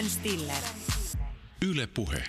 Ben 0.00 0.10
Stiller. 0.10 0.62
Yle 1.68 1.86
Puhe. 1.86 2.24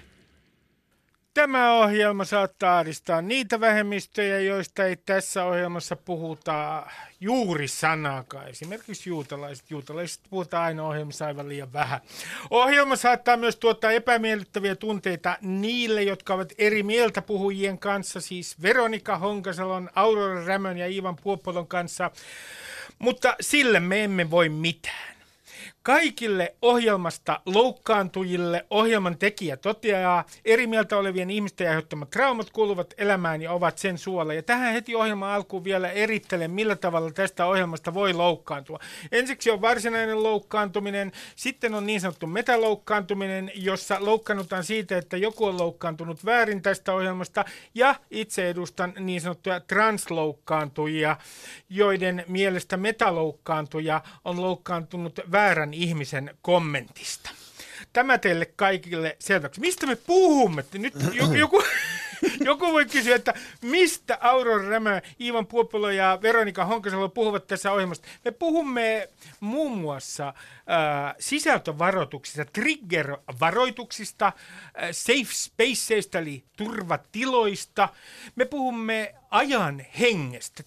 Tämä 1.34 1.74
ohjelma 1.74 2.26
saattaa 2.26 2.78
ahdistaa 2.78 3.22
niitä 3.22 3.60
vähemmistöjä, 3.60 4.40
joista 4.40 4.86
ei 4.86 4.96
tässä 4.96 5.46
ohjelmassa 5.46 5.96
puhuta 5.96 6.86
juuri 7.20 7.68
sanaakaan. 7.68 8.48
Esimerkiksi 8.48 9.10
juutalaiset. 9.10 9.72
Juutalaiset 9.72 10.22
puhutaan 10.30 10.64
aina 10.64 10.84
ohjelmassa 10.84 11.26
aivan 11.26 11.50
liian 11.50 11.74
vähän. 11.74 12.02
Ohjelma 12.50 12.96
saattaa 12.96 13.38
myös 13.38 13.56
tuottaa 13.56 13.92
epämiellyttäviä 13.92 14.76
tunteita 14.76 15.38
niille, 15.42 16.04
jotka 16.04 16.34
ovat 16.34 16.54
eri 16.58 16.84
mieltä 16.84 17.22
puhujien 17.22 17.80
kanssa, 17.80 18.22
siis 18.22 18.62
Veronika 18.62 19.18
Honkasalon, 19.18 19.90
Aurora 19.96 20.46
Rämön 20.46 20.78
ja 20.78 20.88
Iivan 20.88 21.16
Puopolon 21.16 21.68
kanssa. 21.68 22.12
Mutta 23.00 23.36
sille 23.42 23.80
me 23.80 24.04
emme 24.04 24.32
voi 24.32 24.50
mitään. 24.50 25.11
Kaikille 25.84 26.56
ohjelmasta 26.62 27.40
loukkaantujille 27.46 28.66
ohjelman 28.70 29.18
tekijä 29.18 29.58
toteaa, 29.58 30.26
eri 30.46 30.68
mieltä 30.68 30.98
olevien 30.98 31.30
ihmisten 31.30 31.68
aiheuttamat 31.68 32.10
traumat 32.10 32.50
kuuluvat 32.50 32.94
elämään 32.98 33.42
ja 33.42 33.52
ovat 33.52 33.78
sen 33.78 33.98
suolla. 33.98 34.34
Ja 34.34 34.44
tähän 34.44 34.74
heti 34.74 34.96
ohjelman 34.96 35.30
alkuun 35.30 35.64
vielä 35.64 35.90
erittelen, 35.90 36.52
millä 36.52 36.76
tavalla 36.76 37.12
tästä 37.12 37.46
ohjelmasta 37.46 37.94
voi 37.94 38.14
loukkaantua. 38.14 38.80
Ensiksi 39.12 39.52
on 39.52 39.62
varsinainen 39.62 40.24
loukkaantuminen, 40.24 41.12
sitten 41.36 41.74
on 41.74 41.86
niin 41.86 42.02
sanottu 42.02 42.28
metaloukkaantuminen, 42.28 43.52
jossa 43.56 43.98
loukkaannutaan 44.00 44.64
siitä, 44.64 44.98
että 44.98 45.18
joku 45.18 45.46
on 45.46 45.60
loukkaantunut 45.60 46.26
väärin 46.26 46.62
tästä 46.62 46.94
ohjelmasta, 46.94 47.46
ja 47.76 47.96
itse 48.12 48.50
edustan 48.50 48.94
niin 49.00 49.22
sanottuja 49.22 49.60
transloukkaantujia, 49.60 51.18
joiden 51.70 52.26
mielestä 52.28 52.78
metaloukkaantuja 52.78 54.02
on 54.26 54.42
loukkaantunut 54.42 55.20
väärän 55.32 55.71
ihmisen 55.74 56.38
kommentista. 56.42 57.30
Tämä 57.94 58.18
teille 58.18 58.46
kaikille 58.46 59.16
selväksi. 59.20 59.62
Mistä 59.62 59.88
me 59.88 59.96
puhumme? 59.96 60.66
Nyt 60.74 60.94
joku, 61.14 61.64
joku 62.46 62.72
voi 62.74 62.86
kysyä, 62.86 63.16
että 63.16 63.34
mistä 63.62 64.18
Aurora 64.22 64.70
Rämö, 64.70 65.02
Iivan 65.22 65.48
Puopolo 65.48 65.90
ja 65.90 66.20
Veronika 66.22 66.66
Honkasalo 66.66 67.10
puhuvat 67.10 67.48
tässä 67.48 67.72
ohjelmasta. 67.72 68.08
Me 68.26 68.32
puhumme 68.32 69.10
muun 69.40 69.78
muassa 69.78 70.34
äh, 70.72 71.16
sisältövaroituksista, 71.20 72.46
trigger-varoituksista, 72.46 74.26
äh, 74.26 74.34
safe 74.92 75.34
spaceista 75.34 76.20
eli 76.20 76.44
turvatiloista. 76.58 77.90
Me 78.36 78.46
puhumme 78.46 79.16
ajan 79.32 79.86
hengestä. 80.00 80.64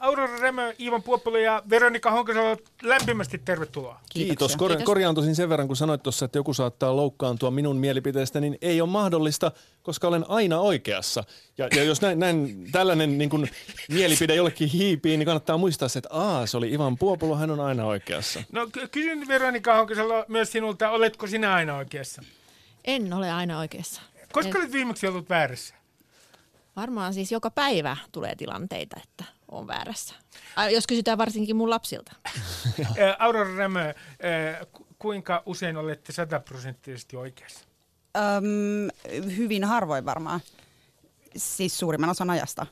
Aurora 0.00 0.38
Rämö, 0.38 0.74
Iivan 0.80 1.02
Puopolo 1.02 1.38
ja 1.38 1.62
Veronika 1.70 2.10
Honkasalo, 2.10 2.56
lämpimästi 2.82 3.38
tervetuloa. 3.38 4.00
Kiitos. 4.10 4.56
Kor- 4.56 4.82
korjaan 4.82 5.14
tosin 5.14 5.34
sen 5.34 5.48
verran, 5.48 5.66
kun 5.66 5.76
sanoit 5.76 6.02
tuossa, 6.02 6.24
että 6.24 6.38
joku 6.38 6.54
saattaa 6.54 6.96
loukkaantua 6.96 7.50
minun 7.50 7.76
mielipiteestä, 7.76 8.40
niin 8.40 8.58
ei 8.62 8.80
ole 8.80 8.90
mahdollista, 8.90 9.52
koska 9.82 10.08
olen 10.08 10.24
aina 10.28 10.60
oikeassa. 10.60 11.24
Ja, 11.58 11.68
ja 11.76 11.84
jos 11.84 12.00
näin, 12.00 12.18
näin 12.18 12.68
tällainen 12.72 13.18
niin 13.18 13.30
kuin, 13.30 13.50
mielipide 13.88 14.34
jollekin 14.34 14.68
hiipii, 14.68 15.16
niin 15.16 15.26
kannattaa 15.26 15.58
muistaa 15.58 15.88
se, 15.88 15.98
että 15.98 16.08
aa, 16.12 16.46
se 16.46 16.56
oli 16.56 16.72
Ivan 16.72 16.98
Puopolo, 16.98 17.36
hän 17.36 17.50
on 17.50 17.60
aina 17.60 17.84
oikeassa. 17.84 18.42
No 18.52 18.68
kysyn 18.90 19.25
Veronika 19.28 19.74
Honkasalo 19.74 20.24
myös 20.28 20.52
sinulta, 20.52 20.90
oletko 20.90 21.26
sinä 21.26 21.54
aina 21.54 21.76
oikeassa? 21.76 22.22
En 22.84 23.12
ole 23.12 23.32
aina 23.32 23.58
oikeassa. 23.58 24.02
Koska 24.32 24.50
en... 24.50 24.56
olet 24.56 24.72
viimeksi 24.72 25.06
ollut 25.06 25.28
väärässä? 25.28 25.74
Varmaan 26.76 27.14
siis 27.14 27.32
joka 27.32 27.50
päivä 27.50 27.96
tulee 28.12 28.36
tilanteita, 28.36 28.96
että 29.02 29.24
on 29.50 29.66
väärässä. 29.66 30.14
Jos 30.70 30.86
kysytään 30.86 31.18
varsinkin 31.18 31.56
mun 31.56 31.70
lapsilta. 31.70 32.12
Aurora 33.18 33.56
Rämö, 33.56 33.94
kuinka 34.98 35.42
usein 35.46 35.76
olette 35.76 36.12
sataprosenttisesti 36.12 37.16
oikeassa? 37.16 37.64
Öm, 38.16 38.88
hyvin 39.36 39.64
harvoin 39.64 40.04
varmaan. 40.04 40.40
Siis 41.36 41.78
suurimman 41.78 42.10
osan 42.10 42.30
ajasta, 42.30 42.66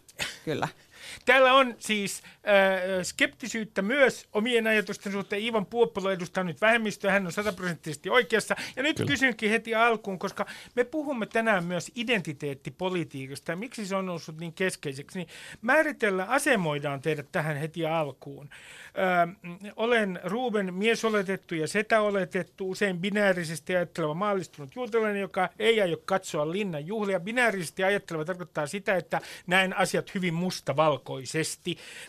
kyllä. 0.44 0.68
Täällä 1.24 1.54
on 1.54 1.74
siis 1.78 2.22
äh, 2.24 3.02
skeptisyyttä 3.02 3.82
myös 3.82 4.28
omien 4.32 4.66
ajatusten 4.66 5.12
suhteen. 5.12 5.42
Ivan 5.42 5.66
Puoppolo 5.66 6.10
edustaa 6.10 6.44
nyt 6.44 6.60
vähemmistöä, 6.60 7.12
hän 7.12 7.26
on 7.26 7.32
sataprosenttisesti 7.32 8.10
oikeassa. 8.10 8.56
Ja 8.76 8.82
nyt 8.82 8.96
Kyllä. 8.96 9.10
kysynkin 9.10 9.50
heti 9.50 9.74
alkuun, 9.74 10.18
koska 10.18 10.46
me 10.74 10.84
puhumme 10.84 11.26
tänään 11.26 11.64
myös 11.64 11.92
identiteettipolitiikasta 11.94 13.52
ja 13.52 13.56
miksi 13.56 13.86
se 13.86 13.96
on 13.96 14.06
noussut 14.06 14.38
niin 14.38 14.52
keskeiseksi, 14.52 15.18
niin 15.18 15.28
määritellä, 15.62 16.24
asemoidaan 16.24 17.00
teidät 17.00 17.26
tähän 17.32 17.56
heti 17.56 17.86
alkuun. 17.86 18.50
Ö, 18.50 19.50
olen 19.76 20.20
Ruben 20.24 20.74
miesoletettu 20.74 21.54
ja 21.54 21.68
setä 21.68 22.00
oletettu, 22.00 22.70
usein 22.70 22.98
binäärisesti 22.98 23.76
ajatteleva 23.76 24.14
maallistunut 24.14 24.76
juutalainen, 24.76 25.20
joka 25.20 25.48
ei 25.58 25.82
aio 25.82 25.96
katsoa 26.04 26.52
linnan 26.52 26.86
juhlia. 26.86 27.20
Binäärisesti 27.20 27.84
ajatteleva 27.84 28.24
tarkoittaa 28.24 28.66
sitä, 28.66 28.96
että 28.96 29.20
näen 29.46 29.76
asiat 29.76 30.14
hyvin 30.14 30.34
mustavalkoisesti, 30.34 31.03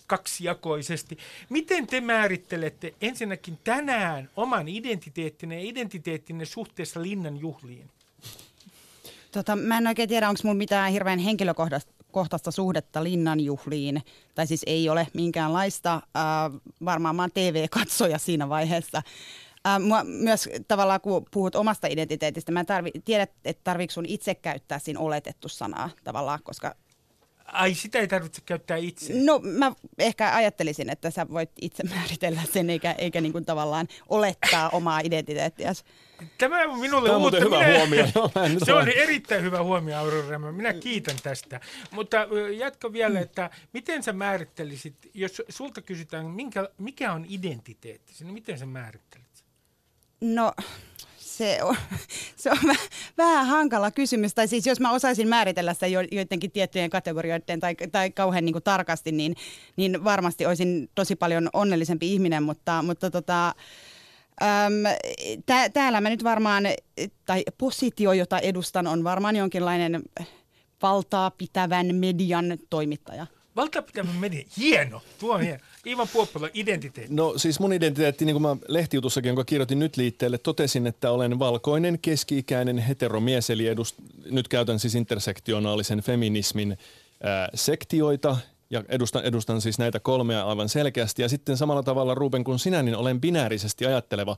kaksijakoisesti. 0.07 1.17
Miten 1.49 1.87
te 1.87 2.01
määrittelette 2.01 2.93
ensinnäkin 3.01 3.59
tänään 3.63 4.29
oman 4.35 4.67
identiteettinne 4.67 5.55
ja 5.55 5.69
identiteettinne 5.69 6.45
suhteessa 6.45 7.01
linnan 7.01 7.37
juhliin? 7.37 7.89
Tota, 9.31 9.55
mä 9.55 9.77
en 9.77 9.87
oikein 9.87 10.09
tiedä, 10.09 10.29
onko 10.29 10.41
mulla 10.43 10.57
mitään 10.57 10.91
hirveän 10.91 11.19
henkilökohtaista 11.19 11.95
kohtaista 12.15 12.51
suhdetta 12.51 13.03
linnanjuhliin, 13.03 14.01
tai 14.35 14.47
siis 14.47 14.61
ei 14.65 14.89
ole 14.89 15.07
minkäänlaista. 15.13 15.93
Äh, 15.93 16.61
varmaan 16.85 17.15
mä 17.15 17.23
oon 17.23 17.31
TV-katsoja 17.33 18.17
siinä 18.17 18.49
vaiheessa. 18.49 19.01
Äh, 19.67 19.79
mua 19.79 20.03
myös 20.03 20.49
tavallaan, 20.67 21.01
kun 21.01 21.25
puhut 21.31 21.55
omasta 21.55 21.87
identiteetistä, 21.87 22.51
mä 22.51 22.59
en 22.59 22.65
tarvi, 22.65 22.91
tiedä, 23.05 23.23
että 23.23 23.61
tarviiko 23.63 23.93
sun 23.93 24.05
itse 24.05 24.35
käyttää 24.35 24.79
siinä 24.79 24.99
oletettu 24.99 25.49
sanaa 25.49 25.89
tavallaan, 26.03 26.39
koska 26.43 26.75
Ai, 27.45 27.73
sitä 27.73 27.99
ei 27.99 28.07
tarvitse 28.07 28.41
käyttää 28.45 28.77
itse? 28.77 29.13
No 29.13 29.39
mä 29.43 29.71
ehkä 29.99 30.35
ajattelisin, 30.35 30.89
että 30.89 31.11
sä 31.11 31.27
voit 31.29 31.51
itse 31.61 31.83
määritellä 31.95 32.41
sen, 32.53 32.69
eikä, 32.69 32.91
eikä 32.91 33.21
niin 33.21 33.31
kuin 33.31 33.45
tavallaan 33.45 33.87
olettaa 34.09 34.69
omaa 34.69 34.99
identiteettiäsi. 34.99 35.83
Tämä 36.37 36.63
on 36.63 36.79
minulle 36.79 37.07
Tämä 37.09 37.17
on 37.17 37.23
uutta. 37.23 37.39
hyvä 37.39 37.59
Minä, 37.59 37.77
huomio. 37.77 38.05
se 38.65 38.73
on 38.73 38.87
erittäin 38.89 39.43
hyvä 39.43 39.63
huomio, 39.63 39.97
Aurora 39.97 40.39
Minä 40.39 40.73
kiitän 40.73 41.15
tästä. 41.23 41.59
Mutta 41.91 42.27
jatko 42.57 42.93
vielä, 42.93 43.19
että 43.19 43.49
miten 43.73 44.03
sä 44.03 44.13
määrittelisit, 44.13 44.95
jos 45.13 45.41
sulta 45.49 45.81
kysytään, 45.81 46.25
minkä, 46.25 46.69
mikä 46.77 47.13
on 47.13 47.25
identiteetti, 47.29 48.13
niin 48.19 48.33
miten 48.33 48.59
sä 48.59 48.65
määrittelit? 48.65 49.45
No 50.21 50.53
se 51.37 51.63
on, 51.63 51.75
se 52.35 52.51
on 52.51 52.75
vähän 53.17 53.45
hankala 53.45 53.91
kysymys. 53.91 54.33
Tai 54.33 54.47
siis 54.47 54.65
jos 54.65 54.79
mä 54.79 54.91
osaisin 54.91 55.27
määritellä 55.27 55.73
sitä 55.73 55.87
jo, 55.87 55.99
joidenkin 56.11 56.51
tiettyjen 56.51 56.89
kategorioiden 56.89 57.59
tai, 57.59 57.75
tai 57.91 58.11
kauhean 58.11 58.45
niin 58.45 58.53
kuin 58.53 58.63
tarkasti, 58.63 59.11
niin, 59.11 59.35
niin 59.75 60.03
varmasti 60.03 60.45
olisin 60.45 60.89
tosi 60.95 61.15
paljon 61.15 61.49
onnellisempi 61.53 62.13
ihminen, 62.13 62.43
mutta, 62.43 62.81
mutta 62.81 63.11
tota, 63.11 63.47
äm, 63.47 64.73
tää, 65.45 65.69
täällä 65.69 66.01
mä 66.01 66.09
nyt 66.09 66.23
varmaan, 66.23 66.63
tai 67.25 67.43
positio, 67.57 68.13
jota 68.13 68.39
edustan, 68.39 68.87
on 68.87 69.03
varmaan 69.03 69.35
jonkinlainen 69.35 70.03
valtaa 70.81 71.31
pitävän 71.31 71.95
median 71.95 72.57
toimittaja. 72.69 73.27
Valtapitävän 73.55 74.15
media. 74.15 74.45
Hieno. 74.57 75.01
Tuo 75.19 75.33
on 75.33 75.41
hieno. 75.41 75.59
Ivan 75.85 76.07
Puoppolo, 76.13 76.49
identiteetti. 76.53 77.13
No 77.13 77.33
siis 77.37 77.59
mun 77.59 77.73
identiteetti, 77.73 78.25
niin 78.25 78.33
kuin 78.33 78.41
mä 78.41 78.57
lehtijutussakin, 78.67 79.29
jonka 79.29 79.43
kirjoitin 79.43 79.79
nyt 79.79 79.97
liitteelle, 79.97 80.37
totesin, 80.37 80.87
että 80.87 81.11
olen 81.11 81.39
valkoinen, 81.39 81.99
keski-ikäinen 82.01 82.77
heteromies, 82.77 83.49
eli 83.49 83.67
edust, 83.67 83.95
nyt 84.31 84.47
käytän 84.47 84.79
siis 84.79 84.95
intersektionaalisen 84.95 85.99
feminismin 86.01 86.77
ää, 87.23 87.49
sektioita, 87.53 88.37
ja 88.69 88.83
edustan, 88.89 89.23
edustan 89.23 89.61
siis 89.61 89.79
näitä 89.79 89.99
kolmea 89.99 90.45
aivan 90.45 90.69
selkeästi. 90.69 91.21
Ja 91.21 91.29
sitten 91.29 91.57
samalla 91.57 91.83
tavalla, 91.83 92.15
Ruben, 92.15 92.43
kuin 92.43 92.59
sinä, 92.59 92.83
niin 92.83 92.95
olen 92.95 93.21
binäärisesti 93.21 93.85
ajatteleva. 93.85 94.37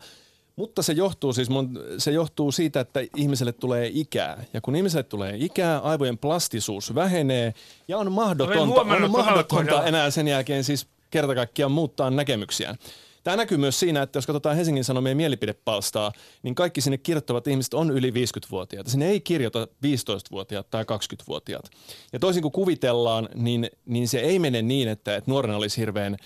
Mutta 0.57 0.83
se 0.83 0.93
johtuu 0.93 1.33
siis 1.33 1.49
mun, 1.49 1.79
se 1.97 2.11
johtuu 2.11 2.51
siitä, 2.51 2.79
että 2.79 2.99
ihmiselle 3.15 3.53
tulee 3.53 3.91
ikää. 3.93 4.43
Ja 4.53 4.61
kun 4.61 4.75
ihmiselle 4.75 5.03
tulee 5.03 5.35
ikää, 5.37 5.79
aivojen 5.79 6.17
plastisuus 6.17 6.95
vähenee 6.95 7.53
ja 7.87 7.97
on 7.97 8.11
mahdotonta, 8.11 8.81
on 8.81 9.11
mahdotonta 9.11 9.85
enää 9.85 10.09
sen 10.11 10.27
jälkeen 10.27 10.63
siis 10.63 10.87
kerta 11.09 11.35
kaikkiaan 11.35 11.71
muuttaa 11.71 12.09
näkemyksiään. 12.09 12.77
Tämä 13.23 13.37
näkyy 13.37 13.57
myös 13.57 13.79
siinä, 13.79 14.01
että 14.01 14.17
jos 14.17 14.27
katsotaan 14.27 14.55
Helsingin 14.55 14.83
Sanomien 14.83 15.17
mielipidepalstaa, 15.17 16.11
niin 16.43 16.55
kaikki 16.55 16.81
sinne 16.81 16.97
kirjoittavat 16.97 17.47
ihmiset 17.47 17.73
on 17.73 17.91
yli 17.91 18.11
50-vuotiaita. 18.11 18.89
Sinne 18.89 19.09
ei 19.09 19.21
kirjoita 19.21 19.67
15-vuotiaat 19.85 20.69
tai 20.69 20.83
20-vuotiaat. 20.83 21.69
Ja 22.13 22.19
toisin 22.19 22.41
kuin 22.41 22.51
kuvitellaan, 22.51 23.29
niin, 23.35 23.69
niin 23.85 24.07
se 24.07 24.19
ei 24.19 24.39
mene 24.39 24.61
niin, 24.61 24.87
että, 24.87 25.15
että 25.15 25.31
nuorena 25.31 25.57
olisi 25.57 25.81
hirveän 25.81 26.17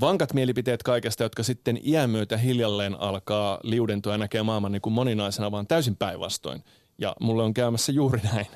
vankat 0.00 0.34
mielipiteet 0.34 0.82
kaikesta, 0.82 1.22
jotka 1.22 1.42
sitten 1.42 1.80
iän 1.84 2.10
myötä 2.10 2.36
hiljalleen 2.36 3.00
alkaa 3.00 3.60
liudentua 3.62 4.12
ja 4.12 4.18
näkee 4.18 4.42
maailman 4.42 4.72
niin 4.72 4.82
kuin 4.82 4.92
moninaisena, 4.92 5.50
vaan 5.50 5.66
täysin 5.66 5.96
päinvastoin. 5.96 6.64
Ja 6.98 7.16
mulle 7.20 7.42
on 7.42 7.54
käymässä 7.54 7.92
juuri 7.92 8.20
näin. 8.32 8.46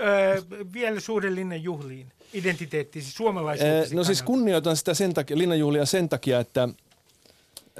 Öö, 0.00 0.42
vielä 0.72 1.00
suurellinen 1.00 1.62
juhliin 1.62 2.12
identiteettisi 2.32 3.12
suomalaisuutesi 3.12 3.94
No 3.94 4.04
siis 4.04 4.22
kunnioitan 4.22 4.76
sitä 4.76 4.94
sen 4.94 5.14
takia, 5.14 5.38
linnanjuhlia 5.38 5.86
sen 5.86 6.08
takia, 6.08 6.40
että 6.40 6.68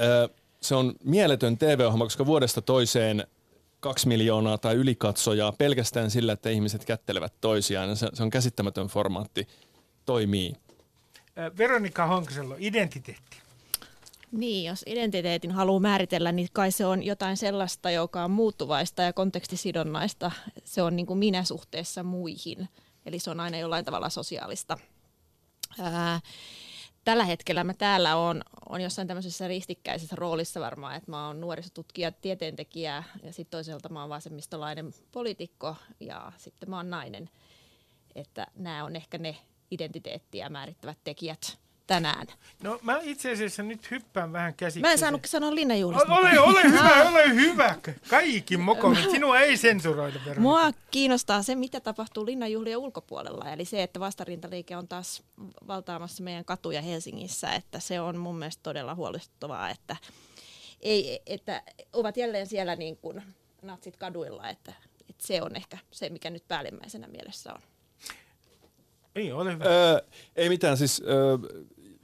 ö, 0.03 0.29
se 0.61 0.75
on 0.75 0.95
mieletön 1.05 1.59
TV-ohjelma, 1.59 2.05
koska 2.05 2.27
vuodesta 2.27 2.63
toiseen 2.63 3.27
kaksi 3.81 4.09
miljoonaa 4.09 4.59
tai 4.59 4.75
ylikatsojaa 4.75 5.53
pelkästään 5.53 6.11
sillä, 6.11 6.33
että 6.33 6.51
ihmiset 6.51 6.85
kättelevät 6.85 7.33
toisiaan. 7.41 7.97
Se, 7.97 8.09
se 8.13 8.23
on 8.23 8.31
käsittämätön 8.31 8.87
formaatti, 8.87 9.49
toimii. 10.07 10.53
Veronika 11.59 12.07
Honkasalo, 12.07 12.57
identiteetti. 12.59 13.37
Niin, 14.33 14.65
jos 14.65 14.85
identiteetin 14.87 15.51
haluaa 15.51 15.81
määritellä, 15.81 16.33
niin 16.33 16.49
kai 16.53 16.73
se 16.73 16.87
on 16.87 17.03
jotain 17.03 17.37
sellaista, 17.37 17.91
joka 17.91 18.25
on 18.25 18.31
muuttuvaista 18.31 19.03
ja 19.03 19.13
kontekstisidonnaista. 19.13 20.31
Se 20.65 20.83
on 20.83 20.97
niin 20.97 21.07
kuin 21.07 21.19
minä 21.19 21.45
suhteessa 21.45 22.03
muihin. 22.03 22.69
Eli 23.07 23.19
se 23.19 23.31
on 23.31 23.41
aina 23.41 23.59
jollain 23.59 23.85
tavalla 23.85 24.09
sosiaalista. 24.09 24.79
Ää, 25.81 26.21
tällä 27.05 27.25
hetkellä 27.25 27.65
mä 27.65 27.75
täällä 27.75 28.17
on, 28.17 28.43
on 28.69 28.81
jossain 28.81 29.09
tämmöisessä 29.09 29.49
ristikkäisessä 29.49 30.17
roolissa 30.17 30.61
varmaan, 30.61 30.97
että 30.97 31.11
mä 31.11 31.27
oon 31.27 31.41
nuorisotutkija, 31.41 32.13
tieteentekijä 32.13 33.05
ja 33.23 33.33
sitten 33.33 33.59
toisaalta 33.59 33.89
mä 33.89 34.01
oon 34.01 34.11
vasemmistolainen 34.11 34.95
poliitikko 35.13 35.77
ja 36.01 36.33
sitten 36.37 36.71
mä 36.71 36.77
oon 36.77 36.91
nainen. 36.91 37.31
Että 38.15 38.47
nämä 38.57 38.85
on 38.85 38.97
ehkä 38.97 39.19
ne 39.19 39.37
identiteettiä 39.71 40.49
määrittävät 40.49 40.99
tekijät 41.05 41.59
tänään. 41.91 42.27
No 42.63 42.79
mä 42.83 43.01
itse 43.03 43.33
asiassa 43.33 43.63
nyt 43.63 43.91
hyppään 43.91 44.33
vähän 44.33 44.55
käsitteeseen. 44.55 44.91
Mä 44.91 44.93
en 44.93 44.99
saanut 44.99 45.25
sanoa 45.25 45.55
linnanjuhlista. 45.55 46.15
Ole, 46.15 46.39
ole 46.41 46.63
hyvä, 46.63 47.09
ole 47.09 47.35
hyvä. 47.35 47.77
Kaikki 48.09 48.57
moko, 48.57 48.95
sinua 48.95 49.41
ei 49.41 49.57
sensuroida. 49.57 50.19
Veronika. 50.19 50.41
Mua 50.41 50.73
kiinnostaa 50.91 51.43
se, 51.43 51.55
mitä 51.55 51.81
tapahtuu 51.81 52.27
linnanjuhlien 52.27 52.79
ulkopuolella. 52.79 53.53
Eli 53.53 53.65
se, 53.65 53.83
että 53.83 54.01
vastarintaliike 54.01 54.77
on 54.77 54.89
taas 54.89 55.23
valtaamassa 55.67 56.23
meidän 56.23 56.45
katuja 56.45 56.83
Helsingissä. 56.83 57.53
Että 57.53 57.81
se 57.81 58.01
on 58.01 58.17
mun 58.17 58.39
mielestä 58.39 58.63
todella 58.63 58.95
huolestuttavaa, 58.95 59.71
että, 59.71 59.97
ei, 60.81 61.23
että 61.27 61.63
ovat 61.93 62.17
jälleen 62.17 62.47
siellä 62.47 62.77
niin 62.77 62.97
kuin 62.97 63.23
natsit 63.63 63.97
kaduilla. 63.97 64.49
Että, 64.49 64.73
että 65.11 65.27
se 65.27 65.43
on 65.43 65.57
ehkä 65.57 65.79
se, 65.91 66.09
mikä 66.09 66.31
nyt 66.31 66.49
päällimmäisenä 66.49 67.09
mielessä 67.09 67.55
on. 67.55 67.61
Ei, 69.21 69.33
ole 69.33 69.53
hyvä. 69.53 69.65
Öö, 69.65 70.01
ei 70.37 70.49
mitään, 70.49 70.77
siis 70.77 71.03
öö, 71.07 71.39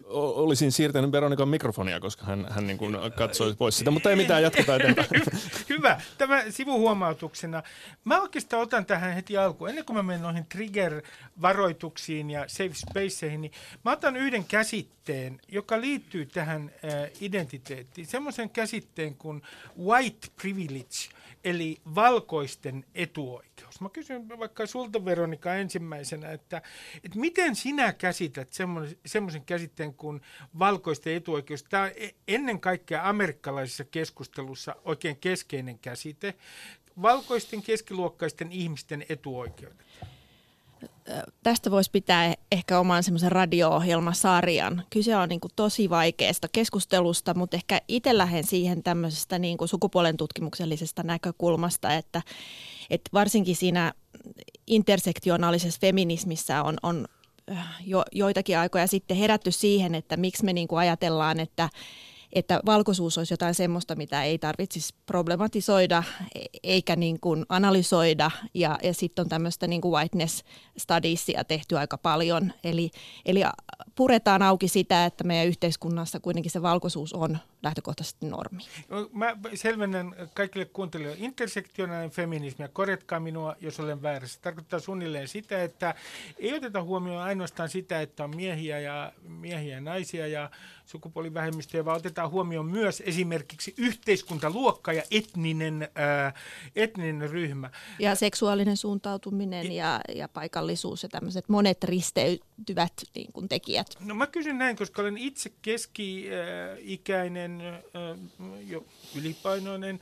olisin 0.08 0.72
siirtänyt 0.72 1.12
Veronikan 1.12 1.48
mikrofonia, 1.48 2.00
koska 2.00 2.24
hän, 2.24 2.46
hän 2.50 2.66
niin 2.66 2.78
kuin 2.78 2.96
katsoi 3.16 3.54
pois 3.54 3.78
sitä, 3.78 3.90
mutta 3.90 4.10
ei 4.10 4.16
mitään, 4.16 4.42
jatketaan 4.42 4.80
eteenpäin. 4.80 5.08
Hyvä. 5.68 6.00
Tämä 6.18 6.42
sivuhuomautuksena. 6.50 7.62
Mä 8.04 8.20
oikeastaan 8.20 8.62
otan 8.62 8.86
tähän 8.86 9.14
heti 9.14 9.36
alkuun, 9.36 9.70
ennen 9.70 9.84
kuin 9.84 9.96
mä 9.96 10.02
menen 10.02 10.22
noihin 10.22 10.46
trigger-varoituksiin 10.54 12.30
ja 12.30 12.44
safe 12.46 12.74
spaceihin, 12.74 13.40
niin 13.40 13.52
mä 13.84 13.92
otan 13.92 14.16
yhden 14.16 14.44
käsitteen, 14.44 15.40
joka 15.48 15.80
liittyy 15.80 16.26
tähän 16.26 16.70
äh, 16.84 17.10
identiteettiin. 17.20 18.06
Semmoisen 18.06 18.50
käsitteen 18.50 19.14
kuin 19.14 19.42
white 19.78 20.28
privilege, 20.42 21.15
eli 21.46 21.80
valkoisten 21.94 22.84
etuoikeus. 22.94 23.80
Mä 23.80 23.88
kysyn 23.88 24.28
vaikka 24.28 24.66
sulta 24.66 25.04
Veronika 25.04 25.54
ensimmäisenä, 25.54 26.30
että, 26.30 26.62
että 27.04 27.18
miten 27.18 27.56
sinä 27.56 27.92
käsität 27.92 28.48
semmoisen 29.06 29.44
käsitteen 29.46 29.94
kuin 29.94 30.20
valkoisten 30.58 31.14
etuoikeus? 31.14 31.62
Tämä 31.62 31.82
on 31.82 31.90
e-, 31.96 32.10
ennen 32.28 32.60
kaikkea 32.60 33.08
amerikkalaisessa 33.08 33.84
keskustelussa 33.84 34.76
oikein 34.84 35.16
keskeinen 35.16 35.78
käsite. 35.78 36.34
Valkoisten 37.02 37.62
keskiluokkaisten 37.62 38.52
ihmisten 38.52 39.06
etuoikeudet 39.08 39.86
tästä 41.42 41.70
voisi 41.70 41.90
pitää 41.90 42.34
ehkä 42.52 42.78
oman 42.78 43.02
semmoisen 43.02 43.32
radio-ohjelmasarjan. 43.32 44.84
Kyse 44.90 45.16
on 45.16 45.28
niin 45.28 45.40
kuin 45.40 45.52
tosi 45.56 45.90
vaikeasta 45.90 46.48
keskustelusta, 46.52 47.34
mutta 47.34 47.56
ehkä 47.56 47.80
itse 47.88 48.18
lähden 48.18 48.44
siihen 48.44 48.82
tämmöisestä 48.82 49.38
niin 49.38 49.58
kuin 49.58 49.68
sukupuolen 49.68 50.16
tutkimuksellisesta 50.16 51.02
näkökulmasta, 51.02 51.94
että, 51.94 52.22
että 52.90 53.10
varsinkin 53.12 53.56
siinä 53.56 53.92
intersektionaalisessa 54.66 55.80
feminismissä 55.80 56.62
on, 56.62 56.76
on 56.82 57.06
jo, 57.86 58.04
joitakin 58.12 58.58
aikoja 58.58 58.86
sitten 58.86 59.16
herätty 59.16 59.50
siihen, 59.50 59.94
että 59.94 60.16
miksi 60.16 60.44
me 60.44 60.52
niin 60.52 60.68
kuin 60.68 60.78
ajatellaan, 60.78 61.40
että 61.40 61.68
että 62.32 62.60
valkoisuus 62.66 63.18
olisi 63.18 63.32
jotain 63.32 63.54
semmoista, 63.54 63.96
mitä 63.96 64.22
ei 64.22 64.38
tarvitsisi 64.38 64.94
problematisoida 65.06 66.02
e- 66.34 66.44
eikä 66.62 66.96
niin 66.96 67.20
kuin 67.20 67.46
analysoida. 67.48 68.30
Ja, 68.54 68.78
ja 68.82 68.94
sitten 68.94 69.22
on 69.22 69.28
tämmöistä 69.28 69.66
niin 69.66 69.80
kuin 69.80 69.92
whiteness 69.92 70.44
studiesia 70.78 71.44
tehty 71.44 71.78
aika 71.78 71.98
paljon. 71.98 72.52
Eli, 72.64 72.90
eli 73.26 73.42
puretaan 73.94 74.42
auki 74.42 74.68
sitä, 74.68 75.04
että 75.04 75.24
meidän 75.24 75.46
yhteiskunnassa 75.46 76.20
kuitenkin 76.20 76.50
se 76.52 76.62
valkoisuus 76.62 77.12
on 77.12 77.38
lähtökohtaisesti 77.66 78.26
normi. 78.26 78.62
No, 78.88 79.10
mä 79.12 79.36
selvennän 79.54 80.14
kaikille 80.34 80.64
kuuntelijoille. 80.64 81.24
Intersektionaalinen 81.24 82.10
feminismi, 82.10 82.64
ja 82.64 82.68
korjatkaa 82.68 83.20
minua, 83.20 83.56
jos 83.60 83.80
olen 83.80 84.02
väärässä, 84.02 84.40
tarkoittaa 84.42 84.80
suunnilleen 84.80 85.28
sitä, 85.28 85.62
että 85.62 85.94
ei 86.38 86.54
oteta 86.54 86.82
huomioon 86.82 87.22
ainoastaan 87.22 87.68
sitä, 87.68 88.00
että 88.00 88.24
on 88.24 88.36
miehiä 88.36 88.80
ja, 88.80 89.12
miehiä 89.22 89.74
ja 89.74 89.80
naisia 89.80 90.26
ja 90.26 90.50
sukupuolivähemmistöjä, 90.86 91.84
vaan 91.84 91.96
otetaan 91.96 92.30
huomioon 92.30 92.66
myös 92.66 93.02
esimerkiksi 93.06 93.74
yhteiskuntaluokka 93.76 94.92
ja 94.92 95.02
etninen, 95.10 95.88
ää, 95.94 96.32
etninen 96.76 97.30
ryhmä. 97.30 97.70
Ja 97.98 98.14
seksuaalinen 98.14 98.76
suuntautuminen 98.76 99.72
ja, 99.72 100.00
ja 100.14 100.28
paikallisuus 100.28 101.02
ja 101.02 101.08
tämmöiset 101.08 101.48
monet 101.48 101.84
risteytyvät 101.84 102.92
niin 103.14 103.32
kuin 103.32 103.48
tekijät. 103.48 103.86
No 104.00 104.14
mä 104.14 104.26
kysyn 104.26 104.58
näin, 104.58 104.76
koska 104.76 105.02
olen 105.02 105.18
itse 105.18 105.52
keski-ikäinen, 105.62 107.55
jo 108.66 108.84
ylipainoinen, 109.14 110.00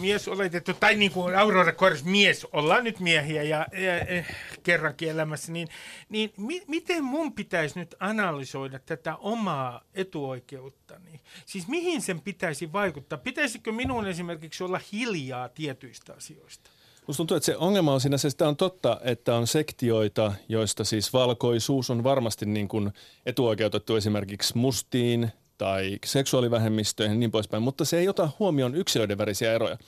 mies 0.00 0.28
oletettu, 0.28 0.74
tai 0.74 0.96
niin 0.96 1.12
kuin 1.12 1.36
Aurora 1.36 1.72
Kors 1.72 2.04
mies, 2.04 2.46
ollaan 2.52 2.84
nyt 2.84 3.00
miehiä 3.00 3.42
ja, 3.42 3.66
ja, 3.72 3.96
ja 3.96 4.24
kerrankin 4.62 5.10
elämässä, 5.10 5.52
niin, 5.52 5.68
niin 6.08 6.32
mi, 6.36 6.62
miten 6.66 7.04
mun 7.04 7.32
pitäisi 7.32 7.78
nyt 7.78 7.94
analysoida 8.00 8.78
tätä 8.78 9.16
omaa 9.16 9.84
etuoikeuttani? 9.94 11.20
Siis 11.46 11.68
mihin 11.68 12.02
sen 12.02 12.20
pitäisi 12.20 12.72
vaikuttaa? 12.72 13.18
Pitäisikö 13.18 13.72
minun 13.72 14.06
esimerkiksi 14.06 14.64
olla 14.64 14.80
hiljaa 14.92 15.48
tietyistä 15.48 16.14
asioista? 16.14 16.70
Musta 17.06 17.16
tuntuu, 17.16 17.36
että 17.36 17.46
se 17.46 17.56
ongelma 17.56 17.92
on 17.92 18.00
siinä, 18.00 18.18
se 18.18 18.30
sitä 18.30 18.48
on 18.48 18.56
totta, 18.56 19.00
että 19.04 19.34
on 19.34 19.46
sektioita, 19.46 20.32
joista 20.48 20.84
siis 20.84 21.12
valkoisuus 21.12 21.90
on 21.90 22.04
varmasti 22.04 22.46
niin 22.46 22.68
kuin 22.68 22.92
etuoikeutettu 23.26 23.96
esimerkiksi 23.96 24.58
mustiin 24.58 25.32
tai 25.60 25.98
seksuaalivähemmistöihin 26.04 27.14
ja 27.14 27.18
niin 27.18 27.30
poispäin, 27.30 27.62
mutta 27.62 27.84
se 27.84 27.98
ei 27.98 28.08
ota 28.08 28.30
huomioon 28.38 28.74
yksilöiden 28.74 29.18
värisiä 29.18 29.52
eroja. 29.52 29.78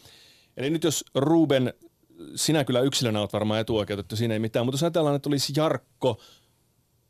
Eli 0.57 0.71
nyt 0.71 0.85
jos 0.85 1.05
Ruben, 1.15 1.75
sinä 2.35 2.65
kyllä 2.65 2.81
yksilönä 2.81 3.21
olet 3.21 3.33
varmaan 3.33 3.61
etuoikeutettu, 3.61 4.17
siinä 4.17 4.35
ei 4.35 4.41
mitään, 4.41 4.67
mutta 4.67 4.75
jos 4.75 4.83
ajatellaan, 4.83 5.17
että 5.17 5.29
olisi 5.29 5.53
Jarkko, 5.57 6.21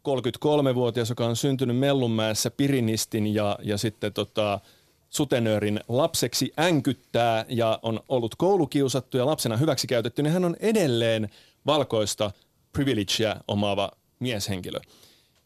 33-vuotias, 0.09 1.09
joka 1.09 1.27
on 1.27 1.37
syntynyt 1.37 1.77
Mellunmäessä 1.77 2.51
Pirinistin 2.51 3.35
ja, 3.35 3.59
ja 3.63 3.79
sitten 3.79 4.13
tota, 4.13 4.61
sutenöörin 5.09 5.81
lapseksi 5.89 6.53
änkyttää 6.59 7.45
ja 7.49 7.79
on 7.83 8.01
ollut 8.09 8.35
koulukiusattu 8.35 9.17
ja 9.17 9.27
lapsena 9.27 9.57
hyväksikäytetty, 9.57 10.23
niin 10.23 10.33
hän 10.33 10.45
on 10.45 10.57
edelleen 10.61 11.29
valkoista 11.67 12.31
privilegea 12.73 13.37
omaava 13.49 13.91
mieshenkilö. 14.19 14.81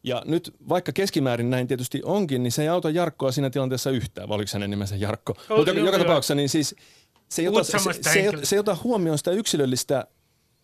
Ja 0.06 0.22
nyt 0.24 0.54
vaikka 0.68 0.92
keskimäärin 0.92 1.50
näin 1.50 1.66
tietysti 1.66 2.00
onkin, 2.04 2.42
niin 2.42 2.52
se 2.52 2.62
ei 2.62 2.68
auta 2.68 2.90
Jarkkoa 2.90 3.32
siinä 3.32 3.50
tilanteessa 3.50 3.90
yhtään, 3.90 4.28
vai 4.28 4.34
oliko 4.34 4.50
hänen 4.52 4.70
nimensä 4.70 4.96
Jarkko. 4.96 5.34
Oh, 5.50 5.56
Mutta 5.56 5.72
joka, 5.72 5.98
tapauksessa 5.98 6.34
niin 6.34 6.48
siis 6.48 6.74
se 7.28 7.42
ei, 7.42 7.48
ota, 7.48 7.64
se, 7.64 7.78
se, 7.78 8.32
se 8.42 8.56
ei 8.56 8.60
ota 8.60 8.76
huomioon 8.84 9.18
sitä 9.18 9.30
yksilöllistä 9.30 10.06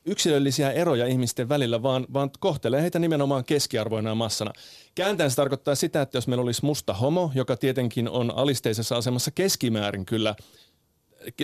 yksilöllisiä 0.05 0.71
eroja 0.71 1.07
ihmisten 1.07 1.49
välillä, 1.49 1.83
vaan, 1.83 2.07
vaan 2.13 2.31
kohtelee 2.39 2.83
heitä 2.83 2.99
nimenomaan 2.99 3.45
keskiarvoina 3.45 4.11
ja 4.11 4.15
massana. 4.15 4.53
Kääntäen 4.95 5.31
se 5.31 5.37
tarkoittaa 5.37 5.75
sitä, 5.75 6.03
että 6.03 6.17
jos 6.17 6.29
meillä 6.29 6.43
olisi 6.43 6.65
musta 6.65 6.95
homo, 6.95 7.31
joka 7.35 7.57
tietenkin 7.57 8.09
on 8.09 8.31
alisteisessa 8.37 8.97
asemassa 8.97 9.31
keskimäärin 9.31 10.07
kyllä 10.07 10.35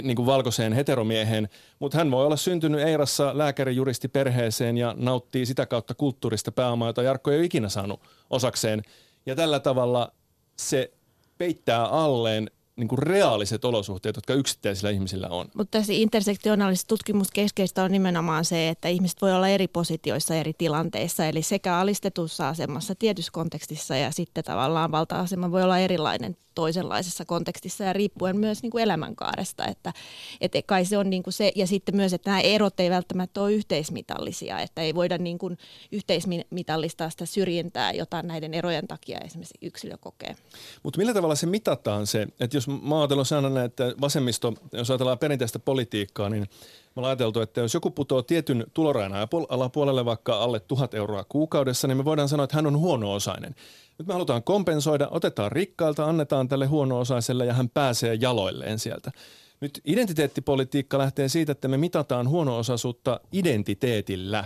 niin 0.02 0.16
kuin 0.16 0.26
valkoiseen 0.26 0.72
heteromieheen, 0.72 1.48
mutta 1.78 1.98
hän 1.98 2.10
voi 2.10 2.26
olla 2.26 2.36
syntynyt 2.36 2.80
Eirassa 2.80 3.38
lääkärijuristi 3.38 4.08
perheeseen 4.08 4.76
ja 4.78 4.94
nauttii 4.98 5.46
sitä 5.46 5.66
kautta 5.66 5.94
kulttuurista 5.94 6.52
pääomaa, 6.52 6.88
jota 6.88 7.02
Jarkko 7.02 7.30
ei 7.30 7.38
ole 7.38 7.44
ikinä 7.44 7.68
saanut 7.68 8.00
osakseen. 8.30 8.82
Ja 9.26 9.36
tällä 9.36 9.60
tavalla 9.60 10.12
se 10.56 10.92
peittää 11.38 11.84
alleen 11.84 12.50
niin 12.76 12.88
kuin 12.88 12.98
reaaliset 12.98 13.64
olosuhteet, 13.64 14.16
jotka 14.16 14.34
yksittäisillä 14.34 14.90
ihmisillä 14.90 15.28
on. 15.28 15.48
Mutta 15.54 15.78
tässä 15.78 15.92
intersektionaalisessa 15.92 16.88
tutkimuskeskeistä 16.88 17.82
on 17.82 17.92
nimenomaan 17.92 18.44
se, 18.44 18.68
että 18.68 18.88
ihmiset 18.88 19.22
voi 19.22 19.32
olla 19.32 19.48
eri 19.48 19.68
positioissa 19.68 20.34
eri 20.34 20.52
tilanteissa, 20.58 21.26
eli 21.26 21.42
sekä 21.42 21.76
alistetussa 21.76 22.48
asemassa 22.48 22.94
tietyssä 22.94 23.32
kontekstissa 23.32 23.96
ja 23.96 24.10
sitten 24.10 24.44
tavallaan 24.44 24.92
valta-asema 24.92 25.50
voi 25.50 25.62
olla 25.62 25.78
erilainen 25.78 26.36
toisenlaisessa 26.58 27.24
kontekstissa 27.24 27.84
ja 27.84 27.92
riippuen 27.92 28.36
myös 28.36 28.62
niin 28.62 28.70
kuin 28.70 28.82
elämänkaaresta. 28.82 29.66
Että, 29.66 29.92
että 30.40 30.58
kai 30.66 30.84
se 30.84 30.98
on 30.98 31.10
niin 31.10 31.22
kuin 31.22 31.34
se, 31.34 31.52
ja 31.56 31.66
sitten 31.66 31.96
myös, 31.96 32.12
että 32.12 32.30
nämä 32.30 32.40
erot 32.40 32.80
ei 32.80 32.90
välttämättä 32.90 33.40
ole 33.40 33.52
yhteismitallisia, 33.52 34.60
että 34.60 34.82
ei 34.82 34.94
voida 34.94 35.18
niin 35.18 35.38
kuin 35.38 35.58
yhteismitallistaa 35.92 37.10
sitä 37.10 37.26
syrjintää, 37.26 37.92
jota 37.92 38.22
näiden 38.22 38.54
erojen 38.54 38.88
takia 38.88 39.18
esimerkiksi 39.18 39.54
yksilö 39.62 39.96
kokee. 40.00 40.36
Mutta 40.82 40.98
millä 40.98 41.14
tavalla 41.14 41.34
se 41.34 41.46
mitataan 41.46 42.06
se, 42.06 42.26
että 42.40 42.56
jos 42.56 42.68
mä 42.68 42.98
ajattelen 42.98 43.24
sanon, 43.24 43.58
että 43.58 43.94
vasemmisto, 44.00 44.54
jos 44.72 44.90
ajatellaan 44.90 45.18
perinteistä 45.18 45.58
politiikkaa, 45.58 46.28
niin 46.28 46.42
me 46.42 47.00
ollaan 47.00 47.10
ajateltu, 47.10 47.40
että 47.40 47.60
jos 47.60 47.74
joku 47.74 47.90
putoaa 47.90 48.22
tietyn 48.22 48.66
tulorajan 48.74 49.12
alapuolelle 49.48 50.04
vaikka 50.04 50.42
alle 50.42 50.60
tuhat 50.60 50.94
euroa 50.94 51.24
kuukaudessa, 51.28 51.88
niin 51.88 51.96
me 51.96 52.04
voidaan 52.04 52.28
sanoa, 52.28 52.44
että 52.44 52.56
hän 52.56 52.66
on 52.66 52.78
huono-osainen. 52.78 53.54
Nyt 53.98 54.06
me 54.06 54.12
halutaan 54.12 54.42
kompensoida, 54.42 55.08
otetaan 55.10 55.52
rikkailta, 55.52 56.04
annetaan 56.04 56.48
tälle 56.48 56.66
huono-osaiselle 56.66 57.46
ja 57.46 57.54
hän 57.54 57.68
pääsee 57.68 58.14
jaloilleen 58.14 58.78
sieltä. 58.78 59.12
Nyt 59.60 59.80
identiteettipolitiikka 59.84 60.98
lähtee 60.98 61.28
siitä, 61.28 61.52
että 61.52 61.68
me 61.68 61.76
mitataan 61.76 62.28
huono-osaisuutta 62.28 63.20
identiteetillä. 63.32 64.44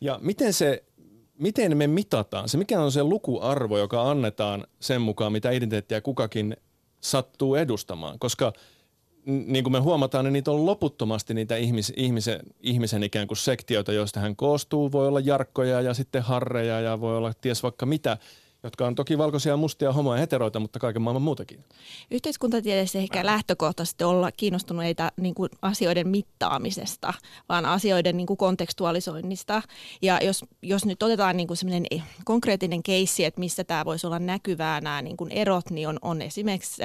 Ja 0.00 0.18
miten 0.22 0.52
se 0.52 0.84
miten 1.38 1.76
me 1.76 1.86
mitataan? 1.86 2.48
Se 2.48 2.58
mikä 2.58 2.80
on 2.80 2.92
se 2.92 3.02
lukuarvo, 3.02 3.78
joka 3.78 4.10
annetaan 4.10 4.66
sen 4.80 5.00
mukaan, 5.00 5.32
mitä 5.32 5.50
identiteettiä 5.50 6.00
kukakin 6.00 6.56
sattuu 7.00 7.54
edustamaan? 7.54 8.18
Koska– 8.18 8.52
niin 9.26 9.64
kuin 9.64 9.72
me 9.72 9.78
huomataan, 9.78 10.24
niin 10.24 10.32
niitä 10.32 10.50
on 10.50 10.66
loputtomasti 10.66 11.34
niitä 11.34 11.56
ihmis, 11.56 11.92
ihmisen, 11.96 12.40
ihmisen 12.60 13.02
ikään 13.02 13.26
kuin 13.26 13.38
sektioita, 13.38 13.92
joista 13.92 14.20
hän 14.20 14.36
koostuu. 14.36 14.92
Voi 14.92 15.08
olla 15.08 15.20
jarkkoja 15.20 15.80
ja 15.80 15.94
sitten 15.94 16.22
harreja 16.22 16.80
ja 16.80 17.00
voi 17.00 17.16
olla 17.16 17.32
ties 17.40 17.62
vaikka 17.62 17.86
mitä, 17.86 18.16
jotka 18.64 18.86
on 18.86 18.94
toki 18.94 19.18
valkoisia, 19.18 19.56
mustia, 19.56 19.92
homoja 19.92 20.16
ja 20.16 20.20
heteroita, 20.20 20.60
mutta 20.60 20.78
kaiken 20.78 21.02
maailman 21.02 21.22
muutakin. 21.22 21.64
Yhteiskuntatieteessä 22.10 22.98
ehkä 22.98 23.26
lähtökohtaisesti 23.26 24.04
olla 24.04 24.32
kiinnostuneita 24.32 25.12
niin 25.16 25.34
kuin 25.34 25.50
asioiden 25.62 26.08
mittaamisesta, 26.08 27.14
vaan 27.48 27.66
asioiden 27.66 28.16
niin 28.16 28.26
kuin 28.26 28.36
kontekstualisoinnista. 28.36 29.62
Ja 30.02 30.18
jos, 30.22 30.44
jos 30.62 30.84
nyt 30.84 31.02
otetaan 31.02 31.36
niin 31.36 31.46
kuin 31.46 31.58
konkreettinen 32.24 32.82
keissi, 32.82 33.24
että 33.24 33.40
missä 33.40 33.64
tämä 33.64 33.84
voisi 33.84 34.06
olla 34.06 34.18
näkyvää 34.18 34.80
nämä 34.80 35.02
niin 35.02 35.16
kuin 35.16 35.32
erot, 35.32 35.70
niin 35.70 35.88
on, 35.88 35.98
on 36.02 36.22
esimerkiksi 36.22 36.82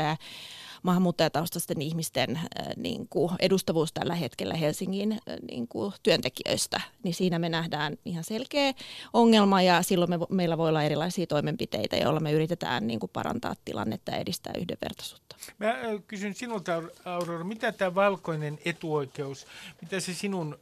maahanmuuttajataustaisten 0.84 1.82
ihmisten 1.82 2.36
äh, 2.36 2.44
niin 2.78 3.08
kuin 3.10 3.32
edustavuus 3.40 3.94
tällä 3.94 4.16
hetkellä 4.16 4.54
Helsingin 4.54 5.12
äh, 5.12 5.20
niin 5.52 5.68
kuin 5.68 5.94
työntekijöistä, 6.04 6.82
niin 7.04 7.14
siinä 7.14 7.40
me 7.40 7.50
nähdään 7.50 7.98
ihan 8.06 8.24
selkeä 8.24 8.74
ongelma 9.14 9.62
ja 9.62 9.82
silloin 9.82 10.10
me, 10.10 10.18
meillä 10.30 10.58
voi 10.58 10.70
olla 10.70 10.84
erilaisia 10.84 11.28
toimenpiteitä, 11.28 11.98
joilla 11.98 12.20
me 12.20 12.32
yritetään 12.32 12.88
niin 12.88 13.00
kuin 13.00 13.10
parantaa 13.14 13.56
tilannetta 13.66 14.12
ja 14.12 14.18
edistää 14.18 14.54
yhdenvertaisuutta. 14.58 15.36
Mä 15.60 15.70
äh, 15.70 15.78
kysyn 16.08 16.36
sinulta, 16.36 16.84
Aurora, 17.06 17.44
mitä 17.44 17.72
tämä 17.72 17.96
valkoinen 17.96 18.60
etuoikeus, 18.66 19.48
mitä, 19.82 20.00
se 20.00 20.14
sinun, 20.14 20.60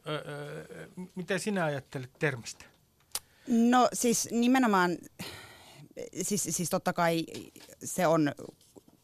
mitä 1.14 1.38
sinä 1.38 1.64
ajattelet 1.64 2.10
termistä? 2.18 2.64
No 3.48 3.88
siis 3.92 4.28
nimenomaan, 4.30 4.98
siis, 6.22 6.42
siis 6.50 6.70
totta 6.70 6.92
kai 6.92 7.24
se 7.84 8.06
on, 8.06 8.32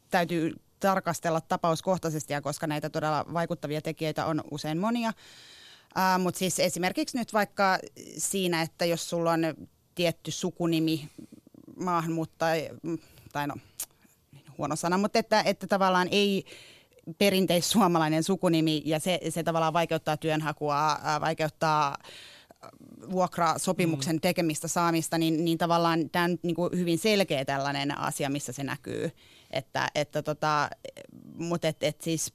täytyy 0.09 0.55
tarkastella 0.85 1.41
tapauskohtaisesti, 1.41 2.33
ja 2.33 2.41
koska 2.41 2.67
näitä 2.67 2.89
todella 2.89 3.25
vaikuttavia 3.33 3.81
tekijöitä 3.81 4.25
on 4.25 4.41
usein 4.51 4.77
monia. 4.77 5.09
Uh, 5.09 6.23
Mutta 6.23 6.37
siis 6.39 6.59
esimerkiksi 6.59 7.17
nyt 7.17 7.33
vaikka 7.33 7.79
siinä, 8.17 8.61
että 8.61 8.85
jos 8.85 9.09
sulla 9.09 9.31
on 9.31 9.41
tietty 9.95 10.31
sukunimi 10.31 11.09
maahanmuuttaja, 11.79 12.73
tai 13.33 13.47
no 13.47 13.55
huono 14.57 14.75
sana, 14.75 14.97
mutta 14.97 15.19
että, 15.19 15.41
että 15.41 15.67
tavallaan 15.67 16.07
ei 16.11 16.45
perinteissuomalainen 17.17 18.23
sukunimi 18.23 18.81
ja 18.85 18.99
se, 18.99 19.19
se 19.29 19.43
tavallaan 19.43 19.73
vaikeuttaa 19.73 20.17
työnhakua, 20.17 20.99
vaikeuttaa 21.21 21.97
vuokrasopimuksen 23.11 24.15
mm. 24.15 24.21
tekemistä 24.21 24.67
saamista, 24.67 25.17
niin, 25.17 25.45
niin 25.45 25.57
tavallaan 25.57 26.09
tämä 26.09 26.25
on 26.25 26.37
niin 26.43 26.55
kuin 26.55 26.77
hyvin 26.77 26.97
selkeä 26.97 27.45
tällainen 27.45 27.97
asia, 27.97 28.29
missä 28.29 28.51
se 28.51 28.63
näkyy. 28.63 29.11
Että, 29.55 29.87
että 29.95 30.21
tota, 30.23 30.69
mutta 31.37 31.67
et, 31.67 31.83
et 31.83 32.01
siis... 32.01 32.33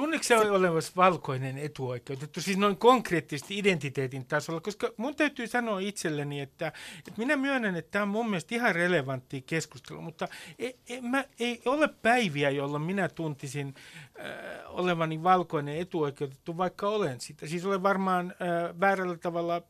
Tunneeko 0.00 0.22
se 0.22 0.36
olevassa 0.36 0.92
valkoinen 0.96 1.58
etuoikeutettu, 1.58 2.40
siis 2.40 2.56
noin 2.56 2.76
konkreettisesti 2.76 3.58
identiteetin 3.58 4.26
tasolla, 4.26 4.60
koska 4.60 4.92
mun 4.96 5.16
täytyy 5.16 5.46
sanoa 5.46 5.80
itselleni, 5.80 6.40
että, 6.40 6.72
että 6.98 7.12
minä 7.16 7.36
myönnän, 7.36 7.76
että 7.76 7.90
tämä 7.90 8.02
on 8.02 8.08
mun 8.08 8.30
mielestä 8.30 8.54
ihan 8.54 8.74
relevantti 8.74 9.42
keskustelu, 9.42 10.00
mutta 10.00 10.28
ei, 10.58 10.76
ei, 10.88 11.00
mä, 11.00 11.24
ei 11.40 11.62
ole 11.66 11.88
päiviä, 11.88 12.50
jolloin 12.50 12.82
minä 12.82 13.08
tuntisin 13.08 13.74
äh, 14.20 14.24
olevani 14.66 15.22
valkoinen 15.22 15.76
etuoikeutettu, 15.76 16.56
vaikka 16.56 16.88
olen 16.88 17.20
sitä. 17.20 17.46
Siis 17.46 17.64
olen 17.64 17.82
varmaan 17.82 18.34
äh, 18.42 18.80
väärällä 18.80 19.16
tavalla 19.16 19.56
äh, 19.56 19.62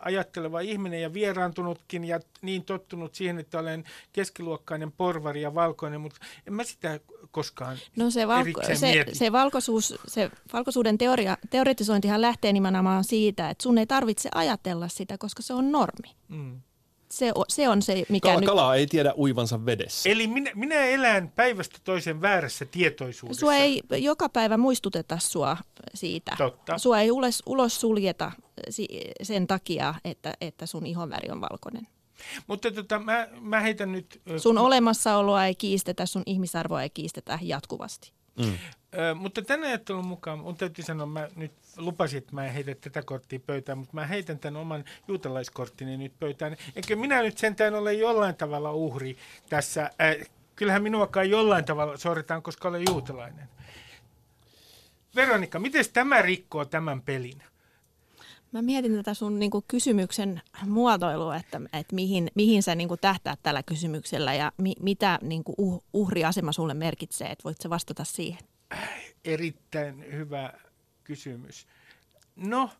ajatteleva 0.00 0.60
ihminen 0.60 1.02
ja 1.02 1.12
vieraantunutkin 1.12 2.04
ja 2.04 2.20
niin 2.42 2.64
tottunut 2.64 3.14
siihen, 3.14 3.38
että 3.38 3.58
olen 3.58 3.84
keskiluokkainen 4.12 4.92
porvari 4.92 5.42
ja 5.42 5.54
valkoinen, 5.54 6.00
mutta 6.00 6.20
en 6.46 6.54
mä 6.54 6.64
sitä 6.64 7.00
koskaan 7.30 7.76
No 7.96 8.10
se, 8.10 8.28
valko, 8.28 8.60
se, 8.74 9.04
se, 9.12 9.32
valkoisuus, 9.32 9.94
se 10.06 10.30
valkoisuuden 10.52 10.98
teoria, 10.98 11.38
teoretisointihan 11.50 12.20
lähtee 12.20 12.52
nimenomaan 12.52 13.04
siitä, 13.04 13.50
että 13.50 13.62
sun 13.62 13.78
ei 13.78 13.86
tarvitse 13.86 14.28
ajatella 14.34 14.88
sitä, 14.88 15.18
koska 15.18 15.42
se 15.42 15.54
on 15.54 15.72
normi. 15.72 16.16
Mm. 16.28 16.60
Se, 17.10 17.32
se 17.48 17.68
on 17.68 17.82
se, 17.82 18.04
mikä 18.08 18.28
Kala, 18.28 18.40
nyt... 18.40 18.48
Kalaa 18.48 18.74
ei 18.74 18.86
tiedä 18.86 19.14
uivansa 19.16 19.66
vedessä. 19.66 20.10
Eli 20.10 20.26
minä, 20.26 20.50
minä 20.54 20.74
elän 20.74 21.28
päivästä 21.28 21.78
toisen 21.84 22.20
väärässä 22.20 22.64
tietoisuudessa. 22.64 23.40
Sua 23.40 23.54
ei 23.54 23.82
joka 23.90 24.28
päivä 24.28 24.56
muistuteta 24.56 25.18
sua 25.18 25.56
siitä. 25.94 26.32
Totta. 26.38 26.78
Sua 26.78 27.00
ei 27.00 27.10
ulos, 27.10 27.42
ulos 27.46 27.80
suljeta 27.80 28.32
sen 29.22 29.46
takia, 29.46 29.94
että, 30.04 30.34
että 30.40 30.66
sun 30.66 30.86
ihonväri 30.86 31.30
on 31.30 31.40
valkoinen. 31.40 31.86
Mutta 32.46 32.70
tota, 32.70 32.98
mä, 32.98 33.28
mä 33.40 33.60
heitän 33.60 33.92
nyt... 33.92 34.20
Sun 34.36 34.58
olemassaoloa 34.58 35.46
ei 35.46 35.54
kiistetä, 35.54 36.06
sun 36.06 36.22
ihmisarvoa 36.26 36.82
ei 36.82 36.90
kiistetä 36.90 37.38
jatkuvasti. 37.42 38.12
Mm. 38.38 38.58
Ö, 38.98 39.14
mutta 39.14 39.42
tänä 39.42 39.66
ajattelun 39.66 40.06
mukaan, 40.06 40.38
mun 40.38 40.56
täytyy 40.56 40.84
sanoa, 40.84 41.06
mä 41.06 41.28
nyt 41.36 41.52
lupasin, 41.76 42.18
että 42.18 42.34
mä 42.34 42.46
en 42.46 42.52
heitä 42.52 42.74
tätä 42.74 43.02
korttia 43.02 43.40
pöytään, 43.46 43.78
mutta 43.78 43.94
mä 43.94 44.06
heitän 44.06 44.38
tämän 44.38 44.60
oman 44.60 44.84
juutalaiskorttini 45.08 45.96
nyt 45.96 46.18
pöytään. 46.20 46.56
Eikö 46.76 46.96
minä 46.96 47.22
nyt 47.22 47.38
sentään 47.38 47.74
ole 47.74 47.94
jollain 47.94 48.34
tavalla 48.34 48.72
uhri 48.72 49.16
tässä? 49.48 49.82
Äh, 49.82 50.28
kyllähän 50.56 50.82
minuakaan 50.82 51.30
jollain 51.30 51.64
tavalla 51.64 51.96
sorretaan, 51.96 52.42
koska 52.42 52.68
olen 52.68 52.82
juutalainen. 52.90 53.48
Veronika, 55.16 55.58
miten 55.58 55.84
tämä 55.92 56.22
rikkoo 56.22 56.64
tämän 56.64 57.02
pelin? 57.02 57.42
Mä 58.54 58.62
mietin 58.62 58.96
tätä 58.96 59.14
sun 59.14 59.38
niinku 59.38 59.64
kysymyksen 59.68 60.42
muotoilua, 60.66 61.36
että, 61.36 61.60
että 61.72 61.94
mihin, 61.94 62.30
mihin 62.34 62.62
sä 62.62 62.74
niinku 62.74 62.96
tähtäät 62.96 63.38
tällä 63.42 63.62
kysymyksellä 63.62 64.34
ja 64.34 64.52
mi, 64.58 64.72
mitä 64.80 65.18
niinku 65.22 65.54
uh, 65.58 65.84
uhriasema 65.92 66.52
sulle 66.52 66.74
merkitsee, 66.74 67.28
että 67.28 67.44
voit 67.44 67.60
sä 67.60 67.70
vastata 67.70 68.04
siihen? 68.04 68.38
Erittäin 69.24 70.12
hyvä 70.12 70.52
kysymys. 71.04 71.66
No, 72.36 72.70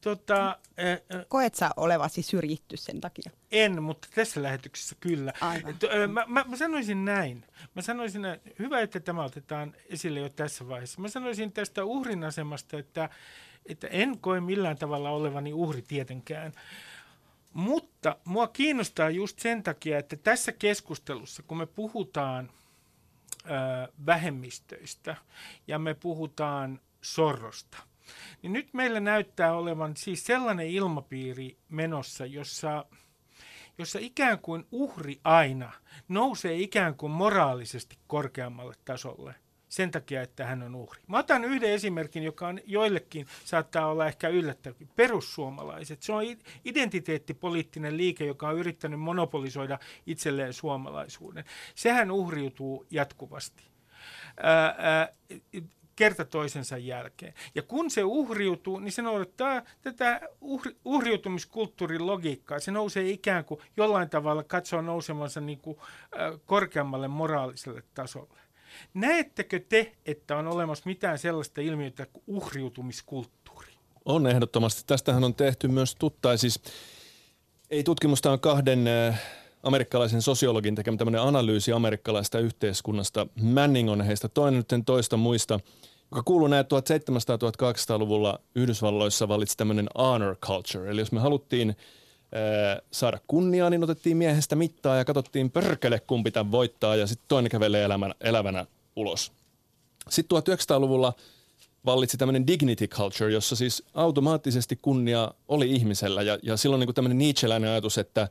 tota... 0.00 0.58
Äh, 0.78 1.26
Koet 1.28 1.54
sä 1.54 1.70
olevasi 1.76 2.22
syrjitty 2.22 2.76
sen 2.76 3.00
takia? 3.00 3.30
En, 3.50 3.82
mutta 3.82 4.08
tässä 4.14 4.42
lähetyksessä 4.42 4.96
kyllä. 5.00 5.32
Aivan. 5.40 5.74
Mä, 6.12 6.24
mä, 6.26 6.44
mä 6.48 6.56
sanoisin 6.56 7.04
näin. 7.04 7.44
Mä 7.74 7.82
sanoisin, 7.82 8.24
että 8.24 8.50
hyvä, 8.58 8.80
että 8.80 9.00
tämä 9.00 9.24
otetaan 9.24 9.74
esille 9.88 10.20
jo 10.20 10.28
tässä 10.28 10.68
vaiheessa. 10.68 11.00
Mä 11.00 11.08
sanoisin 11.08 11.52
tästä 11.52 11.84
uhrin 11.84 12.24
asemasta, 12.24 12.78
että 12.78 13.10
että 13.68 13.86
en 13.86 14.18
koe 14.18 14.40
millään 14.40 14.78
tavalla 14.78 15.10
olevani 15.10 15.52
uhri 15.52 15.82
tietenkään. 15.82 16.52
Mutta 17.52 18.16
mua 18.24 18.48
kiinnostaa 18.48 19.10
just 19.10 19.38
sen 19.38 19.62
takia, 19.62 19.98
että 19.98 20.16
tässä 20.16 20.52
keskustelussa, 20.52 21.42
kun 21.42 21.58
me 21.58 21.66
puhutaan 21.66 22.50
ö, 23.44 23.48
vähemmistöistä 24.06 25.16
ja 25.66 25.78
me 25.78 25.94
puhutaan 25.94 26.80
sorrosta, 27.00 27.78
niin 28.42 28.52
nyt 28.52 28.68
meillä 28.74 29.00
näyttää 29.00 29.54
olevan 29.54 29.96
siis 29.96 30.26
sellainen 30.26 30.68
ilmapiiri 30.68 31.56
menossa, 31.68 32.26
jossa, 32.26 32.84
jossa 33.78 33.98
ikään 33.98 34.38
kuin 34.38 34.66
uhri 34.72 35.20
aina 35.24 35.72
nousee 36.08 36.56
ikään 36.56 36.94
kuin 36.94 37.12
moraalisesti 37.12 37.98
korkeammalle 38.06 38.74
tasolle– 38.84 39.34
sen 39.76 39.90
takia, 39.90 40.22
että 40.22 40.46
hän 40.46 40.62
on 40.62 40.74
uhri. 40.74 41.02
Mä 41.06 41.18
otan 41.18 41.44
yhden 41.44 41.70
esimerkin, 41.70 42.22
joka 42.22 42.48
on 42.48 42.60
joillekin 42.66 43.26
saattaa 43.44 43.86
olla 43.86 44.06
ehkä 44.06 44.28
yllättävää. 44.28 44.88
Perussuomalaiset. 44.96 46.02
Se 46.02 46.12
on 46.12 46.22
identiteettipoliittinen 46.64 47.96
liike, 47.96 48.26
joka 48.26 48.48
on 48.48 48.58
yrittänyt 48.58 49.00
monopolisoida 49.00 49.78
itselleen 50.06 50.52
suomalaisuuden. 50.52 51.44
Sehän 51.74 52.10
uhriutuu 52.10 52.86
jatkuvasti. 52.90 53.64
Ää, 54.42 54.74
ää, 54.78 55.08
kerta 55.96 56.24
toisensa 56.24 56.78
jälkeen. 56.78 57.34
Ja 57.54 57.62
kun 57.62 57.90
se 57.90 58.04
uhriutuu, 58.04 58.78
niin 58.78 58.92
se 58.92 59.02
noudattaa 59.02 59.62
tätä 59.82 60.20
uhri, 60.40 60.76
uhriutumiskulttuurin 60.84 62.06
logiikkaa. 62.06 62.58
Se 62.58 62.70
nousee 62.70 63.08
ikään 63.08 63.44
kuin 63.44 63.60
jollain 63.76 64.10
tavalla 64.10 64.44
katsoa 64.44 64.82
nousemansa 64.82 65.40
niin 65.40 65.60
kuin, 65.60 65.76
äh, 65.78 66.40
korkeammalle 66.46 67.08
moraaliselle 67.08 67.82
tasolle. 67.94 68.45
Näettekö 68.94 69.60
te, 69.68 69.92
että 70.06 70.36
on 70.36 70.46
olemassa 70.46 70.82
mitään 70.86 71.18
sellaista 71.18 71.60
ilmiötä 71.60 72.06
kuin 72.06 72.24
uhriutumiskulttuuri? 72.26 73.72
On 74.04 74.26
ehdottomasti. 74.26 74.82
Tästähän 74.86 75.24
on 75.24 75.34
tehty 75.34 75.68
myös 75.68 75.94
tuttai. 75.94 76.38
Siis 76.38 76.60
ei 77.70 77.84
tutkimusta 77.84 78.32
on 78.32 78.40
kahden 78.40 78.84
amerikkalaisen 79.62 80.22
sosiologin 80.22 80.74
tekemä 80.74 80.96
tämmöinen 80.96 81.20
analyysi 81.20 81.72
amerikkalaista 81.72 82.38
yhteiskunnasta. 82.38 83.26
Manning 83.42 83.90
on 83.90 84.00
heistä 84.00 84.28
toinen, 84.28 84.58
nyt 84.58 84.72
en 84.72 84.84
toista 84.84 85.16
muista, 85.16 85.60
joka 86.10 86.22
kuuluu 86.22 86.48
näin 86.48 86.64
1700-1800-luvulla 86.64 88.40
Yhdysvalloissa 88.54 89.28
valitsi 89.28 89.56
tämmöinen 89.56 89.86
honor 89.98 90.36
culture. 90.36 90.90
Eli 90.90 91.00
jos 91.00 91.12
me 91.12 91.20
haluttiin 91.20 91.76
saada 92.90 93.18
kunniaa, 93.26 93.70
niin 93.70 93.84
otettiin 93.84 94.16
miehestä 94.16 94.56
mittaa 94.56 94.96
ja 94.96 95.04
katsottiin 95.04 95.50
pörkele, 95.50 96.00
kumpi 96.00 96.30
tämän 96.30 96.52
voittaa 96.52 96.96
ja 96.96 97.06
sitten 97.06 97.28
toinen 97.28 97.50
kävelee 97.50 97.84
elämänä, 97.84 98.14
elävänä 98.20 98.66
ulos. 98.96 99.32
Sitten 100.08 100.38
1900-luvulla 100.38 101.12
vallitsi 101.86 102.16
tämmöinen 102.16 102.46
dignity 102.46 102.86
culture, 102.86 103.32
jossa 103.32 103.56
siis 103.56 103.82
automaattisesti 103.94 104.78
kunnia 104.82 105.34
oli 105.48 105.70
ihmisellä 105.70 106.22
ja, 106.22 106.38
ja 106.42 106.56
silloin 106.56 106.80
niin 106.80 106.94
tämmöinen 106.94 107.18
Nietzscheläinen 107.18 107.70
ajatus, 107.70 107.98
että, 107.98 108.28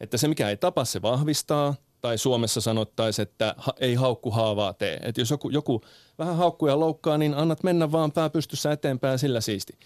että 0.00 0.16
se 0.16 0.28
mikä 0.28 0.48
ei 0.48 0.56
tapa, 0.56 0.84
se 0.84 1.02
vahvistaa 1.02 1.74
tai 2.00 2.18
Suomessa 2.18 2.60
sanottaisiin, 2.60 3.22
että 3.22 3.54
ha, 3.58 3.72
ei 3.80 3.94
haukku 3.94 4.30
haavaa 4.30 4.72
tee. 4.72 5.00
Että 5.02 5.20
jos 5.20 5.30
joku, 5.30 5.50
joku 5.50 5.84
vähän 6.18 6.36
haukkuja 6.36 6.80
loukkaa, 6.80 7.18
niin 7.18 7.34
annat 7.34 7.62
mennä 7.62 7.92
vaan 7.92 8.12
pää 8.12 8.30
pystyssä 8.30 8.72
eteenpäin 8.72 9.18
sillä 9.18 9.40
siisti. 9.40 9.78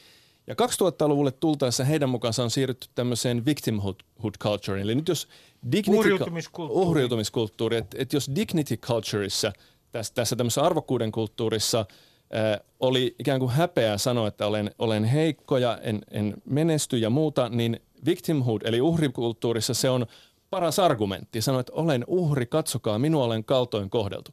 Ja 0.47 0.55
2000-luvulle 0.55 1.33
tultaessa 1.33 1.85
heidän 1.85 2.09
mukaansa 2.09 2.43
on 2.43 2.51
siirrytty 2.51 2.89
tämmöiseen 2.95 3.45
victimhood 3.45 3.97
culture. 4.39 4.81
Eli 4.81 4.95
nyt 4.95 5.09
jos 5.09 5.29
dignity, 5.73 5.99
uhriutumiskulttuuri, 5.99 6.89
uhriutumiskulttuuri 6.89 7.77
että 7.77 7.97
et 8.01 8.13
jos 8.13 8.31
dignity 8.35 8.77
cultureissa, 8.77 9.53
tässä, 9.93 10.15
tässä 10.15 10.37
tämmöisessä 10.37 10.63
arvokkuuden 10.63 11.13
kulttuurissa 11.13 11.79
äh, 11.79 12.61
oli 12.81 13.17
ikään 13.19 13.41
kuin 13.41 13.53
häpeä 13.53 13.99
sanoa, 13.99 14.29
että 14.29 14.47
olen, 14.47 14.71
olen 14.79 15.05
heikko 15.05 15.59
ja 15.59 15.79
en, 15.83 16.01
en 16.11 16.35
menesty 16.45 16.99
ja 16.99 17.11
muuta, 17.11 17.49
niin 17.49 17.81
victimhood 18.05 18.63
eli 18.65 18.81
uhrikulttuurissa 18.81 19.75
se 19.75 19.91
on 19.91 20.07
paras 20.51 20.79
argumentti. 20.79 21.43
Sanoa, 21.43 21.61
että 21.61 21.73
olen 21.73 22.05
uhri, 22.07 22.47
katsokaa, 22.47 22.99
minua 22.99 23.25
olen 23.25 23.45
kaltoin 23.45 23.91
kohdeltu. 23.91 24.31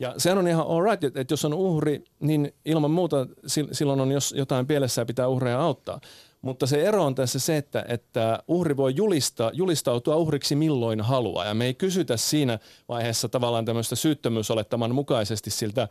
Ja 0.00 0.14
sehän 0.16 0.38
on 0.38 0.48
ihan 0.48 0.66
all 0.66 0.84
right, 0.84 1.04
että 1.04 1.32
jos 1.32 1.44
on 1.44 1.54
uhri, 1.54 2.04
niin 2.20 2.54
ilman 2.64 2.90
muuta 2.90 3.26
silloin 3.72 4.00
on 4.00 4.12
jos 4.12 4.34
jotain 4.36 4.66
pielessä 4.66 5.04
pitää 5.04 5.28
uhreja 5.28 5.60
auttaa. 5.60 6.00
Mutta 6.42 6.66
se 6.66 6.82
ero 6.82 7.04
on 7.04 7.14
tässä 7.14 7.38
se, 7.38 7.56
että, 7.56 7.84
että 7.88 8.42
uhri 8.48 8.76
voi 8.76 8.92
julistaa, 8.96 9.50
julistautua 9.54 10.16
uhriksi 10.16 10.56
milloin 10.56 11.00
haluaa. 11.00 11.44
Ja 11.44 11.54
me 11.54 11.66
ei 11.66 11.74
kysytä 11.74 12.16
siinä 12.16 12.58
vaiheessa 12.88 13.28
tavallaan 13.28 13.64
tämmöistä 13.64 13.96
syyttömyysolettaman 13.96 14.94
mukaisesti 14.94 15.50
siltä 15.50 15.88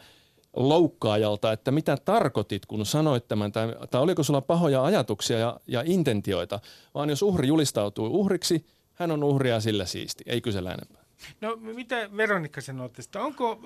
loukkaajalta, 0.55 1.51
että 1.51 1.71
mitä 1.71 1.97
tarkoitit, 2.05 2.65
kun 2.65 2.85
sanoit 2.85 3.27
tämän, 3.27 3.51
tai, 3.51 3.75
tai 3.91 4.01
oliko 4.01 4.23
sulla 4.23 4.41
pahoja 4.41 4.83
ajatuksia 4.83 5.39
ja, 5.39 5.59
ja 5.67 5.83
intentioita, 5.85 6.59
vaan 6.93 7.09
jos 7.09 7.21
uhri 7.21 7.47
julistautuu 7.47 8.07
uhriksi, 8.07 8.65
hän 8.93 9.11
on 9.11 9.23
uhria 9.23 9.59
sillä 9.59 9.85
siisti, 9.85 10.23
ei 10.27 10.41
kysellä 10.41 10.71
enempää. 10.71 11.00
No 11.41 11.55
mitä 11.55 12.09
Veronikka 12.17 12.61
sanoo 12.61 12.89
tästä? 12.89 13.21
Onko 13.21 13.59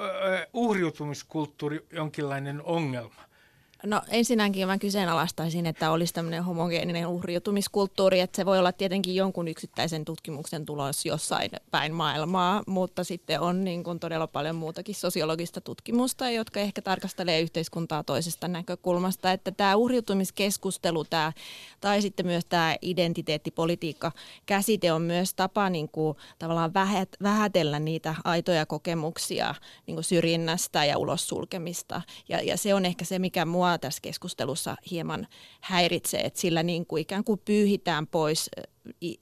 uhriutumiskulttuuri 0.53 1.85
jonkinlainen 1.91 2.61
ongelma? 2.63 3.21
No 3.85 4.01
ensinnäkin 4.09 4.67
mä 4.67 4.77
kyseenalaistaisin, 4.77 5.65
että 5.65 5.91
olisi 5.91 6.13
tämmöinen 6.13 6.43
homogeeninen 6.43 7.07
uhriutumiskulttuuri, 7.07 8.19
että 8.19 8.35
se 8.35 8.45
voi 8.45 8.59
olla 8.59 8.71
tietenkin 8.71 9.15
jonkun 9.15 9.47
yksittäisen 9.47 10.05
tutkimuksen 10.05 10.65
tulos 10.65 11.05
jossain 11.05 11.51
päin 11.71 11.93
maailmaa, 11.93 12.63
mutta 12.67 13.03
sitten 13.03 13.39
on 13.39 13.63
niin 13.63 13.83
kuin 13.83 13.99
todella 13.99 14.27
paljon 14.27 14.55
muutakin 14.55 14.95
sosiologista 14.95 15.61
tutkimusta, 15.61 16.29
jotka 16.29 16.59
ehkä 16.59 16.81
tarkastelee 16.81 17.41
yhteiskuntaa 17.41 18.03
toisesta 18.03 18.47
näkökulmasta, 18.47 19.31
että 19.31 19.51
tämä 19.51 19.75
uhriutumiskeskustelu 19.75 21.03
tämä, 21.03 21.33
tai 21.81 22.01
sitten 22.01 22.25
myös 22.25 22.45
tämä 22.45 22.75
identiteettipolitiikka 22.81 24.11
käsite 24.45 24.93
on 24.93 25.01
myös 25.01 25.33
tapa 25.33 25.69
niin 25.69 25.89
kuin, 25.89 26.17
tavallaan 26.39 26.73
vähätellä 27.23 27.79
niitä 27.79 28.15
aitoja 28.23 28.65
kokemuksia 28.65 29.55
niin 29.87 29.95
kuin 29.95 30.03
syrjinnästä 30.03 30.85
ja 30.85 30.97
ulos 30.97 31.27
sulkemista 31.27 32.01
ja, 32.29 32.41
ja 32.41 32.57
se 32.57 32.73
on 32.73 32.85
ehkä 32.85 33.05
se, 33.05 33.19
mikä 33.19 33.45
mua 33.45 33.74
mua 33.75 33.79
tässä 33.79 34.01
keskustelussa 34.01 34.75
hieman 34.91 35.27
häiritsee, 35.61 36.21
että 36.21 36.39
sillä 36.39 36.63
niin 36.63 36.85
kuin 36.85 37.01
ikään 37.01 37.23
kuin 37.23 37.41
pyyhitään 37.45 38.07
pois 38.07 38.49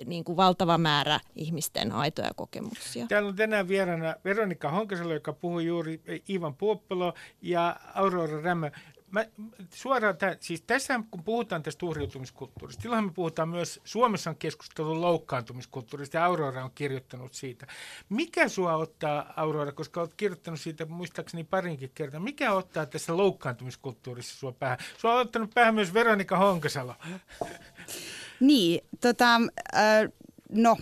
niin 0.05 0.23
kuin 0.23 0.37
valtava 0.37 0.77
määrä 0.77 1.19
ihmisten 1.35 1.91
aitoja 1.91 2.31
kokemuksia. 2.35 3.07
Täällä 3.07 3.29
on 3.29 3.35
tänään 3.35 3.67
vieraana 3.67 4.15
Veronika 4.25 4.71
Honkasalo, 4.71 5.13
joka 5.13 5.33
puhui 5.33 5.65
juuri 5.65 6.01
Ivan 6.29 6.55
Puoppolo 6.55 7.13
ja 7.41 7.75
Aurora 7.93 8.41
Rämmö. 8.41 8.71
Mä, 9.13 9.25
suoraan, 9.73 10.17
tämän, 10.17 10.37
siis 10.39 10.61
tässä 10.61 10.99
kun 11.11 11.23
puhutaan 11.23 11.63
tästä 11.63 11.85
uhriutumiskulttuurista, 11.85 12.81
silloin 12.81 13.05
me 13.05 13.11
puhutaan 13.15 13.49
myös, 13.49 13.81
Suomessa 13.83 14.29
on 14.29 14.35
keskusteltu 14.35 15.01
loukkaantumiskulttuurista 15.01 16.17
ja 16.17 16.25
Aurora 16.25 16.63
on 16.63 16.71
kirjoittanut 16.75 17.33
siitä. 17.33 17.67
Mikä 18.09 18.49
sua 18.49 18.75
ottaa, 18.75 19.33
Aurora, 19.35 19.71
koska 19.71 20.01
olet 20.01 20.13
kirjoittanut 20.13 20.59
siitä 20.59 20.85
muistaakseni 20.85 21.43
parinkin 21.43 21.91
kertaa, 21.95 22.19
mikä 22.19 22.53
ottaa 22.53 22.85
tässä 22.85 23.17
loukkaantumiskulttuurissa 23.17 24.39
sua 24.39 24.51
päähän? 24.51 24.77
Sua 24.97 25.13
on 25.13 25.21
ottanut 25.21 25.53
päähän 25.53 25.75
myös 25.75 25.93
Veronika 25.93 26.37
Honkasalo. 26.37 26.95
Niin, 28.39 28.81
tota, 29.01 29.35
äh, 29.75 30.11
no 30.49 30.77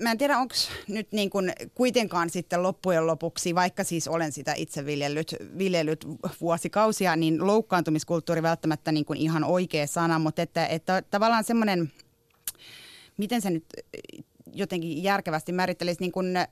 mä 0.00 0.10
en 0.10 0.18
tiedä, 0.18 0.38
onko 0.38 0.54
nyt 0.88 1.12
niin 1.12 1.30
kuin 1.30 1.52
kuitenkaan 1.74 2.30
sitten 2.30 2.62
loppujen 2.62 3.06
lopuksi, 3.06 3.54
vaikka 3.54 3.84
siis 3.84 4.08
olen 4.08 4.32
sitä 4.32 4.54
itse 4.56 4.86
viljellyt, 4.86 5.34
viljellyt 5.58 6.06
vuosikausia, 6.40 7.16
niin 7.16 7.46
loukkaantumiskulttuuri 7.46 8.42
välttämättä 8.42 8.92
niin 8.92 9.04
kuin 9.04 9.18
ihan 9.18 9.44
oikea 9.44 9.86
sana, 9.86 10.18
mutta 10.18 10.42
että, 10.42 10.66
että 10.66 11.02
tavallaan 11.10 11.44
semmoinen, 11.44 11.92
miten 13.16 13.40
se 13.40 13.50
nyt 13.50 13.64
jotenkin 14.52 15.02
järkevästi 15.02 15.52
määrittelisi, 15.52 16.00
niin 16.00 16.12
kuin, 16.12 16.36
äm, 16.36 16.46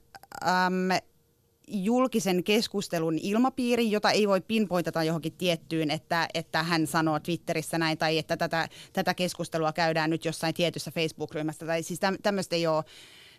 julkisen 1.71 2.45
keskustelun 2.45 3.19
ilmapiiri, 3.23 3.91
jota 3.91 4.11
ei 4.11 4.29
voi 4.29 4.41
pinpointata 4.41 5.03
johonkin 5.03 5.33
tiettyyn, 5.33 5.91
että, 5.91 6.29
että 6.35 6.63
hän 6.63 6.87
sanoo 6.87 7.21
Twitterissä 7.21 7.79
näin, 7.79 7.99
tai 7.99 8.19
että 8.19 8.37
tätä, 8.37 8.69
tätä 8.93 9.15
keskustelua 9.15 9.73
käydään 9.73 10.11
nyt 10.11 10.25
jossain 10.25 10.55
tietyssä 10.55 10.91
Facebook-ryhmässä, 10.91 11.67
tai 11.67 11.83
siis 11.83 12.01
tämmöistä 12.23 12.57
ei 12.57 12.67
ole 12.67 12.85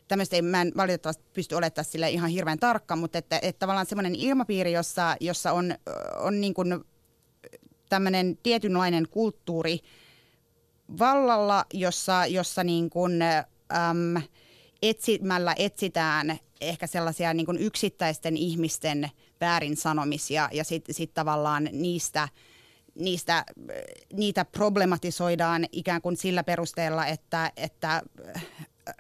tämmöistä 0.09 0.35
ei, 0.35 0.41
mä 0.41 0.61
en 0.61 0.71
valitettavasti 0.77 1.23
pysty 1.33 1.55
olettamaan 1.55 1.91
sille 1.91 2.09
ihan 2.09 2.29
hirveän 2.29 2.59
tarkka, 2.59 2.95
mutta 2.95 3.17
että, 3.17 3.39
että 3.41 3.59
tavallaan 3.59 3.85
semmoinen 3.85 4.15
ilmapiiri, 4.15 4.71
jossa, 4.71 5.15
jossa 5.19 5.51
on, 5.53 5.75
on 6.17 6.41
niin 6.41 6.53
kuin 6.53 6.85
tämmöinen 7.89 8.37
tietynlainen 8.43 9.07
kulttuuri 9.09 9.79
vallalla, 10.99 11.65
jossa, 11.73 12.25
jossa 12.25 12.63
niin 12.63 12.89
kuin, 12.89 13.21
äm, 13.21 14.21
etsimällä 14.81 15.55
etsitään 15.57 16.39
ehkä 16.61 16.87
sellaisia 16.87 17.33
niin 17.33 17.45
kuin 17.45 17.57
yksittäisten 17.57 18.37
ihmisten 18.37 19.09
väärin 19.41 19.77
sanomisia 19.77 20.49
ja 20.51 20.63
sitten 20.63 20.95
sit 20.95 21.13
tavallaan 21.13 21.69
niistä, 21.71 22.27
niistä, 22.95 23.45
niitä 24.13 24.45
problematisoidaan 24.45 25.65
ikään 25.71 26.01
kuin 26.01 26.17
sillä 26.17 26.43
perusteella, 26.43 27.05
että, 27.05 27.51
että 27.57 28.01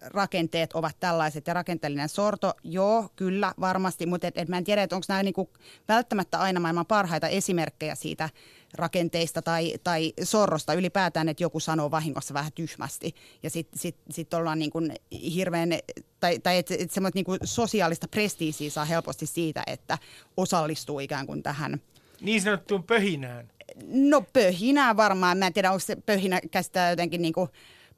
rakenteet 0.01 0.73
ovat 0.73 0.95
tällaiset 0.99 1.47
ja 1.47 1.53
rakenteellinen 1.53 2.09
sorto, 2.09 2.53
joo, 2.63 3.09
kyllä, 3.15 3.53
varmasti, 3.59 4.05
mutta 4.05 4.27
et, 4.27 4.37
et 4.37 4.49
mä 4.49 4.57
en 4.57 4.63
tiedä, 4.63 4.83
että 4.83 4.95
onko 4.95 5.05
nämä 5.09 5.23
niinku 5.23 5.49
välttämättä 5.87 6.39
aina 6.39 6.59
maailman 6.59 6.85
parhaita 6.85 7.27
esimerkkejä 7.27 7.95
siitä 7.95 8.29
rakenteista 8.73 9.41
tai, 9.41 9.73
tai 9.83 10.13
sorrosta 10.23 10.73
ylipäätään, 10.73 11.29
että 11.29 11.43
joku 11.43 11.59
sanoo 11.59 11.91
vahingossa 11.91 12.33
vähän 12.33 12.51
tyhmästi 12.55 13.15
ja 13.43 13.49
sitten 13.49 13.79
sit, 13.79 13.95
sit 14.11 14.33
ollaan 14.33 14.59
niin 14.59 14.71
kuin 14.71 14.93
hirveän, 15.33 15.69
tai, 16.19 16.39
tai 16.39 16.57
että 16.57 16.75
et 16.79 16.91
semmoista 16.91 17.19
niin 17.19 17.39
sosiaalista 17.43 18.07
prestiisiä 18.07 18.69
saa 18.69 18.85
helposti 18.85 19.25
siitä, 19.25 19.63
että 19.67 19.97
osallistuu 20.37 20.99
ikään 20.99 21.27
kuin 21.27 21.43
tähän. 21.43 21.81
Niin 22.21 22.41
sanottuun 22.41 22.83
pöhinään. 22.83 23.51
No 23.85 24.21
pöhinää 24.33 24.97
varmaan, 24.97 25.37
mä 25.37 25.47
en 25.47 25.53
tiedä, 25.53 25.71
onko 25.71 25.79
se 25.79 25.95
pöhinä 25.95 26.41
käsittää 26.51 26.89
jotenkin 26.89 27.21
niin 27.21 27.33
kuin 27.33 27.49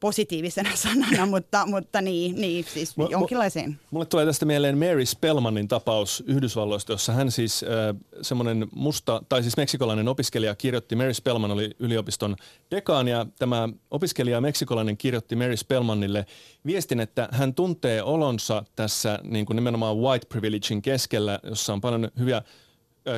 positiivisena 0.02 0.76
sanana, 0.86 1.26
mutta, 1.26 1.66
mutta 1.66 2.02
niin, 2.02 2.42
niin 2.42 2.66
siis 2.74 2.98
M- 2.98 3.02
jonkinlaiseen. 3.10 3.80
Mulle 3.92 4.06
tulee 4.06 4.26
tästä 4.26 4.46
mieleen 4.46 4.78
Mary 4.78 5.06
Spellmanin 5.06 5.68
tapaus 5.68 6.24
Yhdysvalloista, 6.28 6.94
jossa 6.94 7.14
hän 7.14 7.32
siis 7.32 7.64
äh, 7.64 7.96
semmoinen 8.22 8.68
musta, 8.76 9.24
tai 9.30 9.42
siis 9.42 9.58
meksikolainen 9.58 10.08
opiskelija 10.08 10.56
kirjoitti, 10.56 10.96
Mary 10.96 11.14
Spellman 11.14 11.52
oli 11.52 11.72
yliopiston 11.80 12.36
dekaan 12.72 13.08
ja 13.08 13.26
tämä 13.40 13.70
opiskelija 13.92 14.42
meksikolainen 14.42 14.98
kirjoitti 14.98 15.36
Mary 15.36 15.58
Spellmanille 15.58 16.26
viestin, 16.66 17.00
että 17.00 17.30
hän 17.32 17.54
tuntee 17.54 18.04
olonsa 18.04 18.64
tässä 18.76 19.20
niin 19.24 19.46
kuin 19.46 19.56
nimenomaan 19.56 19.98
white 19.98 20.28
privilegein 20.30 20.82
keskellä, 20.82 21.40
jossa 21.44 21.74
on 21.74 21.82
paljon 21.82 22.12
hyviä 22.20 22.42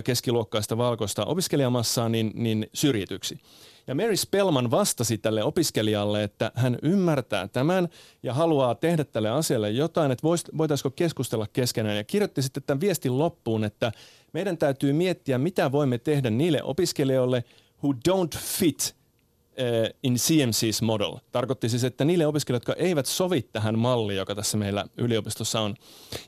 keskiluokkaista 0.04 0.78
valkoista 0.78 1.26
opiskelijamassaa 1.26 2.10
niin, 2.10 2.32
niin 2.36 2.70
syrjityksi. 2.74 3.40
Ja 3.88 3.96
Mary 3.96 4.18
Spellman 4.18 4.72
vastasi 4.72 5.18
tälle 5.18 5.44
opiskelijalle, 5.44 6.24
että 6.24 6.52
hän 6.56 6.78
ymmärtää 6.82 7.48
tämän 7.48 7.88
ja 8.24 8.34
haluaa 8.34 8.76
tehdä 8.76 9.04
tälle 9.04 9.30
asialle 9.30 9.72
jotain, 9.72 10.12
että 10.12 10.28
voitaisiko 10.58 10.90
keskustella 10.90 11.48
keskenään. 11.54 11.98
Ja 11.98 12.04
kirjoitti 12.04 12.42
sitten 12.42 12.64
tämän 12.64 12.82
viestin 12.82 13.18
loppuun, 13.18 13.64
että 13.64 13.92
meidän 14.34 14.58
täytyy 14.58 14.94
miettiä, 14.94 15.38
mitä 15.38 15.72
voimme 15.72 15.98
tehdä 15.98 16.30
niille 16.30 16.64
opiskelijoille, 16.64 17.44
who 17.84 17.94
don't 18.10 18.38
fit 18.40 18.96
uh, 18.96 19.98
in 20.04 20.16
CMC's 20.16 20.86
model. 20.86 21.18
Tarkoitti 21.32 21.70
siis, 21.70 21.84
että 21.84 22.06
niille 22.06 22.28
opiskelijoille, 22.28 22.64
jotka 22.68 22.84
eivät 22.84 23.06
sovi 23.06 23.42
tähän 23.42 23.80
malliin, 23.80 24.18
joka 24.18 24.36
tässä 24.36 24.58
meillä 24.58 24.86
yliopistossa 24.98 25.60
on. 25.60 25.76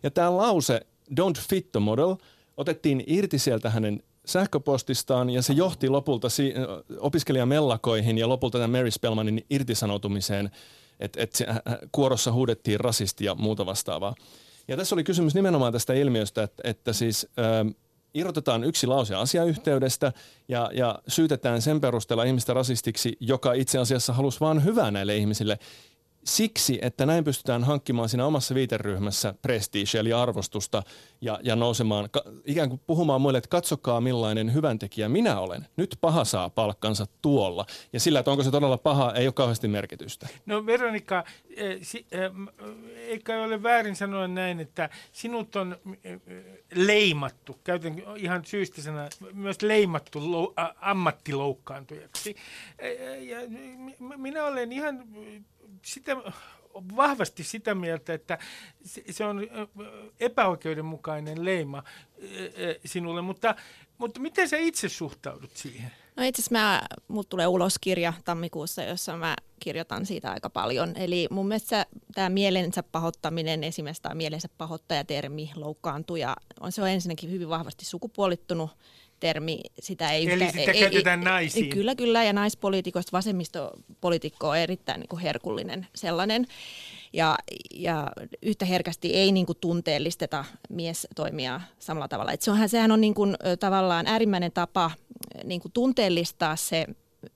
Ja 0.03 0.11
tämä 0.11 0.37
lause, 0.37 0.81
don't 1.19 1.41
fit 1.49 1.71
the 1.71 1.79
model, 1.79 2.15
otettiin 2.57 3.03
irti 3.07 3.39
sieltä 3.39 3.69
hänen 3.69 4.03
sähköpostistaan 4.25 5.29
ja 5.29 5.41
se 5.41 5.53
johti 5.53 5.89
lopulta 5.89 6.29
si- 6.29 6.53
opiskelijamellakoihin 6.99 8.17
ja 8.17 8.29
lopulta 8.29 8.57
tämän 8.57 8.79
Mary 8.79 8.91
Spellmanin 8.91 9.45
irtisanoutumiseen, 9.49 10.51
että 10.99 11.21
et 11.21 11.43
kuorossa 11.91 12.31
huudettiin 12.31 12.79
rasisti 12.79 13.25
ja 13.25 13.35
muuta 13.35 13.65
vastaavaa. 13.65 14.15
Ja 14.67 14.77
tässä 14.77 14.95
oli 14.95 15.03
kysymys 15.03 15.35
nimenomaan 15.35 15.73
tästä 15.73 15.93
ilmiöstä, 15.93 16.43
että, 16.43 16.61
että 16.65 16.93
siis 16.93 17.27
ö, 17.39 17.73
irrotetaan 18.13 18.63
yksi 18.63 18.87
lause 18.87 19.15
asiayhteydestä 19.15 20.13
ja, 20.47 20.69
ja 20.73 20.99
syytetään 21.07 21.61
sen 21.61 21.81
perusteella 21.81 22.23
ihmistä 22.23 22.53
rasistiksi, 22.53 23.17
joka 23.19 23.53
itse 23.53 23.79
asiassa 23.79 24.13
halusi 24.13 24.39
vain 24.39 24.63
hyvää 24.63 24.91
näille 24.91 25.17
ihmisille 25.17 25.59
siksi, 26.25 26.79
että 26.81 27.05
näin 27.05 27.23
pystytään 27.23 27.63
hankkimaan 27.63 28.09
siinä 28.09 28.25
omassa 28.25 28.55
viiteryhmässä 28.55 29.33
prestige 29.41 29.99
eli 29.99 30.13
arvostusta 30.13 30.83
ja, 31.21 31.39
ja 31.43 31.55
nousemaan, 31.55 32.09
ka, 32.09 32.23
ikään 32.45 32.69
kuin 32.69 32.81
puhumaan 32.87 33.21
muille, 33.21 33.37
että 33.37 33.47
katsokaa 33.47 34.01
millainen 34.01 34.53
hyväntekijä 34.53 35.09
minä 35.09 35.39
olen. 35.39 35.67
Nyt 35.77 35.97
paha 36.01 36.25
saa 36.25 36.49
palkkansa 36.49 37.05
tuolla. 37.21 37.65
Ja 37.93 37.99
sillä, 37.99 38.19
että 38.19 38.31
onko 38.31 38.43
se 38.43 38.51
todella 38.51 38.77
paha, 38.77 39.13
ei 39.13 39.27
ole 39.27 39.33
kauheasti 39.33 39.67
merkitystä. 39.67 40.27
No 40.45 40.65
Veronika, 40.65 41.23
eh, 41.55 41.79
eh, 42.11 42.31
eikä 43.07 43.43
ole 43.43 43.63
väärin 43.63 43.95
sanoa 43.95 44.27
näin, 44.27 44.59
että 44.59 44.89
sinut 45.11 45.55
on 45.55 45.77
eh, 46.03 46.21
leimattu, 46.75 47.59
käytän 47.63 47.95
ihan 48.15 48.45
syystä 48.45 48.81
sana, 48.81 49.09
myös 49.33 49.61
leimattu 49.61 50.31
lou, 50.31 50.53
ammattiloukkaantujaksi. 50.81 52.35
Ja 53.19 53.37
minä 54.17 54.45
olen 54.45 54.71
ihan 54.71 55.03
sitä, 55.81 56.15
vahvasti 56.95 57.43
sitä 57.43 57.75
mieltä, 57.75 58.13
että 58.13 58.37
se 59.09 59.25
on 59.25 59.41
epäoikeudenmukainen 60.19 61.45
leima 61.45 61.83
sinulle, 62.85 63.21
mutta, 63.21 63.55
mutta 63.97 64.19
miten 64.19 64.49
sä 64.49 64.57
itse 64.57 64.89
suhtaudut 64.89 65.51
siihen? 65.57 65.91
No 66.15 66.23
itse 66.23 66.41
asiassa 66.41 66.87
mut 67.07 67.29
tulee 67.29 67.47
ulos 67.47 67.79
kirja 67.81 68.13
tammikuussa, 68.25 68.83
jossa 68.83 69.17
mä 69.17 69.35
kirjoitan 69.59 70.05
siitä 70.05 70.31
aika 70.31 70.49
paljon. 70.49 70.93
Eli 70.95 71.27
mun 71.31 71.47
mielestä 71.47 71.85
tämä 72.13 72.29
mielensä 72.29 72.83
pahoittaminen, 72.83 73.63
esimerkiksi 73.63 74.01
tämä 74.01 74.15
mielensä 74.15 74.49
pahoittajatermi, 74.57 75.51
loukkaantuja, 75.55 76.35
on, 76.59 76.71
se 76.71 76.81
on 76.81 76.89
ensinnäkin 76.89 77.31
hyvin 77.31 77.49
vahvasti 77.49 77.85
sukupuolittunut 77.85 78.69
termi. 79.25 79.59
Sitä 79.79 80.11
ei, 80.11 80.31
Eli 80.31 80.47
sitä 80.51 80.71
ei, 80.71 80.79
käytetään 80.79 81.19
ei, 81.19 81.25
naisiin. 81.25 81.69
Kyllä, 81.69 81.95
kyllä. 81.95 82.23
Ja 82.23 82.33
naispoliitikoista 82.33 83.11
vasemmistopoliitikko 83.11 84.49
on 84.49 84.57
erittäin 84.57 84.99
niin 84.99 85.09
kuin 85.09 85.21
herkullinen 85.21 85.87
sellainen. 85.95 86.45
Ja, 87.13 87.37
ja 87.73 88.11
yhtä 88.41 88.65
herkästi 88.65 89.13
ei 89.13 89.31
niin 89.31 89.45
kuin 89.45 89.57
tunteellisteta 89.61 90.45
mies 90.69 91.07
toimia 91.15 91.61
samalla 91.79 92.07
tavalla. 92.07 92.31
Et 92.31 92.41
se 92.41 92.51
onhan, 92.51 92.69
sehän 92.69 92.91
on 92.91 93.01
niin 93.01 93.13
kuin, 93.13 93.35
tavallaan 93.59 94.07
äärimmäinen 94.07 94.51
tapa 94.51 94.91
niin 95.43 95.61
kuin 95.61 95.71
tunteellistaa 95.71 96.55
se, 96.55 96.85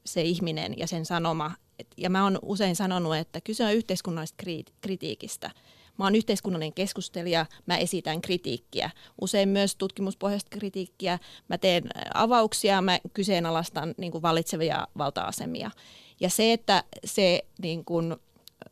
se 0.06 0.22
ihminen 0.22 0.74
ja 0.78 0.88
sen 0.88 1.06
sanoma. 1.06 1.52
Ja 1.98 2.10
mä 2.10 2.24
oon 2.24 2.40
usein 2.42 2.76
sanonut, 2.76 3.16
että 3.16 3.42
kyse 3.42 3.66
on 3.66 3.74
yhteiskunnallisesta 3.74 4.44
kritiikistä– 4.82 5.52
Mä 6.00 6.06
oon 6.06 6.16
yhteiskunnallinen 6.16 6.74
keskustelija, 6.74 7.46
mä 7.66 7.78
esitän 7.78 8.22
kritiikkiä, 8.22 8.90
usein 9.22 9.50
myös 9.50 9.76
tutkimuspohjaista 9.76 10.50
kritiikkiä. 10.50 11.20
Mä 11.48 11.58
teen 11.58 11.84
avauksia, 12.14 12.82
mä 12.82 13.00
kyseenalaistan 13.14 13.96
niin 13.98 14.12
kuin 14.12 14.22
valitsevia 14.22 14.88
valta-asemia. 14.98 15.72
Ja 16.20 16.30
se, 16.30 16.54
että 16.54 16.84
se 17.06 17.46
niin 17.62 17.86
kuin 17.86 18.16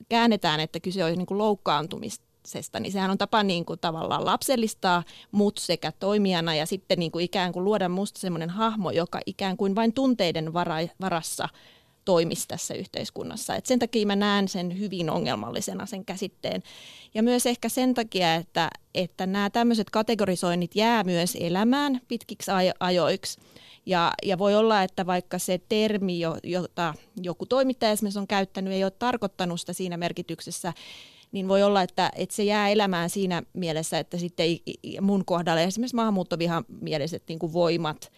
käännetään, 0.09 0.59
että 0.59 0.79
kyse 0.79 1.03
on 1.03 1.11
niin 1.11 1.25
kuin 1.25 1.37
loukkaantumista, 1.37 2.79
niin 2.79 2.91
sehän 2.91 3.11
on 3.11 3.17
tapa 3.17 3.43
niin 3.43 3.65
kuin 3.65 3.79
tavallaan 3.79 4.25
lapsellistaa 4.25 5.03
mut 5.31 5.57
sekä 5.57 5.91
toimijana 5.91 6.55
ja 6.55 6.65
sitten 6.65 6.99
niin 6.99 7.11
kuin 7.11 7.25
ikään 7.25 7.53
kuin 7.53 7.65
luoda 7.65 7.89
musta 7.89 8.19
semmoinen 8.19 8.49
hahmo, 8.49 8.91
joka 8.91 9.19
ikään 9.25 9.57
kuin 9.57 9.75
vain 9.75 9.93
tunteiden 9.93 10.53
vara, 10.53 10.75
varassa 11.01 11.49
toimisi 12.07 12.47
tässä 12.47 12.73
yhteiskunnassa. 12.73 13.55
Et 13.55 13.65
sen 13.65 13.79
takia 13.79 14.05
mä 14.05 14.15
näen 14.15 14.47
sen 14.47 14.79
hyvin 14.79 15.09
ongelmallisena 15.09 15.85
sen 15.85 16.05
käsitteen. 16.05 16.63
Ja 17.13 17.23
myös 17.23 17.45
ehkä 17.45 17.69
sen 17.69 17.93
takia, 17.93 18.35
että, 18.35 18.69
että 18.95 19.25
nämä 19.25 19.49
tämmöiset 19.49 19.89
kategorisoinnit 19.89 20.75
jää 20.75 21.03
myös 21.03 21.37
elämään 21.39 22.01
pitkiksi 22.07 22.51
ajoiksi. 22.79 23.39
Ja, 23.85 24.13
ja 24.23 24.37
voi 24.37 24.55
olla, 24.55 24.83
että 24.83 25.05
vaikka 25.05 25.39
se 25.39 25.61
termi, 25.69 26.19
jota 26.43 26.93
joku 27.21 27.45
toimittaja 27.45 27.91
esimerkiksi 27.91 28.19
on 28.19 28.27
käyttänyt, 28.27 28.73
ei 28.73 28.83
ole 28.83 28.91
tarkoittanut 28.91 29.59
sitä 29.59 29.73
siinä 29.73 29.97
merkityksessä, 29.97 30.73
niin 31.31 31.47
voi 31.47 31.63
olla, 31.63 31.81
että, 31.81 32.11
että 32.15 32.35
se 32.35 32.43
jää 32.43 32.69
elämään 32.69 33.09
siinä 33.09 33.43
mielessä, 33.53 33.99
että 33.99 34.17
sitten 34.17 34.47
mun 35.01 35.25
kohdalla 35.25 35.61
esimerkiksi 35.61 35.95
maahanmuuttovihamieliset 35.95 37.23
niin 37.29 37.53
voimat, 37.53 38.11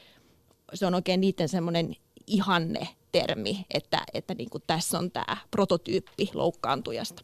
se 0.73 0.85
on 0.85 0.95
oikein 0.95 1.21
niiden 1.21 1.49
semmoinen 1.49 1.95
ihanne 2.27 2.87
termi, 3.11 3.65
että, 3.73 4.03
että 4.13 4.33
niin 4.33 4.49
kuin 4.49 4.63
tässä 4.67 4.97
on 4.97 5.11
tämä 5.11 5.37
prototyyppi 5.51 6.29
loukkaantujasta. 6.33 7.23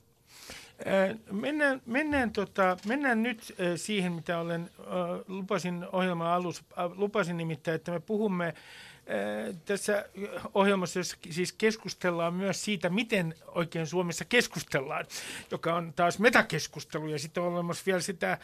Mennään, 1.32 1.82
mennään, 1.86 2.32
tota, 2.32 2.78
mennään 2.88 3.24
nyt 3.24 3.56
siihen, 3.76 4.12
mitä 4.12 4.40
olen 4.40 4.70
lupasin 5.28 5.86
ohjelman 5.92 6.28
alussa. 6.28 6.64
Lupasin 6.96 7.38
nimittäin, 7.38 7.76
että 7.76 7.92
me 7.92 8.00
puhumme 8.00 8.54
tässä 9.66 10.06
ohjelmassa, 10.54 11.00
siis 11.30 11.54
keskustellaan 11.54 12.34
myös 12.34 12.66
siitä, 12.66 12.90
miten 12.90 13.36
oikein 13.48 13.88
Suomessa 13.88 14.26
keskustellaan, 14.26 15.06
joka 15.52 15.76
on 15.76 15.94
taas 15.94 16.20
metakeskustelu 16.20 17.08
ja 17.08 17.20
sitten 17.20 17.44
on 17.44 17.54
olemassa 17.54 17.84
vielä 17.86 18.00
sitä 18.00 18.38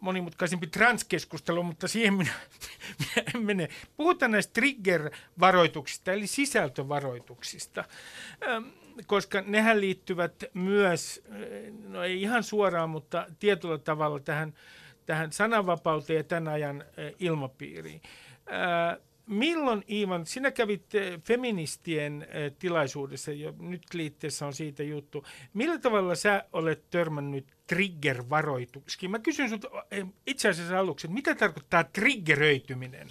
monimutkaisempi 0.00 0.66
transkeskustelu, 0.66 1.62
mutta 1.62 1.88
siihen 1.88 2.14
minä, 2.14 2.32
minä 3.00 3.26
en 3.34 3.42
mene. 3.42 3.68
Puhutaan 3.96 4.30
näistä 4.30 4.52
trigger-varoituksista, 4.52 6.12
eli 6.12 6.26
sisältövaroituksista, 6.26 7.84
koska 9.06 9.42
nehän 9.46 9.80
liittyvät 9.80 10.44
myös, 10.54 11.22
no 11.88 12.02
ei 12.02 12.22
ihan 12.22 12.42
suoraan, 12.42 12.90
mutta 12.90 13.26
tietyllä 13.38 13.78
tavalla 13.78 14.20
tähän, 14.20 14.54
tähän 15.06 15.32
sananvapauteen 15.32 16.16
ja 16.16 16.24
tämän 16.24 16.52
ajan 16.52 16.84
ilmapiiriin. 17.18 18.00
Milloin 19.26 19.84
Iivan, 19.90 20.26
sinä 20.26 20.50
kävit 20.50 20.86
feministien 21.24 22.26
tilaisuudessa, 22.58 23.32
jo 23.32 23.54
nyt 23.58 23.82
liitteessä 23.94 24.46
on 24.46 24.54
siitä 24.54 24.82
juttu. 24.82 25.24
Millä 25.54 25.78
tavalla 25.78 26.14
sä 26.14 26.44
olet 26.52 26.90
törmännyt 26.90 27.46
trigger-varoituksiin? 27.70 29.10
Mä 29.10 29.18
kysyn 29.18 29.48
sinulta 29.48 29.68
itse 30.26 30.48
asiassa 30.48 30.78
aluksi, 30.78 31.06
että 31.06 31.14
mitä 31.14 31.34
tarkoittaa 31.34 31.84
triggeröityminen? 31.84 33.08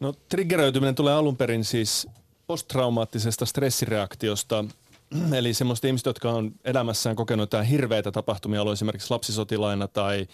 No 0.00 0.12
triggeröityminen 0.28 0.94
tulee 0.94 1.14
alun 1.14 1.36
perin 1.36 1.64
siis 1.64 2.08
posttraumaattisesta 2.46 3.46
stressireaktiosta, 3.46 4.64
eli 5.38 5.54
semmoista 5.54 5.86
ihmistä, 5.86 6.10
jotka 6.10 6.30
on 6.30 6.52
elämässään 6.64 7.16
kokenut 7.16 7.42
jotain 7.42 7.66
hirveitä 7.66 8.12
tapahtumia, 8.12 8.60
ollut 8.60 8.72
esimerkiksi 8.72 9.10
lapsisotilaina 9.10 9.88
tai 9.88 10.26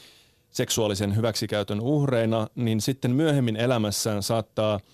seksuaalisen 0.50 1.16
hyväksikäytön 1.16 1.80
uhreina, 1.80 2.46
niin 2.54 2.80
sitten 2.80 3.10
myöhemmin 3.10 3.56
elämässään 3.56 4.22
saattaa– 4.22 4.80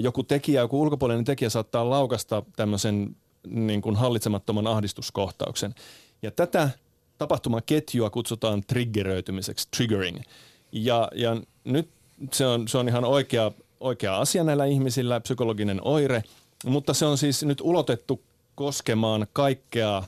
joku 0.00 0.22
tekijä, 0.22 0.60
joku 0.60 0.82
ulkopuolinen 0.82 1.24
tekijä 1.24 1.50
saattaa 1.50 1.90
laukasta 1.90 2.42
tämmöisen 2.56 3.16
niin 3.46 3.82
kuin 3.82 3.96
hallitsemattoman 3.96 4.66
ahdistuskohtauksen. 4.66 5.74
Ja 6.22 6.30
tätä 6.30 6.70
tapahtumaketjua 7.20 8.10
kutsutaan 8.10 8.62
triggeröitymiseksi, 8.66 9.68
triggering. 9.76 10.20
Ja, 10.72 11.08
ja 11.14 11.36
nyt 11.64 11.88
se 12.32 12.46
on, 12.46 12.68
se 12.68 12.78
on 12.78 12.88
ihan 12.88 13.04
oikea, 13.04 13.52
oikea 13.80 14.18
asia 14.18 14.44
näillä 14.44 14.64
ihmisillä, 14.64 15.20
psykologinen 15.20 15.80
oire, 15.82 16.22
mutta 16.64 16.94
se 16.94 17.06
on 17.06 17.18
siis 17.18 17.42
nyt 17.42 17.60
ulotettu 17.60 18.20
koskemaan 18.54 19.26
kaikkea 19.32 20.02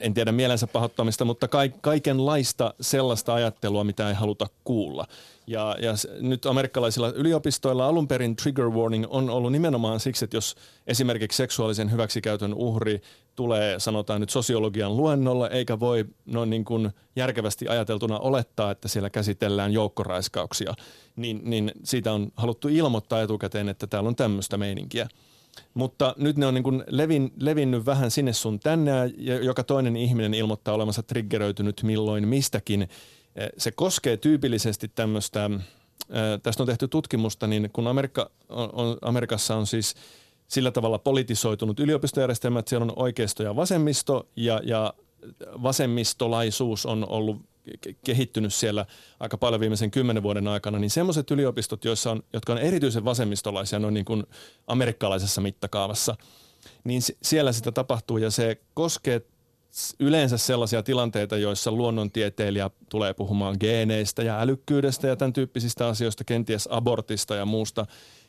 en 0.00 0.14
tiedä 0.14 0.32
mielensä 0.32 0.66
pahoittamista, 0.66 1.24
mutta 1.24 1.48
kaikenlaista 1.80 2.74
sellaista 2.80 3.34
ajattelua, 3.34 3.84
mitä 3.84 4.08
ei 4.08 4.14
haluta 4.14 4.46
kuulla. 4.64 5.06
Ja, 5.46 5.76
ja 5.82 5.92
nyt 6.20 6.46
amerikkalaisilla 6.46 7.08
yliopistoilla 7.08 7.86
alun 7.86 8.08
perin 8.08 8.36
trigger 8.36 8.70
warning 8.70 9.06
on 9.08 9.30
ollut 9.30 9.52
nimenomaan 9.52 10.00
siksi, 10.00 10.24
että 10.24 10.36
jos 10.36 10.56
esimerkiksi 10.86 11.36
seksuaalisen 11.36 11.90
hyväksikäytön 11.90 12.54
uhri 12.54 13.02
tulee, 13.40 13.78
sanotaan 13.78 14.20
nyt 14.20 14.30
sosiologian 14.30 14.96
luennolla, 14.96 15.48
eikä 15.48 15.80
voi 15.80 16.04
noin 16.26 16.50
niin 16.50 16.64
kuin 16.64 16.90
järkevästi 17.16 17.68
ajateltuna 17.68 18.18
olettaa, 18.18 18.70
että 18.70 18.88
siellä 18.88 19.10
käsitellään 19.10 19.72
joukkoraiskauksia, 19.72 20.74
niin, 21.16 21.40
niin 21.44 21.72
siitä 21.84 22.12
on 22.12 22.32
haluttu 22.36 22.68
ilmoittaa 22.68 23.22
etukäteen, 23.22 23.68
että 23.68 23.86
täällä 23.86 24.08
on 24.08 24.16
tämmöistä 24.16 24.56
meininkiä. 24.56 25.08
Mutta 25.74 26.14
nyt 26.18 26.36
ne 26.36 26.46
on 26.46 26.54
niin 26.54 26.62
kuin 26.62 26.84
levin, 26.86 27.32
levinnyt 27.36 27.86
vähän 27.86 28.10
sinne 28.10 28.32
sun 28.32 28.60
tänne 28.60 28.90
ja 29.16 29.44
joka 29.44 29.64
toinen 29.64 29.96
ihminen 29.96 30.34
ilmoittaa 30.34 30.74
olevansa 30.74 31.02
triggeröitynyt 31.02 31.82
milloin 31.82 32.28
mistäkin. 32.28 32.88
Se 33.58 33.70
koskee 33.70 34.16
tyypillisesti 34.16 34.88
tämmöistä, 34.88 35.50
tästä 36.42 36.62
on 36.62 36.66
tehty 36.66 36.88
tutkimusta, 36.88 37.46
niin 37.46 37.70
kun 37.72 37.86
Amerikka 37.86 38.30
on, 38.48 38.98
Amerikassa 39.02 39.56
on 39.56 39.66
siis 39.66 39.94
sillä 40.50 40.70
tavalla 40.70 40.98
politisoitunut 40.98 41.80
yliopistojärjestelmä, 41.80 42.58
että 42.58 42.68
siellä 42.68 42.84
on 42.84 42.92
oikeisto 42.96 43.42
ja 43.42 43.56
vasemmisto 43.56 44.28
ja, 44.36 44.60
ja 44.64 44.94
vasemmistolaisuus 45.62 46.86
on 46.86 47.06
ollut 47.08 47.36
kehittynyt 48.04 48.54
siellä 48.54 48.86
aika 49.20 49.38
paljon 49.38 49.60
viimeisen 49.60 49.90
kymmenen 49.90 50.22
vuoden 50.22 50.48
aikana, 50.48 50.78
niin 50.78 50.90
semmoiset 50.90 51.30
yliopistot, 51.30 51.84
joissa 51.84 52.10
on, 52.10 52.22
jotka 52.32 52.52
on 52.52 52.58
erityisen 52.58 53.04
vasemmistolaisia 53.04 53.78
noin 53.78 53.94
niin 53.94 54.04
kuin 54.04 54.24
amerikkalaisessa 54.66 55.40
mittakaavassa, 55.40 56.16
niin 56.84 57.02
siellä 57.22 57.52
sitä 57.52 57.72
tapahtuu 57.72 58.18
ja 58.18 58.30
se 58.30 58.60
koskee 58.74 59.22
yleensä 60.00 60.38
sellaisia 60.38 60.82
tilanteita, 60.82 61.36
joissa 61.36 61.72
luonnontieteilijä 61.72 62.70
tulee 62.88 63.14
puhumaan 63.14 63.56
geeneistä 63.60 64.22
ja 64.22 64.40
älykkyydestä 64.40 65.06
ja 65.06 65.16
tämän 65.16 65.32
tyyppisistä 65.32 65.86
asioista, 65.86 66.24
kenties 66.24 66.68
abortista 66.70 67.34
ja 67.34 67.44
muusta. 67.44 67.86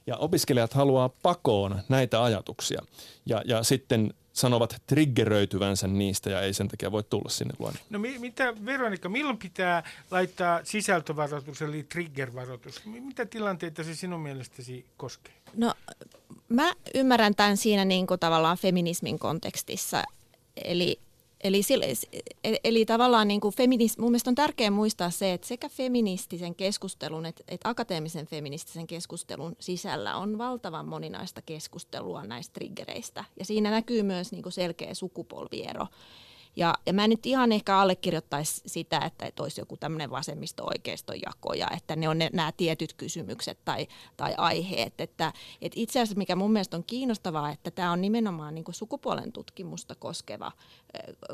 Ja 0.07 0.17
opiskelijat 0.17 0.73
haluaa 0.73 1.09
pakoon 1.09 1.81
näitä 1.89 2.23
ajatuksia. 2.23 2.81
Ja, 3.25 3.41
ja 3.45 3.63
sitten 3.63 4.13
sanovat 4.33 4.81
triggeröityvänsä 4.87 5.87
niistä 5.87 6.29
ja 6.29 6.41
ei 6.41 6.53
sen 6.53 6.67
takia 6.67 6.91
voi 6.91 7.03
tulla 7.03 7.29
sinne 7.29 7.53
luonne. 7.59 7.79
No 7.89 7.99
mi- 7.99 8.19
mitä 8.19 8.53
Veronika, 8.65 9.09
milloin 9.09 9.37
pitää 9.37 9.83
laittaa 10.11 10.59
sisältövaroitus 10.63 11.61
eli 11.61 11.83
triggervaroitus? 11.83 12.85
Mitä 12.85 13.25
tilanteita 13.25 13.83
se 13.83 13.95
sinun 13.95 14.19
mielestäsi 14.19 14.85
koskee? 14.97 15.33
No 15.55 15.73
mä 16.49 16.73
ymmärrän 16.95 17.35
tämän 17.35 17.57
siinä 17.57 17.85
niin 17.85 18.07
kuin 18.07 18.19
tavallaan 18.19 18.57
feminismin 18.57 19.19
kontekstissa. 19.19 20.03
Eli 20.55 20.99
Eli, 21.43 21.61
eli 22.63 22.85
tavallaan 22.85 23.27
niin 23.27 23.41
kuin 23.41 23.55
feminis, 23.55 23.97
mun 23.97 24.11
mielestä 24.11 24.29
on 24.29 24.35
tärkeää 24.35 24.71
muistaa 24.71 25.09
se, 25.09 25.33
että 25.33 25.47
sekä 25.47 25.69
feministisen 25.69 26.55
keskustelun 26.55 27.25
että, 27.25 27.43
että 27.47 27.69
akateemisen 27.69 28.27
feministisen 28.27 28.87
keskustelun 28.87 29.55
sisällä 29.59 30.15
on 30.15 30.37
valtavan 30.37 30.87
moninaista 30.87 31.41
keskustelua 31.41 32.23
näistä 32.23 32.53
triggereistä. 32.53 33.23
Ja 33.39 33.45
siinä 33.45 33.71
näkyy 33.71 34.03
myös 34.03 34.31
niin 34.31 34.43
kuin 34.43 34.53
selkeä 34.53 34.93
sukupolviero. 34.93 35.87
Ja, 36.55 36.73
ja 36.85 36.93
mä 36.93 37.03
en 37.03 37.09
nyt 37.09 37.25
ihan 37.25 37.51
ehkä 37.51 37.77
allekirjoittaisi 37.77 38.61
sitä, 38.65 38.97
että, 38.97 39.25
että 39.25 39.43
olisi 39.43 39.61
joku 39.61 39.77
tämmöinen 39.77 40.09
vasemmisto-oikeiston 40.09 41.21
jako 41.25 41.53
ja 41.53 41.67
että 41.77 41.95
ne 41.95 42.09
on 42.09 42.17
ne, 42.17 42.29
nämä 42.33 42.51
tietyt 42.51 42.93
kysymykset 42.93 43.59
tai, 43.65 43.87
tai 44.17 44.33
aiheet. 44.37 45.01
Että, 45.01 45.33
että 45.61 45.79
itse 45.79 45.99
asiassa 45.99 46.17
mikä 46.17 46.35
mun 46.35 46.51
mielestä 46.51 46.77
on 46.77 46.83
kiinnostavaa, 46.83 47.51
että 47.51 47.71
tämä 47.71 47.91
on 47.91 48.01
nimenomaan 48.01 48.55
niin 48.55 48.65
sukupuolen 48.71 49.31
tutkimusta 49.31 49.95
koskeva, 49.95 50.51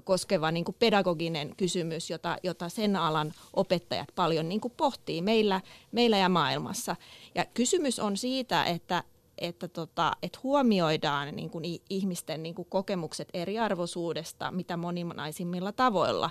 koskeva 0.04 0.52
niin 0.52 0.66
pedagoginen 0.80 1.56
kysymys, 1.58 2.10
jota, 2.10 2.38
jota 2.44 2.70
sen 2.70 2.96
alan 2.96 3.34
opettajat 3.54 4.10
paljon 4.16 4.50
niin 4.50 4.62
pohtii 4.78 5.22
meillä, 5.22 5.62
meillä 5.92 6.18
ja 6.18 6.30
maailmassa. 6.30 6.96
Ja 7.36 7.46
kysymys 7.46 8.00
on 8.00 8.18
siitä, 8.18 8.64
että, 8.64 9.04
että, 9.38 9.68
tota, 9.68 10.12
että 10.24 10.40
huomioidaan 10.44 11.36
niin 11.36 11.50
kuin 11.50 11.64
ihmisten 11.90 12.44
niin 12.44 12.56
kuin 12.56 12.68
kokemukset 12.70 13.30
eriarvoisuudesta 13.34 14.52
mitä 14.52 14.78
moninaisimmilla 14.78 15.72
tavoilla. 15.72 16.30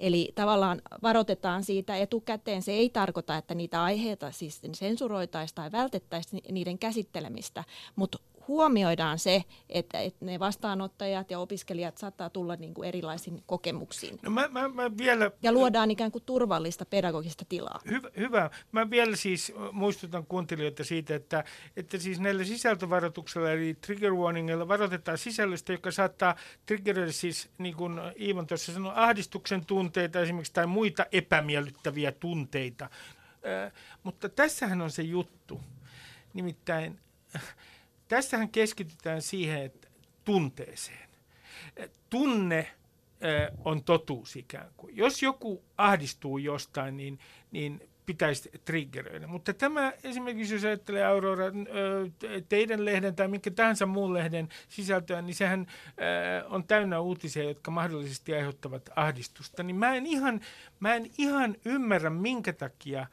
Eli 0.00 0.32
tavallaan 0.34 0.82
varoitetaan 1.02 1.64
siitä 1.64 1.96
etukäteen. 1.96 2.62
Se 2.62 2.72
ei 2.72 2.90
tarkoita, 2.90 3.36
että 3.36 3.54
niitä 3.54 3.82
aiheita 3.82 4.30
siis 4.30 4.60
sensuroitaisiin 4.72 5.54
tai 5.54 5.72
vältettäisiin 5.72 6.42
niiden 6.52 6.78
käsittelemistä, 6.78 7.64
mutta 7.96 8.18
huomioidaan 8.48 9.18
se, 9.18 9.44
että, 9.68 10.00
että 10.00 10.24
ne 10.24 10.38
vastaanottajat 10.38 11.30
ja 11.30 11.38
opiskelijat 11.38 11.98
saattaa 11.98 12.30
tulla 12.30 12.56
niin 12.56 12.74
kuin 12.74 12.88
erilaisin 12.88 13.42
kokemuksiin. 13.46 14.18
No 14.22 14.30
mä, 14.30 14.48
mä, 14.48 14.68
mä 14.68 14.90
vielä... 14.98 15.30
Ja 15.42 15.52
luodaan 15.52 15.90
ikään 15.90 16.12
kuin 16.12 16.24
turvallista 16.26 16.84
pedagogista 16.84 17.44
tilaa. 17.48 17.80
Hyvä. 17.90 18.08
hyvä. 18.16 18.50
Mä 18.72 18.90
vielä 18.90 19.16
siis 19.16 19.52
muistutan 19.72 20.26
kuuntelijoita 20.26 20.84
siitä, 20.84 21.14
että, 21.14 21.44
että 21.76 21.98
siis 21.98 22.20
näillä 22.20 22.44
sisältövaroituksella 22.44 23.50
eli 23.50 23.74
trigger 23.74 24.12
warningilla 24.12 24.68
varoitetaan 24.68 25.18
sisällöstä, 25.18 25.72
joka 25.72 25.90
saattaa 25.90 26.36
triggeröidä 26.66 27.12
siis, 27.12 27.48
niin 27.58 27.76
kuin 27.76 28.00
Iivan 28.20 28.46
tuossa 28.46 28.72
sanoi, 28.72 28.92
ahdistuksen 28.96 29.64
tunteita 29.64 30.20
esimerkiksi 30.20 30.52
tai 30.52 30.66
muita 30.66 31.06
epämiellyttäviä 31.12 32.12
tunteita. 32.12 32.84
Äh, 32.84 33.72
mutta 34.02 34.28
tässähän 34.28 34.82
on 34.82 34.90
se 34.90 35.02
juttu. 35.02 35.60
Nimittäin 36.34 36.98
tässähän 38.08 38.48
keskitytään 38.48 39.22
siihen, 39.22 39.62
että 39.62 39.88
tunteeseen. 40.24 41.08
Tunne 42.10 42.66
on 43.64 43.84
totuus 43.84 44.36
ikään 44.36 44.70
kuin. 44.76 44.96
Jos 44.96 45.22
joku 45.22 45.64
ahdistuu 45.78 46.38
jostain, 46.38 46.96
niin, 46.96 47.18
niin 47.50 47.88
pitäisi 48.06 48.50
triggeröidä. 48.64 49.26
Mutta 49.26 49.54
tämä 49.54 49.92
esimerkiksi, 50.04 50.54
jos 50.54 50.64
ajattelee 50.64 51.04
Aurora, 51.04 51.44
teidän 52.48 52.84
lehden 52.84 53.14
tai 53.14 53.28
minkä 53.28 53.50
tahansa 53.50 53.86
muun 53.86 54.14
lehden 54.14 54.48
sisältöä, 54.68 55.22
niin 55.22 55.34
sehän 55.34 55.66
on 56.48 56.64
täynnä 56.64 57.00
uutisia, 57.00 57.42
jotka 57.42 57.70
mahdollisesti 57.70 58.34
aiheuttavat 58.34 58.90
ahdistusta. 58.96 59.62
Niin 59.62 59.76
mä 59.76 59.94
en 59.94 60.06
ihan, 60.06 60.40
mä 60.80 60.94
en 60.94 61.10
ihan 61.18 61.56
ymmärrä, 61.64 62.10
minkä 62.10 62.52
takia 62.52 63.06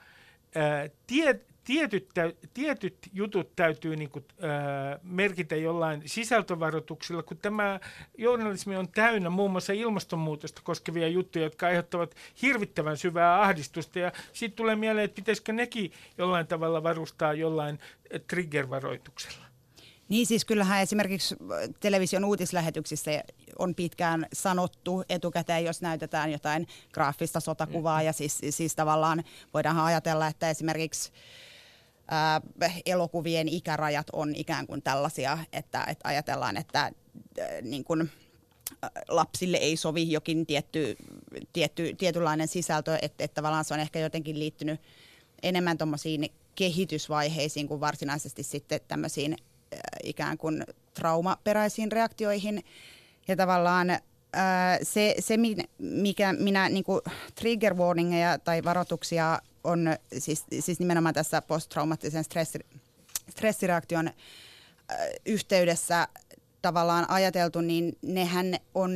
tie, 1.08 1.40
tietyt, 1.64 2.10
tietyt 2.54 2.98
jutut 3.14 3.56
täytyy 3.56 3.96
niin 3.96 4.10
kuin, 4.10 4.26
ää, 4.42 5.00
merkitä 5.04 5.56
jollain 5.56 6.02
sisältövaroituksilla, 6.06 7.24
kun 7.24 7.38
tämä 7.38 7.80
journalismi 8.18 8.76
on 8.76 8.88
täynnä 8.88 9.30
muun 9.30 9.52
muassa 9.52 9.74
ilmastonmuutosta 9.74 10.62
koskevia 10.64 11.08
juttuja, 11.08 11.44
jotka 11.44 11.68
aiheuttavat 11.68 12.16
hirvittävän 12.42 12.98
syvää 12.98 13.42
ahdistusta. 13.42 14.00
Ja 14.00 14.12
siitä 14.34 14.56
tulee 14.56 14.76
mieleen, 14.76 15.06
että 15.06 15.16
pitäisikö 15.16 15.54
nekin 15.54 15.92
jollain 16.18 16.48
tavalla 16.48 16.84
varustaa 16.84 17.34
jollain 17.34 17.80
trigger-varoituksella. 18.28 19.52
Niin 20.10 20.26
siis 20.26 20.46
kyllähän 20.46 20.82
esimerkiksi 20.82 21.36
television 21.80 22.26
uutislähetyksissä 22.26 23.24
on 23.60 23.76
pitkään 23.76 24.26
sanottu 24.34 25.04
etukäteen, 25.10 25.66
jos 25.66 25.82
näytetään 25.82 26.32
jotain 26.32 26.68
graafista 26.94 27.40
sotakuvaa 27.40 28.00
mm. 28.00 28.06
ja 28.06 28.14
siis, 28.14 28.40
siis 28.50 28.76
tavallaan 28.76 29.24
voidaan 29.54 29.80
ajatella, 29.80 30.28
että 30.28 30.50
esimerkiksi 30.50 31.12
elokuvien 32.86 33.48
ikärajat 33.48 34.08
on 34.14 34.36
ikään 34.36 34.68
kuin 34.68 34.82
tällaisia, 34.82 35.38
että, 35.54 35.84
että 35.88 36.08
ajatellaan, 36.08 36.58
että 36.58 36.82
äh, 36.82 36.92
niin 37.62 37.84
kuin, 37.84 38.02
äh, 38.02 38.90
lapsille 39.08 39.58
ei 39.58 39.78
sovi 39.78 40.12
jokin 40.12 40.46
tietty, 40.46 40.96
tietty, 41.54 41.96
tietynlainen 41.98 42.48
sisältö, 42.48 42.98
että, 43.02 43.24
että 43.24 43.36
tavallaan 43.36 43.66
se 43.66 43.74
on 43.74 43.80
ehkä 43.80 44.00
jotenkin 44.00 44.40
liittynyt 44.40 44.82
enemmän 45.44 45.78
tuommoisiin 45.78 46.30
kehitysvaiheisiin 46.56 47.68
kuin 47.68 47.80
varsinaisesti 47.80 48.44
sitten 48.44 48.80
tämmöisiin 48.88 49.36
äh, 49.74 49.80
ikään 50.04 50.38
kuin 50.38 50.66
traumaperäisiin 50.94 51.92
reaktioihin. 51.92 52.64
Ja 53.28 53.36
tavallaan 53.36 53.90
äh, 53.90 54.00
se, 54.84 55.16
se, 55.20 55.36
mikä 55.78 56.34
minä 56.34 56.70
niin 56.70 56.86
trigger 57.36 57.74
warningeja 57.74 58.40
tai 58.40 58.64
varoituksia 58.64 59.40
on 59.64 59.96
siis, 60.18 60.46
siis 60.60 60.80
nimenomaan 60.80 61.14
tässä 61.14 61.42
posttraumaattisen 61.42 62.24
stressi, 62.24 62.60
stressireaktion 63.30 64.08
äh, 64.08 64.16
yhteydessä 65.26 66.08
tavallaan 66.62 67.10
ajateltu, 67.10 67.62
niin 67.62 67.98
nehän 68.02 68.56
on, 68.76 68.92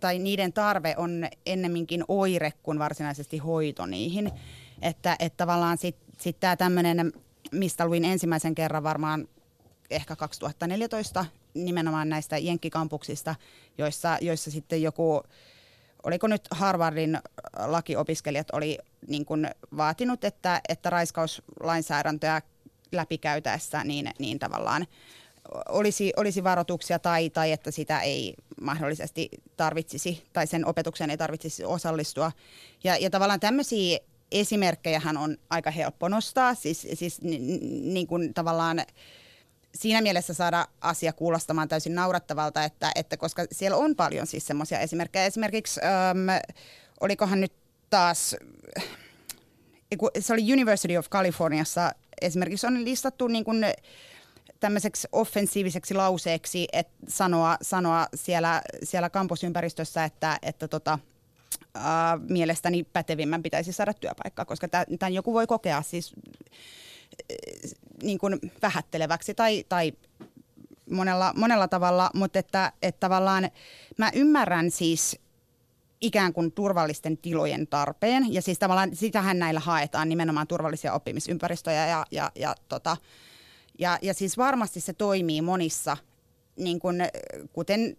tai 0.00 0.18
niiden 0.18 0.52
tarve 0.52 0.94
on 0.96 1.28
ennemminkin 1.46 2.04
oire 2.08 2.52
kuin 2.62 2.78
varsinaisesti 2.78 3.38
hoito 3.38 3.86
niihin. 3.86 4.30
Että, 4.82 5.16
että 5.18 5.36
tavallaan 5.36 5.78
sitten 5.78 6.06
sit 6.18 6.40
tämä 6.40 6.56
tämmöinen, 6.56 7.12
mistä 7.52 7.86
luin 7.86 8.04
ensimmäisen 8.04 8.54
kerran 8.54 8.82
varmaan 8.82 9.28
ehkä 9.90 10.16
2014 10.16 11.26
nimenomaan 11.54 12.08
näistä 12.08 12.38
jenkkikampuksista, 12.38 13.34
joissa, 13.78 14.18
joissa 14.20 14.50
sitten 14.50 14.82
joku 14.82 15.22
oliko 16.06 16.26
nyt 16.26 16.48
Harvardin 16.50 17.18
lakiopiskelijat 17.66 18.46
oli 18.52 18.78
niin 19.06 19.24
kuin 19.24 19.50
vaatinut, 19.76 20.24
että, 20.24 20.60
että 20.68 20.90
raiskauslainsäädäntöä 20.90 22.42
läpikäytäessä 22.92 23.84
niin, 23.84 24.10
niin 24.18 24.38
tavallaan 24.38 24.86
olisi, 25.68 26.12
olisi 26.16 26.44
varoituksia 26.44 26.98
tai, 26.98 27.30
tai 27.30 27.52
että 27.52 27.70
sitä 27.70 28.00
ei 28.00 28.34
mahdollisesti 28.60 29.28
tarvitsisi 29.56 30.24
tai 30.32 30.46
sen 30.46 30.66
opetukseen 30.66 31.10
ei 31.10 31.16
tarvitsisi 31.16 31.64
osallistua. 31.64 32.32
Ja, 32.84 32.96
ja 32.96 33.10
tavallaan 33.10 33.40
tämmöisiä 33.40 33.98
esimerkkejähän 34.32 35.16
on 35.16 35.36
aika 35.50 35.70
helppo 35.70 36.08
nostaa, 36.08 36.54
siis, 36.54 36.88
siis 36.94 37.22
niin, 37.22 37.94
niin 37.94 38.06
kuin 38.06 38.34
tavallaan 38.34 38.82
siinä 39.74 40.00
mielessä 40.00 40.34
saada 40.34 40.66
asia 40.80 41.12
kuulostamaan 41.12 41.68
täysin 41.68 41.94
naurattavalta, 41.94 42.64
että, 42.64 42.92
että 42.94 43.16
koska 43.16 43.44
siellä 43.52 43.76
on 43.76 43.96
paljon 43.96 44.26
siis 44.26 44.46
semmoisia 44.46 44.80
esimerkkejä. 44.80 45.26
Esimerkiksi 45.26 45.80
äm, 45.80 46.26
olikohan 47.00 47.40
nyt 47.40 47.52
taas, 47.90 48.36
se 50.20 50.32
oli 50.32 50.52
University 50.52 50.96
of 50.96 51.10
Californiassa 51.10 51.92
esimerkiksi 52.22 52.66
on 52.66 52.84
listattu 52.84 53.28
niin 53.28 53.44
kuin 53.44 53.64
tämmöiseksi 54.60 55.08
offensiiviseksi 55.12 55.94
lauseeksi, 55.94 56.68
että 56.72 56.92
sanoa, 57.08 57.56
sanoa 57.62 58.06
siellä, 58.14 58.62
siellä 58.82 59.10
kampusympäristössä, 59.10 60.04
että, 60.04 60.38
että 60.42 60.68
tota, 60.68 60.98
äh, 61.76 61.82
mielestäni 62.28 62.84
pätevimmän 62.84 63.42
pitäisi 63.42 63.72
saada 63.72 63.94
työpaikka, 63.94 64.44
koska 64.44 64.68
tämän 64.68 65.14
joku 65.14 65.34
voi 65.34 65.46
kokea 65.46 65.82
siis 65.82 66.12
äh, 67.32 67.36
niin 68.02 68.18
kuin 68.18 68.38
vähätteleväksi 68.62 69.34
tai, 69.34 69.64
tai 69.68 69.92
monella, 70.90 71.32
monella 71.36 71.68
tavalla, 71.68 72.10
mutta 72.14 72.38
että, 72.38 72.72
että 72.82 73.00
tavallaan 73.00 73.50
mä 73.98 74.10
ymmärrän 74.14 74.70
siis 74.70 75.20
ikään 76.06 76.32
kuin 76.32 76.52
turvallisten 76.52 77.18
tilojen 77.18 77.66
tarpeen. 77.66 78.32
Ja 78.32 78.42
siis 78.42 78.58
tavallaan 78.58 78.96
sitähän 78.96 79.38
näillä 79.38 79.60
haetaan 79.60 80.08
nimenomaan 80.08 80.46
turvallisia 80.46 80.92
oppimisympäristöjä 80.92 81.86
ja, 81.86 82.06
ja, 82.10 82.30
ja, 82.34 82.54
tota, 82.68 82.96
ja, 83.78 83.98
ja 84.02 84.14
siis 84.14 84.38
varmasti 84.38 84.80
se 84.80 84.92
toimii 84.92 85.42
monissa, 85.42 85.96
niin 86.56 86.78
kuin, 86.78 86.96
kuten 87.52 87.96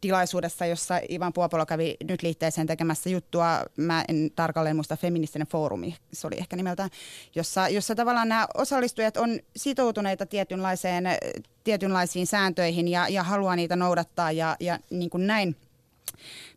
tilaisuudessa, 0.00 0.66
jossa 0.66 1.00
Ivan 1.10 1.32
Puopolo 1.32 1.66
kävi 1.66 1.96
nyt 2.08 2.22
liitteeseen 2.22 2.66
tekemässä 2.66 3.10
juttua, 3.10 3.46
mä 3.76 4.04
en 4.08 4.30
tarkalleen 4.36 4.76
muista 4.76 4.96
feministinen 4.96 5.46
foorumi, 5.46 5.96
se 6.12 6.26
oli 6.26 6.36
ehkä 6.38 6.56
nimeltään, 6.56 6.90
jossa, 7.34 7.68
jossa 7.68 7.94
tavallaan 7.94 8.28
nämä 8.28 8.46
osallistujat 8.54 9.16
on 9.16 9.40
sitoutuneita 9.56 10.26
tietynlaiseen, 10.26 11.04
tietynlaisiin 11.64 12.26
sääntöihin 12.26 12.88
ja, 12.88 13.08
ja 13.08 13.22
haluaa 13.22 13.56
niitä 13.56 13.76
noudattaa 13.76 14.32
ja, 14.32 14.56
ja 14.60 14.78
niin 14.90 15.10
kuin 15.10 15.26
näin. 15.26 15.56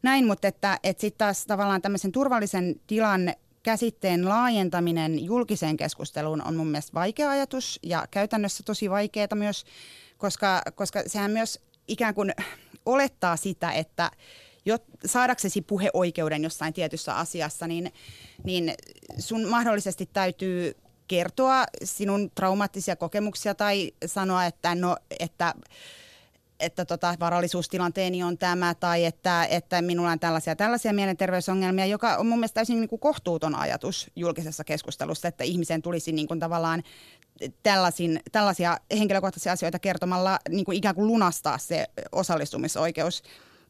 Näin, 0.01 0.27
mutta 0.27 0.47
että, 0.47 0.79
että 0.83 1.01
sitten 1.01 1.17
taas 1.17 1.45
tavallaan 1.45 1.81
tämmöisen 1.81 2.11
turvallisen 2.11 2.75
tilan 2.87 3.33
käsitteen 3.63 4.29
laajentaminen 4.29 5.25
julkiseen 5.25 5.77
keskusteluun 5.77 6.47
on 6.47 6.55
mun 6.55 6.67
mielestä 6.67 6.93
vaikea 6.93 7.29
ajatus 7.29 7.79
ja 7.83 8.05
käytännössä 8.11 8.63
tosi 8.63 8.89
vaikeaa 8.89 9.35
myös, 9.35 9.65
koska, 10.17 10.61
koska 10.75 11.03
sehän 11.07 11.31
myös 11.31 11.59
ikään 11.87 12.15
kuin 12.15 12.33
olettaa 12.85 13.37
sitä, 13.37 13.71
että 13.71 14.11
jo, 14.65 14.77
saadaksesi 15.05 15.61
puheoikeuden 15.61 16.43
jossain 16.43 16.73
tietyssä 16.73 17.15
asiassa, 17.15 17.67
niin, 17.67 17.93
niin 18.43 18.73
sun 19.17 19.47
mahdollisesti 19.47 20.09
täytyy 20.13 20.75
kertoa 21.07 21.63
sinun 21.83 22.31
traumaattisia 22.35 22.95
kokemuksia 22.95 23.55
tai 23.55 23.91
sanoa, 24.05 24.45
että, 24.45 24.75
no, 24.75 24.97
että 25.19 25.53
että 26.59 26.85
tota, 26.85 27.15
varallisuustilanteeni 27.19 28.23
on 28.23 28.37
tämä 28.37 28.75
tai 28.75 29.05
että, 29.05 29.45
että 29.45 29.81
minulla 29.81 30.11
on 30.11 30.19
tällaisia 30.19 30.55
tällaisia 30.55 30.93
mielenterveysongelmia, 30.93 31.85
joka 31.85 32.17
on 32.17 32.27
mun 32.27 32.39
mielestä 32.39 32.55
täysin 32.55 32.79
niin 32.81 32.89
kuin 32.89 32.99
kohtuuton 32.99 33.55
ajatus 33.55 34.11
julkisessa 34.15 34.63
keskustelussa, 34.63 35.27
että 35.27 35.43
ihmisen 35.43 35.81
tulisi 35.81 36.11
niin 36.11 36.27
kuin 36.27 36.39
tavallaan 36.39 36.83
tällaisin, 37.63 38.19
tällaisia 38.31 38.77
henkilökohtaisia 38.91 39.51
asioita 39.51 39.79
kertomalla 39.79 40.39
niin 40.49 40.65
kuin 40.65 40.77
ikään 40.77 40.95
kuin 40.95 41.07
lunastaa 41.07 41.57
se 41.57 41.87
osallistumisoikeus. 42.11 43.23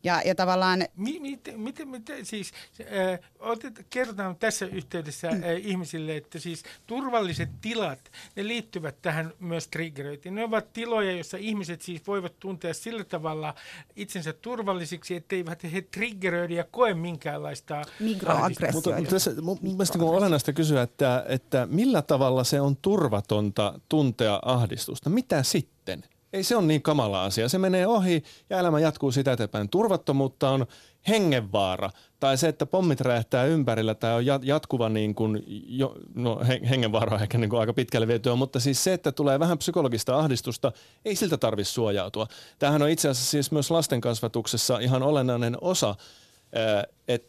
Ja, 0.06 0.22
ja 0.26 0.36
tavallaan... 0.36 0.86
Miten, 0.96 1.60
miten, 1.60 1.88
miten 1.88 2.26
siis, 2.26 2.52
äh, 2.82 3.20
otet, 3.40 3.86
kerrotaan 3.90 4.36
tässä 4.36 4.66
yhteydessä 4.66 5.28
äh, 5.28 5.40
ihmisille, 5.58 6.18
että 6.18 6.40
siis 6.40 6.64
turvalliset 6.88 7.50
tilat, 7.62 8.12
ne 8.36 8.48
liittyvät 8.48 9.02
tähän 9.02 9.34
myös 9.40 9.68
triggeröitiin. 9.68 10.36
Ne 10.36 10.44
ovat 10.44 10.74
tiloja, 10.74 11.12
joissa 11.12 11.38
ihmiset 11.38 11.82
siis 11.82 12.08
voivat 12.08 12.40
tuntea 12.40 12.74
sillä 12.74 13.04
tavalla 13.04 13.56
itsensä 13.96 14.34
turvallisiksi, 14.34 15.16
etteivät 15.16 15.64
he 15.64 15.82
triggeröidä 15.82 16.54
ja 16.54 16.64
koe 16.72 16.94
minkäänlaista 16.94 17.82
Mikroaggressioita. 18.00 18.90
Mutta 18.90 19.12
tässä 19.12 19.32
mun 19.42 19.58
mielestä 19.62 19.98
on 20.00 20.10
olennaista 20.10 20.54
kysyä, 20.54 20.82
että, 20.82 21.26
että 21.28 21.68
millä 21.72 22.02
tavalla 22.02 22.44
se 22.44 22.62
on 22.62 22.78
turvatonta 22.78 23.80
tuntea 23.90 24.40
ahdistusta? 24.46 25.10
Mitä 25.10 25.44
sitten? 25.44 26.04
Ei 26.36 26.44
se 26.44 26.56
ole 26.56 26.66
niin 26.66 26.82
kamala 26.82 27.24
asia. 27.24 27.50
Se 27.50 27.58
menee 27.58 27.88
ohi 27.88 28.24
ja 28.50 28.60
elämä 28.60 28.80
jatkuu 28.80 29.12
sitä 29.12 29.32
eteenpäin. 29.32 29.70
Turvattomuutta 29.70 30.50
on 30.50 30.66
hengenvaara 31.08 31.90
tai 32.20 32.38
se, 32.38 32.48
että 32.48 32.66
pommit 32.66 33.02
räjähtää 33.02 33.46
ympärillä 33.46 33.96
tai 33.96 34.14
on 34.14 34.46
jatkuva 34.48 34.90
niin 34.90 35.16
kuin, 35.16 35.44
jo, 35.68 35.96
no 36.16 36.42
hengenvaara 36.70 37.16
on 37.16 37.22
ehkä 37.22 37.38
niin 37.38 37.50
kuin 37.50 37.60
aika 37.60 37.74
pitkälle 37.74 38.08
vietyä, 38.08 38.36
mutta 38.36 38.60
siis 38.60 38.84
se, 38.84 38.94
että 38.94 39.12
tulee 39.12 39.40
vähän 39.40 39.58
psykologista 39.58 40.20
ahdistusta, 40.20 40.72
ei 41.06 41.16
siltä 41.16 41.38
tarvitse 41.38 41.74
suojautua. 41.74 42.28
Tämähän 42.60 42.82
on 42.82 42.90
itse 42.90 43.10
asiassa 43.10 43.32
siis 43.32 43.52
myös 43.52 43.72
lasten 43.72 44.02
kasvatuksessa 44.02 44.80
ihan 44.80 45.04
olennainen 45.04 45.58
osa, 45.62 45.96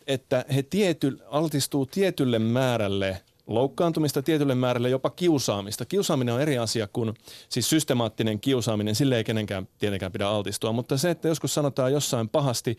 että 0.07 0.45
he 0.55 0.63
tiety, 0.63 1.19
altistuu 1.31 1.87
tietylle 1.87 2.39
määrälle– 2.39 3.21
loukkaantumista 3.47 4.23
tietylle 4.23 4.55
määrälle, 4.55 4.91
jopa 4.91 5.11
kiusaamista. 5.11 5.85
Kiusaaminen 5.85 6.35
on 6.35 6.41
eri 6.41 6.59
asia 6.59 6.89
kuin 6.93 7.15
siis 7.49 7.71
systemaattinen 7.71 8.41
kiusaaminen, 8.41 8.95
sille 8.95 9.17
ei 9.17 9.25
kenenkään 9.25 9.69
tietenkään 9.79 10.13
pidä 10.13 10.29
altistua, 10.29 10.73
mutta 10.73 10.99
se, 10.99 11.11
että 11.11 11.29
joskus 11.29 11.55
sanotaan 11.55 11.93
jossain 11.93 12.29
pahasti, 12.29 12.77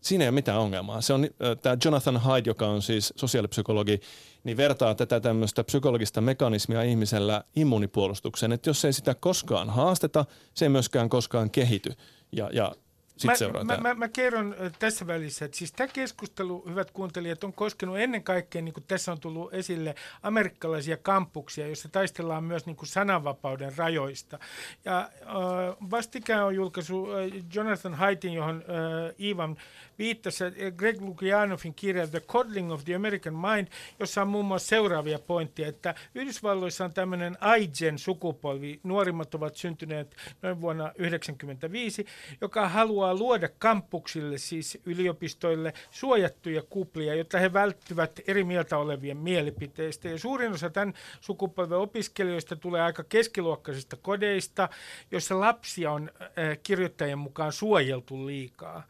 siinä 0.00 0.24
ei 0.24 0.28
ole 0.28 0.34
mitään 0.34 0.60
ongelmaa. 0.60 1.00
Se 1.00 1.12
on 1.12 1.28
tämä 1.62 1.76
Jonathan 1.84 2.20
Hyde, 2.24 2.50
joka 2.50 2.66
on 2.66 2.82
siis 2.82 3.12
sosiaalipsykologi, 3.16 4.00
niin 4.44 4.56
vertaa 4.56 4.94
tätä 4.94 5.20
tämmöistä 5.20 5.64
psykologista 5.64 6.20
mekanismia 6.20 6.82
ihmisellä 6.82 7.44
immunipuolustukseen, 7.56 8.52
että 8.52 8.70
jos 8.70 8.84
ei 8.84 8.92
sitä 8.92 9.14
koskaan 9.14 9.70
haasteta, 9.70 10.24
se 10.54 10.64
ei 10.64 10.68
myöskään 10.68 11.08
koskaan 11.08 11.50
kehity. 11.50 11.92
Ja, 12.32 12.50
ja 12.52 12.72
sitten 13.20 13.52
mä, 13.52 13.64
mä, 13.64 13.76
mä, 13.76 13.94
mä 13.94 14.08
kerron 14.08 14.56
tässä 14.78 15.06
välissä, 15.06 15.44
että 15.44 15.58
siis 15.58 15.72
tämä 15.72 15.88
keskustelu, 15.88 16.64
hyvät 16.68 16.90
kuuntelijat, 16.90 17.44
on 17.44 17.52
koskenut 17.52 17.98
ennen 17.98 18.22
kaikkea, 18.22 18.62
niin 18.62 18.74
kuin 18.74 18.84
tässä 18.88 19.12
on 19.12 19.20
tullut 19.20 19.54
esille, 19.54 19.94
amerikkalaisia 20.22 20.96
kampuksia, 20.96 21.66
joissa 21.66 21.88
taistellaan 21.88 22.44
myös 22.44 22.66
niin 22.66 22.76
kuin 22.76 22.88
sananvapauden 22.88 23.72
rajoista. 23.76 24.38
Ja 24.84 24.98
äh, 25.00 25.90
vastikään 25.90 26.44
on 26.44 26.54
julkaisu 26.54 27.12
äh, 27.12 27.44
Jonathan 27.54 27.94
Haitin, 27.94 28.32
johon 28.32 28.56
äh, 28.56 29.14
Ivan 29.20 29.56
viittasi 29.98 30.44
Greg 30.76 31.00
Lukianovin 31.00 31.74
kirja 31.74 32.06
The 32.06 32.20
Coddling 32.20 32.72
of 32.72 32.84
the 32.84 32.94
American 32.94 33.34
Mind, 33.34 33.68
jossa 33.98 34.22
on 34.22 34.28
muun 34.28 34.44
muassa 34.44 34.68
seuraavia 34.68 35.18
pointteja, 35.18 35.68
että 35.68 35.94
Yhdysvalloissa 36.14 36.84
on 36.84 36.92
tämmöinen 36.92 37.38
iGen 37.58 37.98
sukupolvi, 37.98 38.80
nuorimmat 38.82 39.34
ovat 39.34 39.56
syntyneet 39.56 40.16
noin 40.42 40.60
vuonna 40.60 40.84
1995, 40.84 42.06
joka 42.40 42.68
haluaa 42.68 43.09
luoda 43.14 43.48
kampuksille, 43.58 44.38
siis 44.38 44.78
yliopistoille, 44.86 45.72
suojattuja 45.90 46.62
kuplia, 46.62 47.14
jotta 47.14 47.38
he 47.38 47.52
välttyvät 47.52 48.20
eri 48.26 48.44
mieltä 48.44 48.78
olevien 48.78 49.16
mielipiteistä. 49.16 50.08
Ja 50.08 50.18
suurin 50.18 50.52
osa 50.52 50.70
tämän 50.70 50.94
sukupolven 51.20 51.78
opiskelijoista 51.78 52.56
tulee 52.56 52.82
aika 52.82 53.04
keskiluokkaisista 53.04 53.96
kodeista, 53.96 54.68
joissa 55.10 55.40
lapsia 55.40 55.92
on 55.92 56.10
äh, 56.20 56.58
kirjoittajien 56.62 57.18
mukaan 57.18 57.52
suojeltu 57.52 58.26
liikaa. 58.26 58.86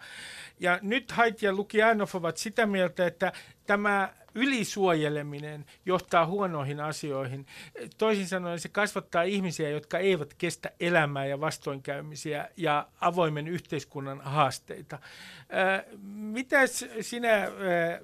Ja 0.61 0.79
nyt 0.83 1.11
Hait 1.11 1.43
ja 1.43 1.53
Lukianov 1.53 2.09
ovat 2.15 2.37
sitä 2.37 2.67
mieltä, 2.67 3.07
että 3.07 3.33
tämä 3.67 4.15
ylisuojeleminen 4.35 5.67
johtaa 5.87 6.27
huonoihin 6.27 6.81
asioihin. 6.81 7.47
Toisin 7.99 8.29
sanoen 8.29 8.61
se 8.61 8.69
kasvattaa 8.69 9.23
ihmisiä, 9.23 9.69
jotka 9.69 9.99
eivät 9.99 10.35
kestä 10.35 10.71
elämää 10.81 11.27
ja 11.27 11.41
vastoinkäymisiä 11.41 12.49
ja 12.57 12.89
avoimen 13.01 13.49
yhteiskunnan 13.49 14.21
haasteita. 14.21 14.99
mitä 16.05 16.59
sinä, 17.01 17.49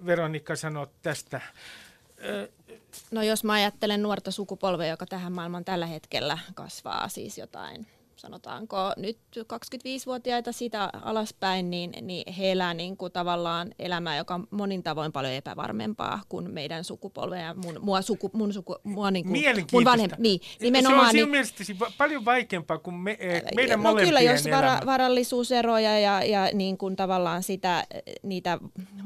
Veronika, 0.06 0.56
sanot 0.56 0.90
tästä? 1.02 1.40
No 3.10 3.22
jos 3.22 3.44
mä 3.44 3.52
ajattelen 3.52 4.02
nuorta 4.02 4.30
sukupolvea, 4.30 4.86
joka 4.86 5.06
tähän 5.06 5.32
maailmaan 5.32 5.64
tällä 5.64 5.86
hetkellä 5.86 6.38
kasvaa, 6.54 7.08
siis 7.08 7.38
jotain 7.38 7.86
sanotaanko 8.26 8.92
nyt 8.96 9.18
25-vuotiaita 9.38 10.52
sitä 10.52 10.90
alaspäin, 11.02 11.70
niin, 11.70 11.92
niin 12.02 12.32
he 12.32 12.52
elää 12.52 12.74
niin 12.74 12.96
kuin 12.96 13.12
tavallaan 13.12 13.74
elämää, 13.78 14.16
joka 14.16 14.34
on 14.34 14.46
monin 14.50 14.82
tavoin 14.82 15.12
paljon 15.12 15.32
epävarmempaa 15.32 16.20
kuin 16.28 16.50
meidän 16.50 16.84
sukupolve 16.84 17.40
ja 17.40 17.54
mun, 17.54 17.78
mua 17.80 18.02
suku, 18.02 18.30
mun, 18.32 18.52
suku, 18.52 18.76
mua 18.82 19.10
niin 19.10 19.26
kuin, 19.26 19.66
mun 19.72 19.84
vanhem, 19.84 20.10
niin, 20.18 20.40
nimenomaan, 20.60 21.00
Se 21.00 21.08
on 21.08 21.14
niin, 21.14 21.28
mielestäsi 21.28 21.76
paljon 21.98 22.24
vaikeampaa 22.24 22.78
kuin 22.78 22.94
me, 22.94 23.16
eh, 23.20 23.42
meidän 23.54 23.82
no 23.82 23.94
kyllä, 23.94 24.20
jos 24.20 24.44
vara, 24.50 24.80
varallisuuseroja 24.86 25.98
ja, 25.98 26.24
ja 26.24 26.50
niin 26.52 26.78
kuin 26.78 26.96
tavallaan 26.96 27.42
sitä, 27.42 27.84
niitä, 28.22 28.58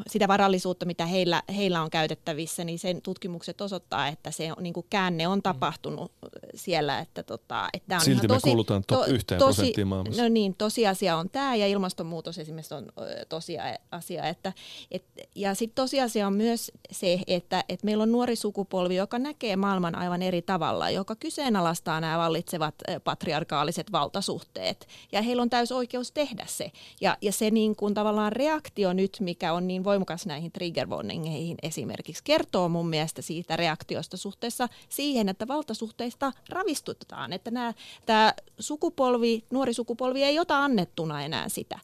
sitä 0.07 0.29
varallisuutta, 0.29 0.87
mitä 0.87 1.07
heillä, 1.07 1.43
heillä 1.57 1.83
on 1.83 1.91
käytettävissä, 1.91 2.65
niin 2.65 2.79
sen 2.79 3.03
tutkimukset 3.03 3.61
osoittaa, 3.61 4.09
että 4.09 4.31
se 4.31 4.49
niin 4.61 4.75
kuin 4.75 4.87
käänne 4.91 5.29
on 5.29 5.43
tapahtunut 5.43 6.13
mm. 6.23 6.29
siellä. 6.55 6.99
Että, 6.99 7.23
tota, 7.23 7.69
että 7.75 7.95
on 7.95 8.01
Silti 8.01 8.29
me 8.29 8.29
tosi, 8.29 8.57
tosi, 8.67 8.83
to, 8.87 9.05
yhteen 9.11 9.39
tosi, 9.39 9.57
prosenttiin 9.57 9.89
maailmassa. 9.89 10.23
No 10.23 10.29
niin, 10.29 10.55
tosiasia 10.55 11.17
on 11.17 11.31
tämä 11.31 11.55
ja 11.55 11.67
ilmastonmuutos 11.67 12.39
esimerkiksi 12.39 12.75
on 12.75 12.87
tosiasia. 13.29 14.25
Että, 14.25 14.53
et, 14.91 15.05
ja 15.35 15.55
sitten 15.55 15.75
tosiasia 15.75 16.27
on 16.27 16.33
myös 16.33 16.73
se, 16.91 17.21
että, 17.27 17.65
että 17.69 17.85
meillä 17.85 18.03
on 18.03 18.13
nuori 18.13 18.37
sukupolvi, 18.37 18.97
joka 18.97 19.19
näkee 19.19 19.57
maailman 19.57 19.95
aivan 19.95 20.23
eri 20.23 20.43
tavalla, 20.43 20.91
joka 20.91 21.17
kyseenalaistaa 21.17 22.01
nämä 22.01 22.19
vallitsevat 22.19 22.75
patriarkaaliset 23.05 23.93
valtasuhteet. 23.93 24.89
Ja 25.13 25.23
heillä 25.23 25.43
on 25.43 25.51
täys 25.51 25.73
oikeus 25.73 26.13
tehdä 26.13 26.45
se. 26.49 26.73
Ja, 27.01 27.17
ja 27.23 27.33
se 27.33 27.51
niin 27.51 27.77
kuin 27.77 27.95
tavallaan 27.95 28.33
reaktio 28.33 28.93
nyt, 28.93 29.17
mikä 29.21 29.53
on 29.53 29.67
niin 29.67 29.85
voimakas 29.85 30.27
näihin 30.27 30.53
trigger 30.53 30.87
warningeihin 30.89 31.57
esimerkiksi, 31.63 32.25
kertoo 32.25 32.69
mun 32.69 32.89
mielestä 32.89 33.23
siitä 33.23 33.57
reaktiosta 33.57 34.17
suhteessa 34.17 34.69
siihen, 34.89 35.29
että 35.29 35.49
valtasuhteista 35.49 36.33
ravistutetaan, 36.49 37.33
että 37.33 37.51
nämä, 37.51 37.75
tämä 38.07 38.35
sukupolvi, 38.91 39.45
nuori 39.51 39.75
sukupolvi 39.75 40.23
ei 40.23 40.39
ota 40.39 40.65
annettuna 40.65 41.23
enää 41.23 41.49
sitä. 41.49 41.79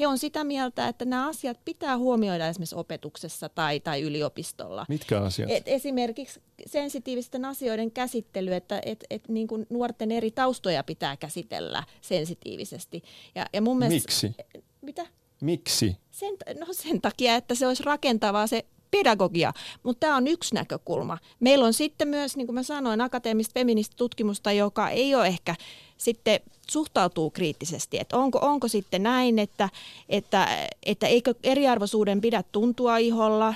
He 0.00 0.06
on 0.06 0.18
sitä 0.18 0.44
mieltä, 0.44 0.88
että 0.88 1.04
nämä 1.04 1.28
asiat 1.28 1.60
pitää 1.64 1.98
huomioida 1.98 2.48
esimerkiksi 2.48 2.74
opetuksessa 2.74 3.48
tai, 3.48 3.80
tai 3.80 4.02
yliopistolla. 4.02 4.86
Mitkä 4.88 5.20
asiat? 5.20 5.50
Et 5.50 5.62
esimerkiksi 5.68 6.40
sensitiivisten 6.66 7.44
asioiden 7.44 7.90
käsittely, 7.90 8.54
että 8.54 8.80
et, 8.84 9.04
et 9.10 9.28
niin 9.28 9.48
kuin 9.48 9.66
nuorten 9.70 10.12
eri 10.12 10.30
taustoja 10.30 10.84
pitää 10.84 11.16
käsitellä 11.16 11.84
sensitiivisesti. 12.00 13.02
Ja, 13.34 13.46
ja 13.52 13.62
mun 13.62 13.78
mielestä, 13.78 14.08
Miksi? 14.08 14.34
Mitä? 14.82 15.06
Miksi? 15.40 15.96
Sen, 16.10 16.34
no 16.58 16.66
sen 16.70 17.00
takia, 17.00 17.36
että 17.36 17.54
se 17.54 17.66
olisi 17.66 17.82
rakentavaa 17.82 18.46
se 18.46 18.64
pedagogia, 18.90 19.52
mutta 19.82 20.00
tämä 20.00 20.16
on 20.16 20.26
yksi 20.26 20.54
näkökulma. 20.54 21.18
Meillä 21.40 21.64
on 21.64 21.72
sitten 21.72 22.08
myös, 22.08 22.36
niin 22.36 22.46
kuin 22.46 22.54
mä 22.54 22.62
sanoin, 22.62 23.00
akateemista 23.00 23.52
feministä 23.54 23.96
tutkimusta, 23.96 24.52
joka 24.52 24.88
ei 24.88 25.14
ole 25.14 25.26
ehkä 25.26 25.54
sitten 25.96 26.40
suhtautuu 26.70 27.30
kriittisesti, 27.30 27.98
että 27.98 28.16
onko, 28.16 28.38
onko 28.42 28.68
sitten 28.68 29.02
näin, 29.02 29.38
että, 29.38 29.68
että, 30.08 30.48
että 30.86 31.06
eikö 31.06 31.34
eriarvoisuuden 31.42 32.20
pidä 32.20 32.44
tuntua 32.52 32.96
iholla, 32.96 33.54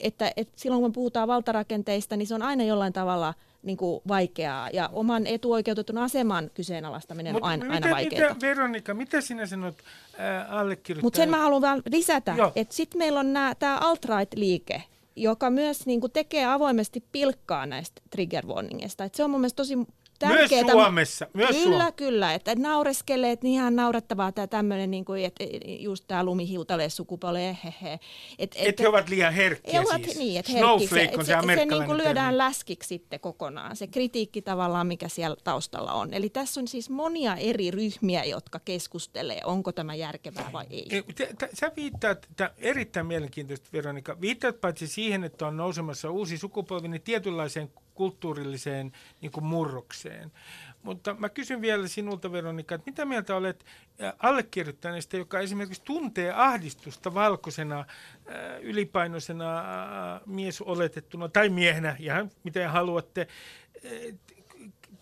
että, 0.00 0.32
että 0.36 0.52
silloin 0.56 0.82
kun 0.82 0.92
puhutaan 0.92 1.28
valtarakenteista, 1.28 2.16
niin 2.16 2.26
se 2.26 2.34
on 2.34 2.42
aina 2.42 2.64
jollain 2.64 2.92
tavalla– 2.92 3.34
niin 3.64 3.76
kuin 3.76 4.00
vaikeaa 4.08 4.70
ja 4.72 4.90
oman 4.92 5.26
etuoikeutetun 5.26 5.98
aseman 5.98 6.50
kyseenalaistaminen 6.54 7.32
Mut 7.32 7.42
on 7.42 7.48
aina, 7.48 7.74
aina 7.74 7.90
vaikeaa. 7.90 8.34
Mitä, 8.34 8.46
Veronika, 8.46 8.94
mitä 8.94 9.20
sinä 9.20 9.46
sanot 9.46 9.74
äh, 10.20 10.54
allekirjoittaa? 10.54 11.06
Mutta 11.06 11.16
sen 11.16 11.30
mä 11.30 11.38
haluan 11.38 11.62
vielä 11.62 11.82
lisätä, 11.90 12.34
että 12.56 12.74
sitten 12.74 12.98
meillä 12.98 13.20
on 13.20 13.34
tämä 13.58 13.78
alt-right-liike, 13.78 14.82
joka 15.16 15.50
myös 15.50 15.86
niin 15.86 16.00
kuin 16.00 16.12
tekee 16.12 16.46
avoimesti 16.46 17.04
pilkkaa 17.12 17.66
näistä 17.66 18.02
trigger 18.10 18.46
warningeista. 18.46 19.04
Et 19.04 19.14
se 19.14 19.24
on 19.24 19.30
mun 19.30 19.40
mielestä 19.40 19.56
tosi 19.56 19.78
tärkeää. 20.18 20.62
Myös 20.62 20.72
Suomessa. 20.72 21.26
Myös 21.32 21.50
kyllä, 21.50 21.62
Suomessa. 21.62 21.92
kyllä. 21.92 22.34
Että 22.34 22.54
naureskelee, 22.54 23.30
että 23.30 23.44
niin 23.44 23.54
ihan 23.54 23.76
naurettavaa 23.76 24.32
tämä 24.32 24.46
tämmöinen, 24.46 24.90
niin 24.90 25.04
kuin, 25.04 25.24
että 25.24 25.44
just 25.64 26.04
tämä 26.08 26.24
lumihiutale 26.24 26.88
sukupolve, 26.88 27.58
hehe. 27.64 27.98
Että 28.38 28.58
et, 28.58 28.68
et 28.68 28.80
he 28.80 28.88
ovat 28.88 29.08
liian 29.08 29.32
herkkiä 29.32 29.80
ovat, 29.80 30.04
siis. 30.04 30.18
Niin, 30.18 30.38
että 30.38 30.52
Snowflake 30.52 31.12
on 31.18 31.24
se, 31.24 31.32
se, 31.32 31.54
se, 31.54 31.64
niin 31.64 31.84
kuin 31.86 31.98
lyödään 31.98 32.38
läskiksi 32.38 32.88
sitten 32.88 33.20
kokonaan. 33.20 33.76
Se 33.76 33.86
kritiikki 33.86 34.42
tavallaan, 34.42 34.86
mikä 34.86 35.08
siellä 35.08 35.36
taustalla 35.44 35.92
on. 35.92 36.14
Eli 36.14 36.28
tässä 36.28 36.60
on 36.60 36.68
siis 36.68 36.90
monia 36.90 37.36
eri 37.36 37.70
ryhmiä, 37.70 38.24
jotka 38.24 38.60
keskustelee, 38.64 39.40
onko 39.44 39.72
tämä 39.72 39.94
järkevää 39.94 40.50
vai 40.52 40.66
ei. 40.70 40.88
Sä 41.54 41.72
viittaat, 41.76 42.28
tämä 42.36 42.50
erittäin 42.58 43.06
mielenkiintoista 43.06 43.68
Veronika, 43.72 44.20
viittaat 44.20 44.60
paitsi 44.60 44.86
siihen, 44.86 45.24
että 45.24 45.46
on 45.46 45.56
nousemassa 45.56 46.10
uusi 46.10 46.38
sukupolvi, 46.38 46.88
niin 46.88 47.02
tietynlaiseen 47.02 47.70
kulttuurilliseen 47.94 48.92
niin 49.20 49.32
kuin 49.32 49.44
murrokseen. 49.44 50.32
Mutta 50.82 51.14
mä 51.14 51.28
kysyn 51.28 51.60
vielä 51.60 51.88
sinulta, 51.88 52.32
Veronika, 52.32 52.74
että 52.74 52.90
mitä 52.90 53.04
mieltä 53.04 53.36
olet 53.36 53.64
allekirjoittaneesta, 54.18 55.16
joka 55.16 55.40
esimerkiksi 55.40 55.82
tuntee 55.84 56.32
ahdistusta 56.32 57.14
valkoisena, 57.14 57.84
ylipainoisena 58.60 59.64
miesoletettuna 60.26 61.28
tai 61.28 61.48
miehenä, 61.48 61.96
ihan 61.98 62.30
miten 62.44 62.70
haluatte, 62.70 63.28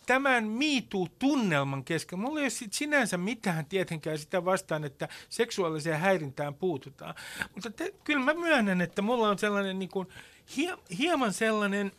tämän 0.06 0.44
miituu-tunnelman 0.44 1.84
kesken. 1.84 2.18
Mulla 2.18 2.40
ei 2.40 2.44
ole 2.44 2.68
sinänsä 2.70 3.16
mitään 3.16 3.66
tietenkään 3.66 4.18
sitä 4.18 4.44
vastaan, 4.44 4.84
että 4.84 5.08
seksuaaliseen 5.28 6.00
häirintään 6.00 6.54
puututaan. 6.54 7.14
Mutta 7.54 7.70
te, 7.70 7.94
kyllä 8.04 8.24
mä 8.24 8.34
myönnän, 8.34 8.80
että 8.80 9.02
mulla 9.02 9.28
on 9.28 9.38
sellainen 9.38 9.78
niin 9.78 9.88
kuin, 9.88 10.08
hie, 10.56 10.76
hieman 10.98 11.32
sellainen 11.32 11.92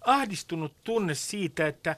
ahdistunut 0.00 0.72
tunne 0.84 1.14
siitä, 1.14 1.66
että, 1.66 1.96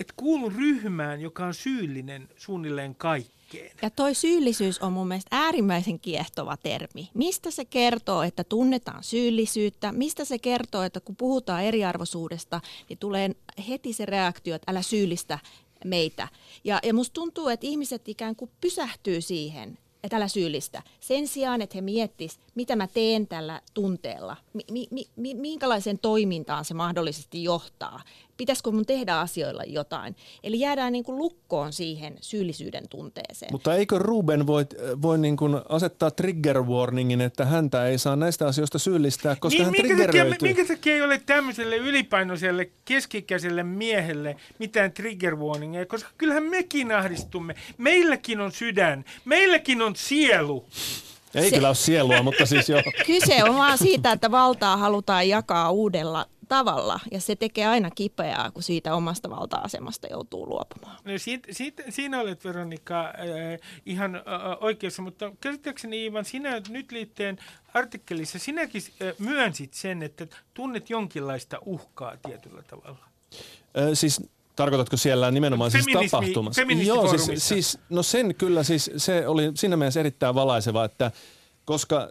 että 0.00 0.14
kuulun 0.16 0.52
ryhmään, 0.52 1.20
joka 1.20 1.46
on 1.46 1.54
syyllinen 1.54 2.28
suunnilleen 2.36 2.94
kaikkeen. 2.94 3.76
Ja 3.82 3.90
toi 3.90 4.14
syyllisyys 4.14 4.78
on 4.78 4.92
mun 4.92 5.08
mielestä 5.08 5.36
äärimmäisen 5.36 6.00
kiehtova 6.00 6.56
termi. 6.56 7.08
Mistä 7.14 7.50
se 7.50 7.64
kertoo, 7.64 8.22
että 8.22 8.44
tunnetaan 8.44 9.04
syyllisyyttä? 9.04 9.92
Mistä 9.92 10.24
se 10.24 10.38
kertoo, 10.38 10.82
että 10.82 11.00
kun 11.00 11.16
puhutaan 11.16 11.64
eriarvoisuudesta, 11.64 12.60
niin 12.88 12.98
tulee 12.98 13.30
heti 13.68 13.92
se 13.92 14.06
reaktio, 14.06 14.54
että 14.54 14.70
älä 14.70 14.82
syyllistä 14.82 15.38
meitä. 15.84 16.28
Ja, 16.64 16.80
ja 16.82 16.94
musta 16.94 17.14
tuntuu, 17.14 17.48
että 17.48 17.66
ihmiset 17.66 18.08
ikään 18.08 18.36
kuin 18.36 18.50
pysähtyy 18.60 19.20
siihen, 19.20 19.78
että 20.04 20.16
älä 20.16 20.28
syyllistä. 20.28 20.82
Sen 21.00 21.28
sijaan, 21.28 21.62
että 21.62 21.76
he 21.76 21.80
miettisivät, 21.80 22.46
mitä 22.54 22.76
mä 22.76 22.86
teen 22.86 23.26
tällä 23.26 23.60
tunteella, 23.74 24.36
mi, 24.52 24.86
mi, 24.90 25.06
mi, 25.16 25.34
minkälaiseen 25.34 25.98
toimintaan 25.98 26.64
se 26.64 26.74
mahdollisesti 26.74 27.42
johtaa 27.42 28.00
pitäisikö 28.40 28.70
mun 28.70 28.86
tehdä 28.86 29.20
asioilla 29.20 29.62
jotain. 29.66 30.16
Eli 30.42 30.60
jäädään 30.60 30.92
niin 30.92 31.04
kuin 31.04 31.18
lukkoon 31.18 31.72
siihen 31.72 32.16
syyllisyyden 32.20 32.88
tunteeseen. 32.88 33.52
Mutta 33.52 33.74
eikö 33.74 33.98
Ruben 33.98 34.46
voi, 34.46 34.66
voi 35.02 35.18
niin 35.18 35.36
kuin 35.36 35.56
asettaa 35.68 36.10
trigger 36.10 36.62
warningin, 36.62 37.20
että 37.20 37.44
häntä 37.44 37.86
ei 37.86 37.98
saa 37.98 38.16
näistä 38.16 38.46
asioista 38.46 38.78
syyllistää, 38.78 39.36
koska 39.36 39.56
niin, 39.56 39.64
hän 39.64 39.72
minkä 39.72 39.88
triggeröityy? 39.88 40.30
Takia, 40.30 40.46
minkä 40.48 40.74
takia 40.74 40.94
ei 40.94 41.02
ole 41.02 41.22
tämmöiselle 41.26 41.76
ylipainoiselle 41.76 42.70
keskikäiselle 42.84 43.62
miehelle 43.62 44.36
mitään 44.58 44.92
trigger 44.92 45.36
warningia, 45.36 45.86
koska 45.86 46.10
kyllähän 46.18 46.44
mekin 46.44 46.92
ahdistumme. 46.92 47.54
Meilläkin 47.78 48.40
on 48.40 48.52
sydän, 48.52 49.04
meilläkin 49.24 49.82
on 49.82 49.96
sielu. 49.96 50.66
Ei 51.34 51.50
se, 51.50 51.56
kyllä 51.56 51.68
ole 51.68 51.74
sielua, 51.74 52.22
mutta 52.22 52.46
siis 52.46 52.68
jo. 52.68 52.82
Kyse 53.06 53.44
on 53.44 53.54
vaan 53.54 53.78
siitä, 53.78 54.12
että 54.12 54.30
valtaa 54.30 54.76
halutaan 54.76 55.28
jakaa 55.28 55.70
uudella 55.70 56.26
tavalla, 56.48 57.00
ja 57.10 57.20
se 57.20 57.36
tekee 57.36 57.66
aina 57.66 57.90
kipeää, 57.90 58.50
kun 58.54 58.62
siitä 58.62 58.94
omasta 58.94 59.30
valta-asemasta 59.30 60.06
joutuu 60.10 60.48
luopumaan. 60.48 60.96
No, 61.04 61.12
siitä, 61.16 61.48
siitä, 61.52 61.82
siinä 61.88 62.20
olet 62.20 62.44
Veronika 62.44 63.00
äh, 63.04 63.12
ihan 63.86 64.16
äh, 64.16 64.22
oikeassa, 64.60 65.02
mutta 65.02 65.32
käsittääkseni 65.40 66.06
Ivan, 66.06 66.24
sinä 66.24 66.60
nyt 66.68 66.92
liitteen 66.92 67.38
artikkelissa, 67.74 68.38
sinäkin 68.38 68.82
äh, 69.02 69.14
myönsit 69.18 69.74
sen, 69.74 70.02
että 70.02 70.26
tunnet 70.54 70.90
jonkinlaista 70.90 71.58
uhkaa 71.64 72.16
tietyllä 72.16 72.62
tavalla. 72.62 73.06
Äh, 73.78 73.88
siis 73.94 74.30
Tarkoitatko 74.56 74.96
siellä 74.96 75.30
nimenomaan 75.30 75.70
siis 75.70 75.86
tapahtumassa? 76.10 76.62
Joo, 76.84 77.18
siis, 77.18 77.48
siis, 77.48 77.78
no 77.90 78.02
sen 78.02 78.34
kyllä, 78.34 78.62
siis 78.62 78.90
se 78.96 79.28
oli 79.28 79.52
siinä 79.54 79.76
mielessä 79.76 80.00
erittäin 80.00 80.34
valaiseva, 80.34 80.84
että 80.84 81.10
koska 81.64 82.08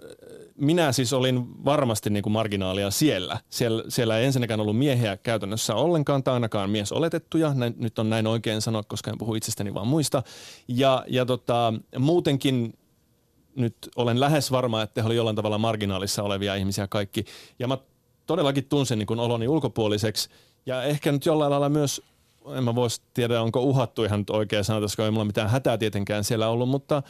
minä 0.55 0.91
siis 0.91 1.13
olin 1.13 1.65
varmasti 1.65 2.09
niin 2.09 2.23
kuin 2.23 2.33
marginaalia 2.33 2.91
siellä. 2.91 3.39
siellä. 3.49 3.83
Siellä 3.87 4.17
ei 4.17 4.25
ensinnäkään 4.25 4.59
ollut 4.59 4.77
miehiä 4.77 5.17
käytännössä 5.17 5.75
ollenkaan 5.75 6.23
tai 6.23 6.33
ainakaan 6.33 6.69
mies 6.69 6.91
oletettuja. 6.91 7.53
Näin, 7.53 7.75
nyt 7.77 7.99
on 7.99 8.09
näin 8.09 8.27
oikein 8.27 8.61
sanoa, 8.61 8.83
koska 8.83 9.11
en 9.11 9.17
puhu 9.17 9.35
itsestäni 9.35 9.73
vaan 9.73 9.87
muista. 9.87 10.23
Ja, 10.67 11.05
ja 11.07 11.25
tota, 11.25 11.73
muutenkin 11.97 12.73
nyt 13.55 13.75
olen 13.95 14.19
lähes 14.19 14.51
varma, 14.51 14.81
että 14.81 15.01
he 15.01 15.05
oli 15.05 15.15
jollain 15.15 15.35
tavalla 15.35 15.57
marginaalissa 15.57 16.23
olevia 16.23 16.55
ihmisiä 16.55 16.87
kaikki. 16.87 17.25
Ja 17.59 17.67
mä 17.67 17.77
todellakin 18.25 18.65
tunsin 18.65 18.99
niin 18.99 19.07
kuin 19.07 19.19
oloni 19.19 19.47
ulkopuoliseksi 19.47 20.29
ja 20.65 20.83
ehkä 20.83 21.11
nyt 21.11 21.25
jollain 21.25 21.51
lailla 21.51 21.69
myös 21.69 22.01
en 22.57 22.63
mä 22.63 22.75
voisi 22.75 23.01
tiedä, 23.13 23.41
onko 23.41 23.61
uhattu 23.61 24.03
ihan 24.03 24.23
oikein 24.29 24.63
sanoa, 24.63 24.81
koska 24.81 25.05
ei 25.05 25.11
mulla 25.11 25.25
mitään 25.25 25.49
hätää 25.49 25.77
tietenkään 25.77 26.23
siellä 26.23 26.49
ollut, 26.49 26.69
mutta 26.69 27.03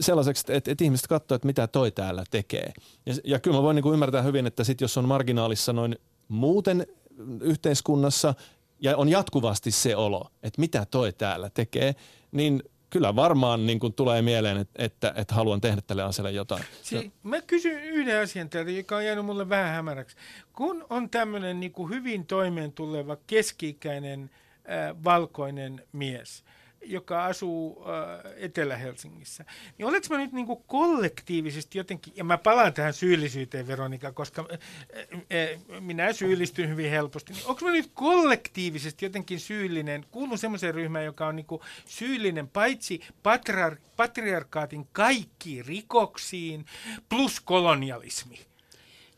sellaiseksi, 0.00 0.44
että, 0.48 0.70
että 0.70 0.84
ihmiset 0.84 1.06
katsoo, 1.06 1.36
että 1.36 1.46
mitä 1.46 1.66
toi 1.66 1.90
täällä 1.90 2.24
tekee. 2.30 2.72
Ja, 3.06 3.14
ja 3.24 3.38
kyllä 3.38 3.56
mä 3.56 3.62
voin 3.62 3.74
niin 3.74 3.82
kuin 3.82 3.92
ymmärtää 3.92 4.22
hyvin, 4.22 4.46
että 4.46 4.64
sit 4.64 4.80
jos 4.80 4.98
on 4.98 5.08
marginaalissa 5.08 5.72
noin 5.72 5.96
muuten 6.28 6.86
yhteiskunnassa 7.40 8.34
ja 8.80 8.96
on 8.96 9.08
jatkuvasti 9.08 9.70
se 9.70 9.96
olo, 9.96 10.30
että 10.42 10.60
mitä 10.60 10.86
toi 10.90 11.12
täällä 11.12 11.50
tekee, 11.54 11.94
niin 12.32 12.62
kyllä 12.90 13.16
varmaan 13.16 13.66
niin 13.66 13.80
kuin 13.80 13.92
tulee 13.92 14.22
mieleen, 14.22 14.56
että, 14.56 14.84
että, 14.84 15.12
että 15.16 15.34
haluan 15.34 15.60
tehdä 15.60 15.82
tälle 15.86 16.02
asialle 16.02 16.32
jotain. 16.32 16.64
Si- 16.82 17.12
mä 17.22 17.42
kysyn 17.42 17.84
yhden 17.84 18.22
asian 18.22 18.50
teille, 18.50 18.72
joka 18.72 18.96
on 18.96 19.04
jäänyt 19.04 19.24
mulle 19.24 19.48
vähän 19.48 19.74
hämäräksi. 19.74 20.16
Kun 20.52 20.86
on 20.90 21.10
tämmöinen 21.10 21.60
niin 21.60 21.72
hyvin 21.90 22.26
toimeen 22.26 22.72
tuleva 22.72 23.16
keski-ikäinen– 23.26 24.30
valkoinen 25.04 25.86
mies. 25.92 26.44
joka 26.84 27.24
asuu 27.24 27.84
äh, 27.84 28.32
Etelä-Helsingissä, 28.36 29.44
niin 29.78 29.86
oletko 29.86 30.14
mä 30.14 30.20
nyt 30.20 30.32
niin 30.32 30.46
kuin 30.46 30.64
kollektiivisesti 30.66 31.78
jotenkin, 31.78 32.12
ja 32.16 32.24
mä 32.24 32.38
palaan 32.38 32.72
tähän 32.72 32.92
syyllisyyteen 32.92 33.66
Veronika, 33.66 34.12
koska 34.12 34.46
äh, 34.52 34.58
äh, 35.18 35.80
minä 35.80 36.12
syyllistyn 36.12 36.68
hyvin 36.68 36.90
helposti, 36.90 37.32
niin 37.32 37.46
onko 37.46 37.64
mä 37.64 37.72
nyt 37.72 37.90
kollektiivisesti 37.94 39.04
jotenkin 39.04 39.40
syyllinen, 39.40 40.04
kuulun 40.10 40.38
semmoiseen 40.38 40.74
ryhmään, 40.74 41.04
joka 41.04 41.26
on 41.26 41.36
niin 41.36 41.46
kuin 41.46 41.62
syyllinen 41.86 42.48
paitsi 42.48 43.00
patriar- 43.22 43.80
patriarkaatin 43.96 44.88
kaikkiin 44.92 45.66
rikoksiin 45.66 46.64
plus 47.08 47.40
kolonialismi? 47.40 48.49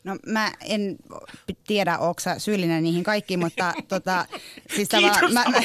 No 0.03 0.17
mä 0.25 0.51
en 0.61 0.97
tiedä, 1.67 1.97
onko 1.97 2.21
syyllinen 2.37 2.83
niihin 2.83 3.03
kaikkiin, 3.03 3.39
mutta 3.39 3.73
tota, 3.87 4.25
siis 4.75 4.89
Kiitos, 4.89 5.33
mä, 5.33 5.43
mä, 5.49 5.61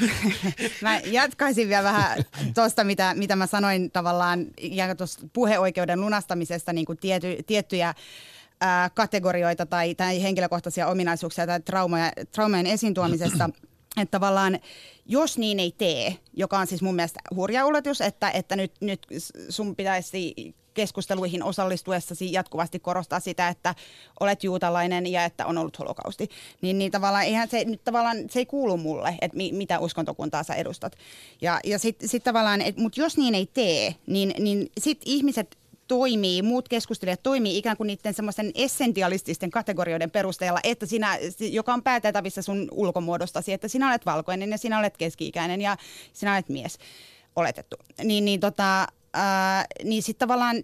mä 0.82 1.00
jatkaisin 1.04 1.68
vielä 1.68 1.82
vähän 1.82 2.24
tuosta, 2.54 2.84
mitä, 2.84 3.14
mitä 3.14 3.36
mä 3.36 3.46
sanoin 3.46 3.90
tavallaan 3.90 4.46
ja 4.60 4.94
tuosta 4.94 5.26
puheoikeuden 5.32 6.00
lunastamisesta 6.00 6.72
niin 6.72 6.86
kuin 6.86 6.98
tiety, 6.98 7.38
tiettyjä 7.46 7.94
ää, 8.60 8.90
kategorioita 8.90 9.66
tai, 9.66 9.94
tai 9.94 10.22
henkilökohtaisia 10.22 10.86
ominaisuuksia 10.86 11.46
tai 11.46 11.60
traumoja, 11.60 12.12
traumojen 12.32 12.66
esiin 12.66 12.94
tuomisesta. 12.94 13.50
Että 13.96 14.10
tavallaan, 14.10 14.58
jos 15.06 15.38
niin 15.38 15.60
ei 15.60 15.74
tee, 15.78 16.16
joka 16.32 16.58
on 16.58 16.66
siis 16.66 16.82
mun 16.82 16.94
mielestä 16.94 17.20
hurja 17.34 17.66
ulotus, 17.66 18.00
että, 18.00 18.30
että 18.30 18.56
nyt, 18.56 18.72
nyt 18.80 19.06
sun 19.48 19.76
pitäisi 19.76 20.34
keskusteluihin 20.74 21.42
osallistuessasi 21.42 22.32
jatkuvasti 22.32 22.78
korostaa 22.78 23.20
sitä, 23.20 23.48
että 23.48 23.74
olet 24.20 24.44
juutalainen 24.44 25.06
ja 25.06 25.24
että 25.24 25.46
on 25.46 25.58
ollut 25.58 25.78
holokausti. 25.78 26.28
Niin, 26.60 26.78
niin 26.78 26.92
tavallaan, 26.92 27.24
eihän 27.24 27.48
se, 27.48 27.64
nyt 27.64 27.84
tavallaan, 27.84 28.16
se 28.30 28.38
ei 28.38 28.46
kuulu 28.46 28.76
mulle, 28.76 29.14
että 29.20 29.36
mi, 29.36 29.52
mitä 29.52 29.78
uskontokuntaa 29.78 30.42
sä 30.42 30.54
edustat. 30.54 30.96
Ja, 31.40 31.60
ja 31.64 31.78
sitten 31.78 32.08
sit 32.08 32.24
tavallaan, 32.24 32.60
mutta 32.76 33.00
jos 33.00 33.16
niin 33.16 33.34
ei 33.34 33.46
tee, 33.54 33.94
niin, 34.06 34.34
niin 34.38 34.70
sitten 34.78 35.12
ihmiset 35.12 35.56
toimii, 35.88 36.42
muut 36.42 36.68
keskustelijat 36.68 37.22
toimii 37.22 37.58
ikään 37.58 37.76
kuin 37.76 37.86
niiden 37.86 38.14
semmoisen 38.14 38.50
essentialististen 38.54 39.50
kategorioiden 39.50 40.10
perusteella, 40.10 40.60
että 40.64 40.86
sinä, 40.86 41.18
joka 41.40 41.74
on 41.74 41.82
pääteltävissä 41.82 42.42
sun 42.42 42.68
ulkomuodostasi, 42.70 43.52
että 43.52 43.68
sinä 43.68 43.88
olet 43.88 44.06
valkoinen 44.06 44.50
ja 44.50 44.58
sinä 44.58 44.78
olet 44.78 44.96
keski-ikäinen 44.96 45.60
ja 45.60 45.76
sinä 46.12 46.34
olet 46.34 46.48
mies 46.48 46.78
oletettu. 47.36 47.76
Niin, 48.04 48.24
niin 48.24 48.40
tota, 48.40 48.86
Ää, 49.14 49.64
niin 49.84 50.02
sitten 50.02 50.28
tavallaan 50.28 50.56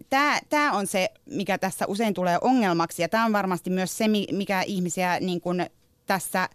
tämä 0.49 0.73
on 0.73 0.87
se, 0.87 1.09
mikä 1.27 1.59
tässä 1.59 1.87
usein 1.87 2.15
tulee 2.15 2.39
ongelmaksi. 2.41 3.03
Ja 3.03 3.09
tämä 3.09 3.25
on 3.25 3.33
varmasti 3.33 3.71
myös 3.71 3.99
se, 3.99 4.05
mikä 4.33 4.63
ihmisiä 4.63 5.21
niin 5.21 5.41
kun 5.41 5.67
tässä 6.07 6.49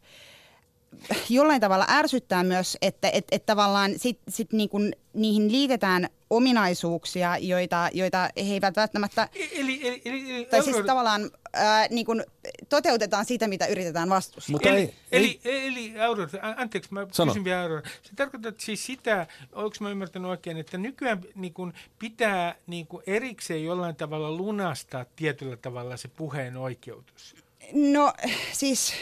jollain 1.29 1.61
tavalla 1.61 1.85
ärsyttää 1.89 2.43
myös, 2.43 2.77
että 2.81 3.09
et, 3.13 3.25
et 3.31 3.45
tavallaan 3.45 3.91
sit, 3.97 4.19
sit 4.29 4.53
niin 4.53 4.69
kun 4.69 4.91
niihin 5.13 5.51
liitetään 5.51 6.09
ominaisuuksia, 6.29 7.37
joita, 7.37 7.89
joita 7.93 8.29
he 8.37 8.53
eivät 8.53 8.75
välttämättä... 8.75 9.29
E-, 9.35 9.59
Eli, 9.59 9.81
eli, 9.87 10.01
eli, 10.05 10.45
tai 10.45 10.63
siis 10.63 10.77
tavallaan 10.85 11.31
ää, 11.53 11.87
niin 11.89 12.05
kun 12.05 12.23
toteutetaan 12.69 13.25
sitä, 13.25 13.47
mitä 13.47 13.65
yritetään 13.65 14.09
vastustaa. 14.09 14.51
Mutta 14.53 14.69
eli, 14.69 14.79
ei, 14.79 14.93
eli, 15.11 15.39
eli 15.43 15.99
Aurora, 15.99 16.29
anteeksi, 16.57 16.93
mä 16.93 17.07
Sano. 17.11 17.31
kysyn 17.31 17.43
vielä 17.43 17.61
Aurora. 17.61 17.81
Se 18.03 18.15
tarkoittaa 18.15 18.51
siis 18.57 18.85
sitä, 18.85 19.27
onko 19.53 19.75
mä 19.79 19.89
ymmärtänyt 19.89 20.29
oikein, 20.31 20.57
että 20.57 20.77
nykyään 20.77 21.21
niin 21.35 21.53
kun 21.53 21.73
pitää 21.99 22.55
niin 22.67 22.87
kun 22.87 23.03
erikseen 23.07 23.63
jollain 23.65 23.95
tavalla 23.95 24.31
lunastaa 24.31 25.05
tietyllä 25.15 25.57
tavalla 25.57 25.97
se 25.97 26.07
puheen 26.07 26.57
oikeutus? 26.57 27.35
No 27.73 28.13
siis 28.51 28.93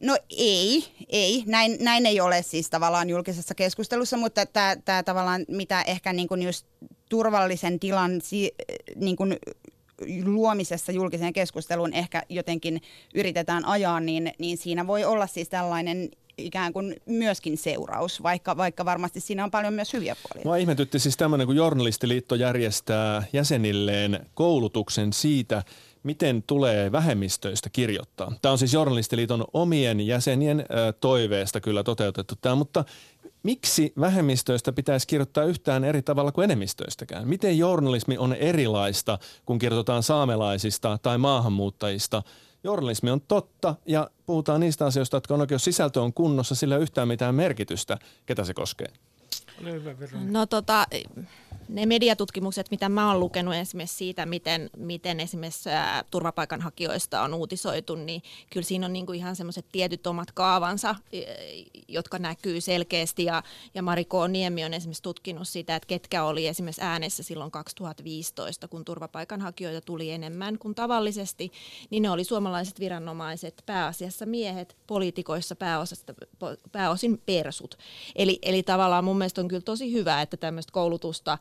No 0.00 0.16
ei, 0.30 0.84
ei. 1.08 1.44
Näin, 1.46 1.76
näin 1.80 2.06
ei 2.06 2.20
ole 2.20 2.42
siis 2.42 2.70
tavallaan 2.70 3.10
julkisessa 3.10 3.54
keskustelussa, 3.54 4.16
mutta 4.16 4.46
tämä 4.84 5.02
tavallaan 5.02 5.44
mitä 5.48 5.82
ehkä 5.82 6.12
niin 6.12 6.28
kuin 6.28 6.42
just 6.42 6.66
turvallisen 7.08 7.80
tilan 7.80 8.20
si, 8.20 8.54
niin 8.96 9.16
kuin 9.16 9.36
luomisessa 10.24 10.92
julkiseen 10.92 11.32
keskusteluun 11.32 11.94
ehkä 11.94 12.22
jotenkin 12.28 12.80
yritetään 13.14 13.64
ajaa, 13.64 14.00
niin, 14.00 14.32
niin 14.38 14.58
siinä 14.58 14.86
voi 14.86 15.04
olla 15.04 15.26
siis 15.26 15.48
tällainen 15.48 16.08
ikään 16.38 16.72
kuin 16.72 16.96
myöskin 17.06 17.58
seuraus, 17.58 18.22
vaikka, 18.22 18.56
vaikka 18.56 18.84
varmasti 18.84 19.20
siinä 19.20 19.44
on 19.44 19.50
paljon 19.50 19.74
myös 19.74 19.92
hyviä 19.92 20.16
puolia. 20.22 20.44
Mua 20.44 20.56
ihmetytti 20.56 20.98
siis 20.98 21.16
tämmöinen, 21.16 21.46
kun 21.46 21.56
Journalistiliitto 21.56 22.34
järjestää 22.34 23.22
jäsenilleen 23.32 24.26
koulutuksen 24.34 25.12
siitä, 25.12 25.62
miten 26.02 26.42
tulee 26.42 26.92
vähemmistöistä 26.92 27.70
kirjoittaa. 27.70 28.32
Tämä 28.42 28.52
on 28.52 28.58
siis 28.58 28.72
Journalistiliiton 28.72 29.44
omien 29.52 30.00
jäsenien 30.00 30.66
toiveesta 31.00 31.60
kyllä 31.60 31.82
toteutettu 31.82 32.34
tämä, 32.40 32.54
mutta 32.54 32.84
miksi 33.48 33.92
vähemmistöistä 34.00 34.72
pitäisi 34.72 35.06
kirjoittaa 35.06 35.44
yhtään 35.44 35.84
eri 35.84 36.02
tavalla 36.02 36.32
kuin 36.32 36.44
enemmistöistäkään? 36.44 37.28
Miten 37.28 37.58
journalismi 37.58 38.18
on 38.18 38.34
erilaista, 38.34 39.18
kun 39.46 39.58
kirjoitetaan 39.58 40.02
saamelaisista 40.02 40.98
tai 41.02 41.18
maahanmuuttajista? 41.18 42.22
Journalismi 42.64 43.10
on 43.10 43.20
totta 43.20 43.74
ja 43.86 44.10
puhutaan 44.26 44.60
niistä 44.60 44.86
asioista, 44.86 45.16
jotka 45.16 45.34
on 45.34 45.40
oikeus 45.40 45.64
sisältö 45.64 46.02
on 46.02 46.12
kunnossa, 46.12 46.54
sillä 46.54 46.76
ei 46.76 46.82
yhtään 46.82 47.08
mitään 47.08 47.34
merkitystä, 47.34 47.98
ketä 48.26 48.44
se 48.44 48.54
koskee. 48.54 48.88
No 50.30 50.46
tota, 50.46 50.86
ne 51.68 51.86
mediatutkimukset, 51.86 52.70
mitä 52.70 52.88
mä 52.88 53.08
oon 53.08 53.20
lukenut 53.20 53.54
esimerkiksi 53.54 53.96
siitä, 53.96 54.26
miten, 54.26 54.70
miten 54.76 55.20
esimerkiksi 55.20 55.70
ää, 55.70 56.04
turvapaikanhakijoista 56.10 57.22
on 57.22 57.34
uutisoitu, 57.34 57.94
niin 57.94 58.22
kyllä 58.50 58.64
siinä 58.64 58.86
on 58.86 58.92
niinku 58.92 59.12
ihan 59.12 59.36
semmoiset 59.36 59.66
tietyt 59.72 60.06
omat 60.06 60.32
kaavansa, 60.32 60.94
jotka 61.88 62.18
näkyy 62.18 62.60
selkeästi. 62.60 63.24
Ja, 63.24 63.42
ja 63.74 63.82
Mari 63.82 64.04
K. 64.04 64.12
Niemi 64.28 64.64
on 64.64 64.74
esimerkiksi 64.74 65.02
tutkinut 65.02 65.48
sitä, 65.48 65.76
että 65.76 65.86
ketkä 65.86 66.24
oli 66.24 66.46
esimerkiksi 66.46 66.82
äänessä 66.84 67.22
silloin 67.22 67.50
2015, 67.50 68.68
kun 68.68 68.84
turvapaikanhakijoita 68.84 69.80
tuli 69.80 70.10
enemmän 70.10 70.58
kuin 70.58 70.74
tavallisesti, 70.74 71.52
niin 71.90 72.02
ne 72.02 72.10
oli 72.10 72.24
suomalaiset 72.24 72.80
viranomaiset, 72.80 73.62
pääasiassa 73.66 74.26
miehet, 74.26 74.76
poliitikoissa 74.86 75.56
pääosasta, 75.56 76.14
pääosin 76.72 77.22
persut. 77.26 77.78
Eli, 78.16 78.38
eli 78.42 78.62
tavallaan 78.62 79.04
mun 79.04 79.18
mielestä 79.18 79.40
on 79.40 79.48
kyllä 79.48 79.62
tosi 79.62 79.92
hyvä, 79.92 80.22
että 80.22 80.36
tämmöistä 80.36 80.72
koulutusta 80.72 81.37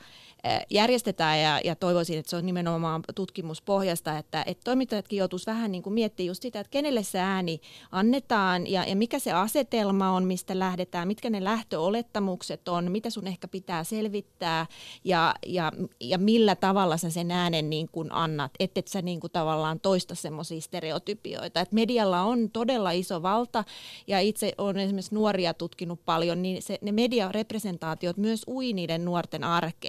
järjestetään 0.69 1.39
ja, 1.39 1.61
ja 1.63 1.75
toivoisin, 1.75 2.19
että 2.19 2.29
se 2.29 2.35
on 2.35 2.45
nimenomaan 2.45 3.03
tutkimuspohjasta, 3.15 4.17
että, 4.17 4.43
että 4.47 4.63
toimittajatkin 4.63 5.19
joutuisi 5.19 5.45
vähän 5.45 5.71
niin 5.71 5.83
kuin 5.83 5.93
miettimään 5.93 6.27
just 6.27 6.41
sitä, 6.41 6.59
että 6.59 6.71
kenelle 6.71 7.03
se 7.03 7.19
ääni 7.19 7.61
annetaan 7.91 8.67
ja, 8.67 8.83
ja 8.83 8.95
mikä 8.95 9.19
se 9.19 9.31
asetelma 9.31 10.11
on, 10.11 10.23
mistä 10.23 10.59
lähdetään, 10.59 11.07
mitkä 11.07 11.29
ne 11.29 11.43
lähtöolettamukset 11.43 12.67
on, 12.67 12.91
mitä 12.91 13.09
sun 13.09 13.27
ehkä 13.27 13.47
pitää 13.47 13.83
selvittää 13.83 14.65
ja, 15.03 15.35
ja, 15.45 15.71
ja 16.01 16.17
millä 16.17 16.55
tavalla 16.55 16.97
sä 16.97 17.09
sen 17.09 17.31
äänen 17.31 17.69
niin 17.69 17.89
kuin 17.91 18.11
annat, 18.11 18.51
et 18.59 18.87
sä 18.87 19.01
niin 19.01 19.19
kuin 19.19 19.31
tavallaan 19.31 19.79
toista 19.79 20.15
semmoisia 20.15 20.61
stereotypioita. 20.61 21.61
Et 21.61 21.71
medialla 21.71 22.21
on 22.21 22.49
todella 22.51 22.91
iso 22.91 23.21
valta 23.21 23.63
ja 24.07 24.19
itse 24.19 24.53
olen 24.57 24.77
esimerkiksi 24.77 25.15
nuoria 25.15 25.53
tutkinut 25.53 25.99
paljon, 26.05 26.41
niin 26.41 26.61
se, 26.61 26.77
ne 26.81 26.91
mediarepresentaatiot 26.91 28.17
myös 28.17 28.43
ui 28.47 28.73
niiden 28.73 29.05
nuorten 29.05 29.43
arkeen 29.43 29.86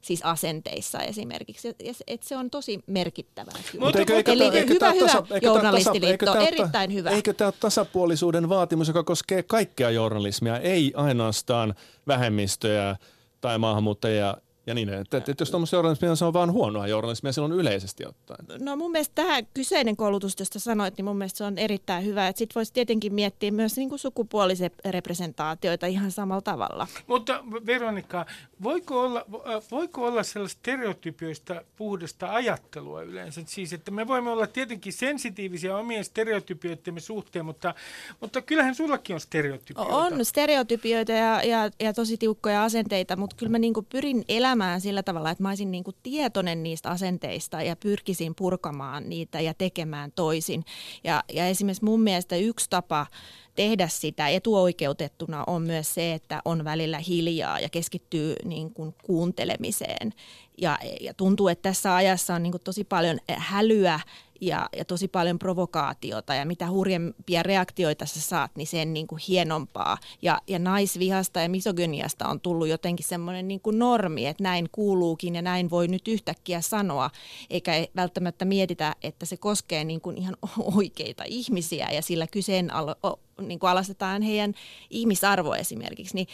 siis 0.00 0.22
asenteissa 0.22 0.98
esimerkiksi. 0.98 1.68
Et, 2.06 2.22
se 2.22 2.36
on 2.36 2.50
tosi 2.50 2.80
merkittävää. 2.86 3.54
Mutta 3.80 3.98
eikö, 3.98 4.16
eikö, 4.16 4.32
Eli 4.32 4.44
eikö, 4.44 4.58
eikö 4.58 4.74
hyvä, 4.74 4.92
hyvä 4.92 5.06
tasa, 5.06 5.24
eikö 5.30 5.46
journalistiliitto, 5.46 6.34
eikö 6.34 6.46
erittäin 6.46 6.94
hyvä. 6.94 7.10
Eikö 7.10 7.32
tämä 7.32 7.48
ole 7.48 7.54
tasapuolisuuden 7.60 8.48
vaatimus, 8.48 8.88
joka 8.88 9.04
koskee 9.04 9.42
kaikkea 9.42 9.90
journalismia, 9.90 10.58
ei 10.58 10.92
ainoastaan 10.96 11.74
vähemmistöjä 12.06 12.96
tai 13.40 13.58
maahanmuuttajia 13.58 14.36
ja 14.68 14.74
niin, 14.74 14.88
että, 14.88 15.16
että, 15.16 15.32
että 15.32 15.42
jos 15.42 15.50
tuommoista 15.50 15.76
journalismia 15.76 16.16
se 16.16 16.24
on 16.24 16.32
vaan 16.32 16.52
huonoa 16.52 16.86
journalismia 16.86 17.32
silloin 17.32 17.52
yleisesti 17.52 18.06
ottaen. 18.06 18.64
No 18.64 18.76
mun 18.76 18.90
mielestä 18.90 19.14
tämä 19.14 19.42
kyseinen 19.54 19.96
koulutus, 19.96 20.36
josta 20.38 20.58
sanoit, 20.58 20.96
niin 20.96 21.04
mun 21.04 21.16
mielestä 21.16 21.38
se 21.38 21.44
on 21.44 21.58
erittäin 21.58 22.04
hyvä. 22.04 22.32
Sitten 22.34 22.54
voisi 22.54 22.72
tietenkin 22.72 23.14
miettiä 23.14 23.50
myös 23.50 23.76
niin 23.76 23.88
kuin 23.88 23.98
sukupuolisia 23.98 24.70
representaatioita 24.84 25.86
ihan 25.86 26.10
samalla 26.10 26.40
tavalla. 26.40 26.86
Mutta 27.06 27.44
Veronika, 27.66 28.26
voiko 28.62 29.00
olla, 29.00 29.24
voiko 29.70 30.06
olla 30.06 30.22
sellaista 30.22 30.58
stereotypioista 30.58 31.62
puhdasta 31.76 32.34
ajattelua 32.34 33.02
yleensä? 33.02 33.42
Siis, 33.46 33.72
että 33.72 33.90
me 33.90 34.06
voimme 34.06 34.30
olla 34.30 34.46
tietenkin 34.46 34.92
sensitiivisiä 34.92 35.76
omien 35.76 36.04
stereotypioittemme 36.04 37.00
suhteen, 37.00 37.44
mutta, 37.44 37.74
mutta 38.20 38.42
kyllähän 38.42 38.74
sullakin 38.74 39.14
on 39.14 39.20
stereotypioita. 39.20 39.96
On 39.96 40.24
stereotypioita 40.24 41.12
ja, 41.12 41.42
ja, 41.42 41.70
ja 41.80 41.92
tosi 41.92 42.16
tiukkoja 42.16 42.64
asenteita, 42.64 43.16
mutta 43.16 43.36
kyllä 43.36 43.50
mä 43.50 43.58
niin 43.58 43.74
kuin 43.74 43.86
pyrin 43.90 44.24
elämään 44.28 44.57
elämään 44.58 44.80
sillä 44.80 45.02
tavalla, 45.02 45.30
että 45.30 45.42
mä 45.42 45.48
olisin 45.48 45.70
niin 45.70 45.84
kuin 45.84 45.96
tietoinen 46.02 46.62
niistä 46.62 46.90
asenteista 46.90 47.62
ja 47.62 47.76
pyrkisin 47.76 48.34
purkamaan 48.34 49.08
niitä 49.08 49.40
ja 49.40 49.54
tekemään 49.54 50.12
toisin. 50.12 50.64
Ja, 51.04 51.24
ja 51.32 51.46
esimerkiksi 51.46 51.84
mun 51.84 52.00
mielestä 52.00 52.36
yksi 52.36 52.66
tapa 52.70 53.06
tehdä 53.54 53.88
sitä 53.88 54.28
etuoikeutettuna 54.28 55.44
on 55.46 55.62
myös 55.62 55.94
se, 55.94 56.14
että 56.14 56.42
on 56.44 56.64
välillä 56.64 56.98
hiljaa 56.98 57.60
ja 57.60 57.68
keskittyy 57.68 58.34
niin 58.44 58.74
kuin 58.74 58.94
kuuntelemiseen. 59.04 60.12
Ja, 60.60 60.78
ja 61.00 61.14
tuntuu, 61.14 61.48
että 61.48 61.62
tässä 61.62 61.94
ajassa 61.94 62.34
on 62.34 62.42
niin 62.42 62.52
kuin 62.52 62.64
tosi 62.64 62.84
paljon 62.84 63.18
hälyä 63.28 64.00
ja, 64.40 64.68
ja 64.76 64.84
tosi 64.84 65.08
paljon 65.08 65.38
provokaatiota 65.38 66.34
ja 66.34 66.46
mitä 66.46 66.70
hurjempia 66.70 67.42
reaktioita 67.42 68.06
sä 68.06 68.20
saat, 68.20 68.50
niin 68.56 68.66
sen 68.66 68.92
niin 68.92 69.06
kuin 69.06 69.20
hienompaa. 69.28 69.98
Ja, 70.22 70.40
ja 70.46 70.58
naisvihasta 70.58 71.40
ja 71.40 71.48
misogyniasta 71.48 72.28
on 72.28 72.40
tullut 72.40 72.68
jotenkin 72.68 73.06
semmoinen 73.08 73.48
niin 73.48 73.60
kuin 73.60 73.78
normi, 73.78 74.26
että 74.26 74.42
näin 74.42 74.68
kuuluukin 74.72 75.34
ja 75.34 75.42
näin 75.42 75.70
voi 75.70 75.88
nyt 75.88 76.08
yhtäkkiä 76.08 76.60
sanoa, 76.60 77.10
eikä 77.50 77.72
välttämättä 77.96 78.44
mietitä, 78.44 78.96
että 79.02 79.26
se 79.26 79.36
koskee 79.36 79.84
niin 79.84 80.00
kuin 80.00 80.18
ihan 80.18 80.36
oikeita 80.76 81.24
ihmisiä 81.26 81.88
ja 81.90 82.02
sillä 82.02 82.26
kyseen 82.26 82.70
niin 83.40 83.58
kuin 83.58 83.70
alastetaan 83.70 84.22
heidän 84.22 84.54
ihmisarvo 84.90 85.54
esimerkiksi, 85.54 86.14
niin 86.14 86.26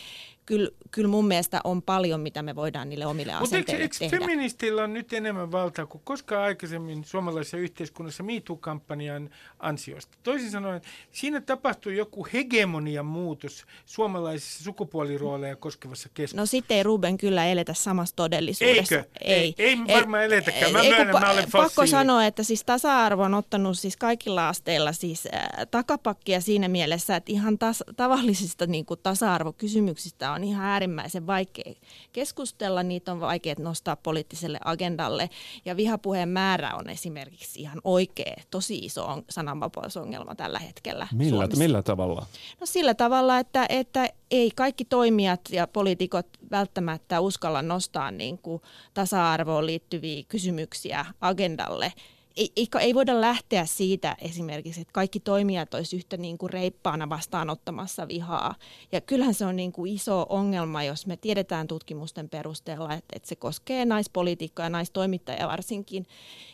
kyllä, 0.46 0.70
kyllä 0.90 1.08
mun 1.08 1.26
mielestä 1.26 1.60
on 1.64 1.82
paljon, 1.82 2.20
mitä 2.20 2.42
me 2.42 2.54
voidaan 2.54 2.88
niille 2.88 3.06
omille 3.06 3.32
asenteille 3.32 3.82
eikö, 3.82 3.82
eikö 3.82 3.96
tehdä. 3.98 4.26
feministillä 4.26 4.84
on 4.84 4.92
nyt 4.92 5.12
enemmän 5.12 5.52
valtaa 5.52 5.86
kuin 5.86 6.00
koskaan 6.04 6.42
aikaisemmin 6.42 7.04
suomalaisessa 7.04 7.56
yhteiskunnassa 7.56 8.22
MeToo-kampanjan 8.22 9.30
ansiosta? 9.58 10.18
Toisin 10.22 10.50
sanoen, 10.50 10.80
siinä 11.12 11.40
tapahtuu 11.40 11.92
joku 11.92 12.26
hegemonian 12.32 13.06
muutos 13.06 13.64
suomalaisissa 13.86 14.64
sukupuolirooleja 14.64 15.56
koskevassa 15.56 16.08
keskustelussa. 16.08 16.42
No 16.42 16.46
sitten 16.46 16.76
ei 16.76 16.82
Ruben 16.82 17.18
kyllä 17.18 17.46
eletä 17.46 17.74
samassa 17.74 18.16
todellisuudessa. 18.16 18.94
Eikö? 18.94 19.08
Ei, 19.20 19.54
ei, 19.58 19.78
ei 19.88 19.94
varmaan 19.94 20.24
eletäkään. 20.24 20.72
Mä 20.72 20.82
myönnän, 20.82 21.20
mä 21.20 21.30
olen 21.30 21.46
Pakko 21.52 21.86
sanoa, 21.86 22.26
että 22.26 22.42
siis 22.42 22.64
tasa-arvo 22.64 23.22
on 23.22 23.34
ottanut 23.34 23.78
siis 23.78 23.96
kaikilla 23.96 24.48
asteilla 24.48 24.92
siis 24.92 25.28
äh, 25.34 25.48
takapakkia 25.70 26.40
siinä 26.40 26.68
mielessä, 26.68 26.93
että 26.94 27.32
ihan 27.32 27.54
tas- 27.54 27.94
tavallisista 27.96 28.66
niin 28.66 28.86
kuin 28.86 29.00
tasa-arvokysymyksistä 29.02 30.32
on 30.32 30.44
ihan 30.44 30.64
äärimmäisen 30.64 31.26
vaikea 31.26 31.74
keskustella, 32.12 32.82
niitä 32.82 33.12
on 33.12 33.20
vaikea 33.20 33.54
nostaa 33.58 33.96
poliittiselle 33.96 34.58
agendalle. 34.64 35.30
Ja 35.64 35.76
vihapuheen 35.76 36.28
määrä 36.28 36.74
on 36.74 36.90
esimerkiksi 36.90 37.60
ihan 37.60 37.80
oikea, 37.84 38.34
tosi 38.50 38.78
iso 38.78 39.06
on 39.06 39.24
sananvapausongelma 39.30 40.34
tällä 40.34 40.58
hetkellä 40.58 41.08
Millä, 41.12 41.48
millä 41.56 41.82
tavalla? 41.82 42.26
No 42.60 42.66
sillä 42.66 42.94
tavalla, 42.94 43.38
että, 43.38 43.66
että 43.68 44.08
ei 44.30 44.50
kaikki 44.56 44.84
toimijat 44.84 45.40
ja 45.50 45.66
poliitikot 45.66 46.26
välttämättä 46.50 47.20
uskalla 47.20 47.62
nostaa 47.62 48.10
niin 48.10 48.38
kuin 48.38 48.62
tasa-arvoon 48.94 49.66
liittyviä 49.66 50.22
kysymyksiä 50.28 51.06
agendalle 51.20 51.92
ei, 52.36 52.68
ei, 52.80 52.94
voida 52.94 53.20
lähteä 53.20 53.66
siitä 53.66 54.16
esimerkiksi, 54.20 54.80
että 54.80 54.92
kaikki 54.92 55.20
toimijat 55.20 55.74
olisi 55.74 55.96
yhtä 55.96 56.16
niin 56.16 56.38
kuin 56.38 56.50
reippaana 56.50 57.08
vastaanottamassa 57.08 58.08
vihaa. 58.08 58.54
Ja 58.92 59.00
kyllähän 59.00 59.34
se 59.34 59.46
on 59.46 59.56
niin 59.56 59.72
kuin 59.72 59.92
iso 59.92 60.26
ongelma, 60.28 60.82
jos 60.82 61.06
me 61.06 61.16
tiedetään 61.16 61.66
tutkimusten 61.66 62.28
perusteella, 62.28 62.94
että, 62.94 63.16
että 63.16 63.28
se 63.28 63.36
koskee 63.36 63.84
naispolitiikkoja 63.84 64.66
ja 64.66 64.70
naistoimittajia 64.70 65.48
varsinkin, 65.48 66.06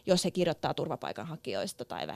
jos 0.07 0.24
he 0.24 0.31
kirjoittaa 0.31 0.74
turvapaikanhakijoista 0.74 1.85
tai 1.85 2.07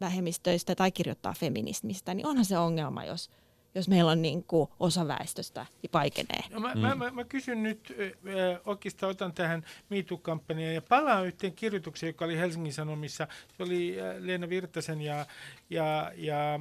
vähemmistöistä 0.00 0.74
tai 0.74 0.92
kirjoittaa 0.92 1.34
feminismistä, 1.38 2.14
niin 2.14 2.26
onhan 2.26 2.44
se 2.44 2.58
ongelma, 2.58 3.04
jos– 3.04 3.30
jos 3.74 3.88
meillä 3.88 4.10
on 4.10 4.22
niin 4.22 4.44
kuin 4.44 4.68
osa 4.80 5.08
väestöstä 5.08 5.66
vaikenee. 5.92 6.40
No 6.50 6.60
mä, 6.60 6.74
mm. 6.74 6.80
mä, 6.80 6.94
mä, 6.94 7.10
mä 7.10 7.24
kysyn 7.24 7.62
nyt, 7.62 7.94
äh, 8.00 8.60
oikeastaan 8.66 9.10
otan 9.10 9.32
tähän 9.32 9.64
MeToo-kampanjaan 9.90 10.74
ja 10.74 10.82
palaan 10.82 11.26
yhteen 11.26 11.52
kirjoitukseen, 11.52 12.08
joka 12.08 12.24
oli 12.24 12.38
Helsingin 12.38 12.72
Sanomissa. 12.72 13.28
Se 13.56 13.62
oli 13.62 14.00
äh, 14.00 14.16
Leena 14.18 14.48
Virtasen 14.48 15.00
ja, 15.00 15.26
ja, 15.70 16.12
ja 16.16 16.54
äh, 16.54 16.60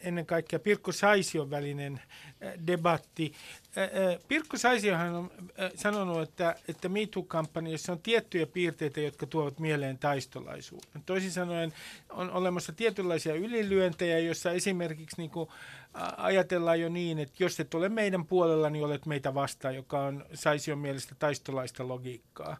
ennen 0.00 0.26
kaikkea 0.26 0.58
Pirkko 0.58 0.92
Saision 0.92 1.50
välinen 1.50 2.00
debatti. 2.66 3.32
Pirkko 4.28 4.56
Saisiohan 4.56 5.14
on 5.14 5.30
sanonut, 5.74 6.22
että, 6.22 6.54
että 6.68 6.88
MeToo-kampanjassa 6.88 7.92
on 7.92 8.00
tiettyjä 8.02 8.46
piirteitä, 8.46 9.00
jotka 9.00 9.26
tuovat 9.26 9.58
mieleen 9.58 9.98
taistolaisuuden. 9.98 11.02
Toisin 11.06 11.30
sanoen 11.30 11.72
on 12.10 12.30
olemassa 12.30 12.72
tietynlaisia 12.72 13.34
ylilyöntejä, 13.34 14.18
joissa 14.18 14.50
esimerkiksi 14.50 15.16
niin 15.18 15.30
kuin 15.30 15.48
ajatellaan 16.16 16.80
jo 16.80 16.88
niin, 16.88 17.18
että 17.18 17.44
jos 17.44 17.60
et 17.60 17.74
ole 17.74 17.88
meidän 17.88 18.26
puolella, 18.26 18.70
niin 18.70 18.84
olet 18.84 19.06
meitä 19.06 19.34
vastaan, 19.34 19.74
joka 19.74 20.00
on 20.00 20.26
Saision 20.34 20.78
mielestä 20.78 21.14
taistolaista 21.18 21.88
logiikkaa. 21.88 22.56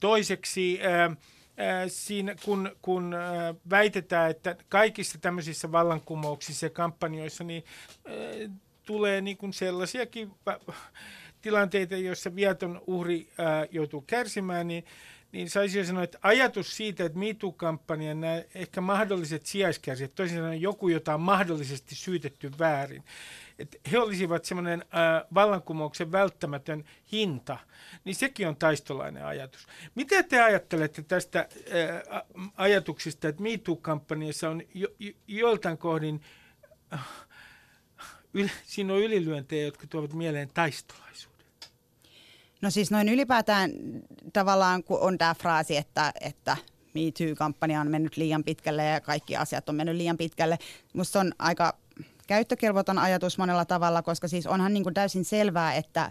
Toiseksi 0.00 0.80
siinä, 1.88 2.34
kun, 2.44 2.76
kun 2.82 3.14
väitetään, 3.70 4.30
että 4.30 4.56
kaikissa 4.68 5.18
tämmöisissä 5.18 5.72
vallankumouksissa 5.72 6.66
ja 6.66 6.70
kampanjoissa, 6.70 7.44
niin 7.44 7.64
tulee 8.82 9.20
niin 9.20 9.36
kuin 9.36 9.52
sellaisiakin 9.52 10.30
tilanteita, 11.42 11.96
joissa 11.96 12.36
viaton 12.36 12.82
uhri 12.86 13.28
ää, 13.38 13.66
joutuu 13.70 14.04
kärsimään, 14.06 14.68
niin, 14.68 14.84
niin 15.32 15.50
saisi 15.50 15.86
sanoa, 15.86 16.02
että 16.02 16.18
ajatus 16.22 16.76
siitä, 16.76 17.04
että 17.04 17.18
MeToo-kampanjan 17.18 18.20
nämä 18.20 18.42
ehkä 18.54 18.80
mahdolliset 18.80 19.46
sijaiskärsijät, 19.46 20.14
toisin 20.14 20.36
sanoen 20.36 20.62
joku, 20.62 20.88
jota 20.88 21.14
on 21.14 21.20
mahdollisesti 21.20 21.94
syytetty 21.94 22.52
väärin, 22.58 23.04
että 23.58 23.78
he 23.92 23.98
olisivat 23.98 24.44
semmoinen 24.44 24.84
vallankumouksen 25.34 26.12
välttämätön 26.12 26.84
hinta, 27.12 27.58
niin 28.04 28.14
sekin 28.14 28.48
on 28.48 28.56
taistolainen 28.56 29.24
ajatus. 29.24 29.66
Mitä 29.94 30.22
te 30.22 30.42
ajattelette 30.42 31.02
tästä 31.02 31.38
ää, 31.38 32.22
ajatuksista, 32.56 33.28
että 33.28 33.42
MeToo-kampanjassa 33.42 34.50
on 34.50 34.62
jo, 34.74 34.88
jo, 34.98 35.12
joiltain 35.26 35.78
kohdin... 35.78 36.20
Äh, 36.92 37.00
yl, 38.34 38.48
siinä 38.64 38.92
on 38.92 39.00
ylilyöntejä, 39.00 39.64
jotka 39.64 39.86
tuovat 39.86 40.12
mieleen 40.12 40.50
taistolaisuuden. 40.54 41.46
No 42.62 42.70
siis 42.70 42.90
noin 42.90 43.08
ylipäätään 43.08 43.70
tavallaan, 44.32 44.84
kun 44.84 45.00
on 45.00 45.18
tämä 45.18 45.34
fraasi, 45.34 45.76
että, 45.76 46.12
että 46.20 46.56
Me 46.94 47.00
Too-kampanja 47.00 47.80
on 47.80 47.90
mennyt 47.90 48.16
liian 48.16 48.44
pitkälle 48.44 48.84
ja 48.84 49.00
kaikki 49.00 49.36
asiat 49.36 49.68
on 49.68 49.74
mennyt 49.74 49.96
liian 49.96 50.16
pitkälle. 50.16 50.58
Musta 50.92 51.20
on 51.20 51.32
aika 51.38 51.76
käyttökelvoton 52.28 52.98
ajatus 52.98 53.38
monella 53.38 53.64
tavalla, 53.64 54.02
koska 54.02 54.28
siis 54.28 54.46
onhan 54.46 54.74
niin 54.74 54.82
kuin 54.82 54.94
täysin 54.94 55.24
selvää, 55.24 55.74
että 55.74 56.08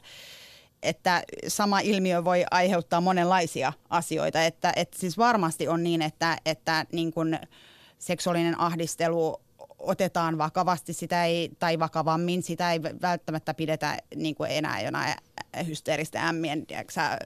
että 0.83 1.23
sama 1.47 1.79
ilmiö 1.79 2.23
voi 2.23 2.45
aiheuttaa 2.51 3.01
monenlaisia 3.01 3.73
asioita. 3.89 4.43
Että, 4.43 4.73
että 4.75 4.99
siis 4.99 5.17
varmasti 5.17 5.67
on 5.67 5.83
niin, 5.83 6.01
että, 6.01 6.37
että 6.45 6.85
niin 6.91 7.13
kuin 7.13 7.39
seksuaalinen 7.99 8.59
ahdistelu 8.59 9.41
otetaan 9.77 10.37
vakavasti 10.37 10.93
sitä 10.93 11.25
ei, 11.25 11.49
tai 11.59 11.79
vakavammin, 11.79 12.43
sitä 12.43 12.71
ei 12.71 12.81
välttämättä 12.83 13.53
pidetä 13.53 13.97
niin 14.15 14.35
kuin 14.35 14.51
enää 14.51 14.81
jonain 14.81 15.13
hysteeristä 15.67 16.27
ämmien 16.27 16.65
tiiäksä, 16.65 17.17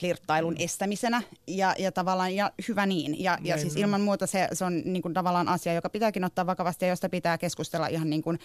flirttailun 0.00 0.54
mm. 0.54 0.60
estämisenä 0.60 1.22
ja, 1.46 1.74
ja 1.78 1.92
tavallaan 1.92 2.34
ja 2.34 2.52
hyvä 2.68 2.86
niin. 2.86 3.22
Ja, 3.22 3.38
ja 3.42 3.58
siis 3.58 3.76
ilman 3.76 4.00
muuta 4.00 4.26
se, 4.26 4.48
se 4.52 4.64
on 4.64 4.82
niin 4.84 5.02
kuin 5.02 5.14
tavallaan 5.14 5.48
asia, 5.48 5.74
joka 5.74 5.90
pitääkin 5.90 6.24
ottaa 6.24 6.46
vakavasti 6.46 6.84
ja 6.84 6.88
josta 6.88 7.08
pitää 7.08 7.38
keskustella 7.38 7.86
ihan 7.86 8.10
niin 8.10 8.22
kuin 8.22 8.38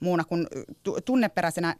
muuna 0.00 0.24
kuin 0.24 0.46
tunneperäisenä 1.04 1.76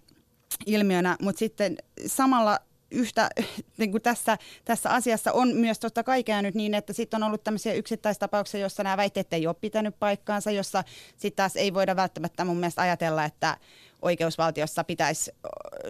ilmiönä, 0.67 1.17
mutta 1.23 1.39
sitten 1.39 1.77
samalla 2.07 2.59
yhtä 2.93 3.31
niin 3.79 3.91
kuin 3.91 4.03
tässä, 4.03 4.39
tässä 4.65 4.91
asiassa 4.91 5.33
on 5.33 5.57
myös 5.57 5.79
totta 5.79 6.03
kai 6.03 6.25
käynyt 6.25 6.55
niin, 6.55 6.75
että 6.75 6.93
sitten 6.93 7.23
on 7.23 7.27
ollut 7.27 7.45
tämmöisiä 7.45 7.73
yksittäistapauksia, 7.73 8.61
joissa 8.61 8.83
nämä 8.83 8.97
väitteet 8.97 9.33
ei 9.33 9.47
ole 9.47 9.57
pitänyt 9.61 9.99
paikkaansa, 9.99 10.51
jossa 10.51 10.85
sitten 11.17 11.37
taas 11.37 11.57
ei 11.57 11.75
voida 11.75 11.97
välttämättä 11.97 12.45
mun 12.45 12.57
mielestä 12.57 12.83
ajatella, 12.83 13.25
että 13.25 13.57
oikeusvaltiossa 14.03 14.85
pitäisi 14.85 15.31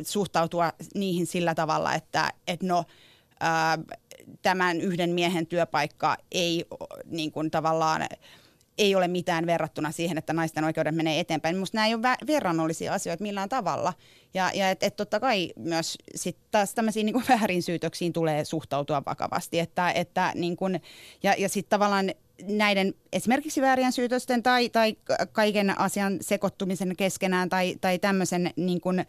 suhtautua 0.03 0.73
niihin 0.95 1.27
sillä 1.27 1.55
tavalla, 1.55 1.95
että, 1.95 2.33
että 2.47 2.67
no, 2.67 2.85
ää, 3.41 3.79
tämän 4.43 4.81
yhden 4.81 5.11
miehen 5.11 5.47
työpaikka 5.47 6.17
ei 6.33 6.65
niin 7.07 7.33
kuin 7.33 7.51
tavallaan 7.51 8.07
ei 8.79 8.95
ole 8.95 9.09
mitään 9.09 9.47
verrattuna 9.47 9.93
siihen, 9.93 10.19
että 10.19 10.33
naisten 10.33 10.65
oikeudet 10.65 10.95
menee 10.95 11.21
eteenpäin. 11.21 11.57
Minusta 11.57 11.77
nämä 11.77 11.87
ei 11.87 11.95
ole 11.95 12.03
verrannollisia 12.27 12.95
asioita 12.95 13.23
millään 13.23 13.49
tavalla. 13.49 13.93
Ja, 14.35 14.51
ja 14.55 14.71
että 14.71 14.87
et 14.87 14.97
totta 14.97 15.21
kai 15.21 15.53
myös 15.57 15.99
sit 16.15 16.37
taas 16.51 16.75
tämmöisiin 16.75 17.07
niin 17.07 17.25
väärinsyytöksiin 17.29 18.13
tulee 18.13 18.45
suhtautua 18.45 19.03
vakavasti. 19.07 19.59
Että, 19.59 19.91
että 19.91 20.33
niin 20.35 20.57
kuin, 20.57 20.83
ja 21.23 21.35
ja 21.39 21.49
sitten 21.49 21.71
tavallaan 21.71 22.11
näiden 22.49 22.95
esimerkiksi 23.13 23.61
väärien 23.61 23.93
syytösten 23.93 24.43
tai, 24.43 24.69
tai 24.69 24.97
kaiken 25.33 25.79
asian 25.81 26.19
sekoittumisen 26.21 26.97
keskenään 26.97 27.49
tai, 27.49 27.77
tai 27.81 27.99
tämmöisen 27.99 28.51
niin 28.57 28.81
kuin, 28.81 29.07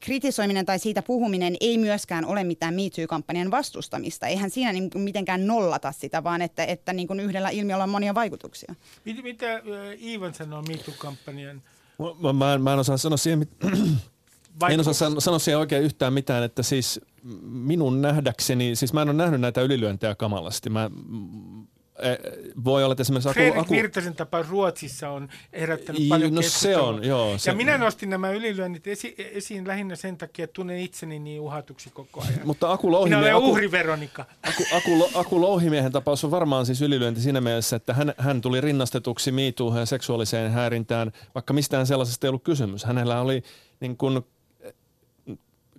kritisoiminen 0.00 0.66
tai 0.66 0.78
siitä 0.78 1.02
puhuminen 1.02 1.56
ei 1.60 1.78
myöskään 1.78 2.24
ole 2.24 2.44
mitään 2.44 2.74
MeToo-kampanjan 2.74 3.50
vastustamista. 3.50 4.26
Eihän 4.26 4.50
siinä 4.50 4.72
niin 4.72 4.90
mitenkään 4.94 5.46
nollata 5.46 5.92
sitä, 5.92 6.24
vaan 6.24 6.42
että, 6.42 6.64
että 6.64 6.92
niin 6.92 7.08
kuin 7.08 7.20
yhdellä 7.20 7.50
ilmiöllä 7.50 7.84
on 7.84 7.90
monia 7.90 8.14
vaikutuksia. 8.14 8.74
Mitä, 9.04 9.22
mitä 9.22 9.62
Iivan 10.02 10.34
sanoo 10.34 10.62
MeToo-kampanjan? 10.62 11.62
Mä, 12.22 12.32
mä, 12.32 12.58
mä 12.58 12.72
en 12.72 12.78
osaa 12.78 12.96
sanoa 12.96 13.16
siihen, 13.16 13.38
mit... 13.38 13.50
en 14.70 14.80
osaa 14.80 15.20
sanoa 15.20 15.38
siihen 15.38 15.58
oikein 15.58 15.84
yhtään 15.84 16.12
mitään, 16.12 16.42
että 16.44 16.62
siis 16.62 17.00
minun 17.42 18.02
nähdäkseni, 18.02 18.76
siis 18.76 18.92
mä 18.92 19.02
en 19.02 19.08
ole 19.08 19.16
nähnyt 19.16 19.40
näitä 19.40 19.62
ylilyöntejä 19.62 20.14
kamalasti. 20.14 20.70
Mä 20.70 20.90
voi 22.64 22.84
olla, 22.84 22.92
että 22.92 23.00
esimerkiksi 23.02 23.28
Aku... 23.28 23.34
Fredrik 23.34 23.58
Aku 23.62 23.74
Virtasen 23.74 24.14
tapa 24.16 24.42
Ruotsissa 24.42 25.10
on 25.10 25.28
herättänyt 25.52 26.08
paljon 26.08 26.34
no 26.34 26.42
se 26.42 26.46
keskustelua. 26.46 26.88
on, 26.88 27.04
joo, 27.04 27.32
Ja 27.32 27.38
se- 27.38 27.52
minä 27.54 27.78
nostin 27.78 28.10
nämä 28.10 28.30
ylilyönnit 28.30 28.86
esi- 28.86 29.14
esiin 29.18 29.66
lähinnä 29.68 29.96
sen 29.96 30.16
takia, 30.18 30.44
että 30.44 30.52
tunnen 30.54 30.78
itseni 30.78 31.18
niin 31.18 31.40
uhatuksi 31.40 31.90
koko 31.90 32.20
ajan. 32.20 32.40
mutta 32.44 32.72
Aku 32.72 32.86
Minä 32.86 32.96
Louhimie, 32.98 33.18
olen 33.18 33.34
Aku, 33.34 33.50
uhri 33.50 33.70
Veronika. 33.70 34.24
Aku, 34.42 34.62
Aku, 34.76 34.98
Lo- 34.98 35.10
Aku 35.14 35.40
Louhimiehen 35.40 35.92
tapaus 35.92 36.24
on 36.24 36.30
varmaan 36.30 36.66
siis 36.66 36.82
ylilyönti 36.82 37.20
siinä 37.20 37.40
mielessä, 37.40 37.76
että 37.76 37.94
hän, 37.94 38.14
hän 38.18 38.40
tuli 38.40 38.60
rinnastetuksi 38.60 39.32
miituuhun 39.32 39.78
ja 39.80 39.86
seksuaaliseen 39.86 40.50
häirintään, 40.52 41.12
vaikka 41.34 41.52
mistään 41.52 41.86
sellaisesta 41.86 42.26
ei 42.26 42.28
ollut 42.28 42.44
kysymys. 42.44 42.84
Hänellä 42.84 43.20
oli 43.20 43.42
niin 43.80 43.96
kuin, 43.96 44.20
eh, 44.60 44.72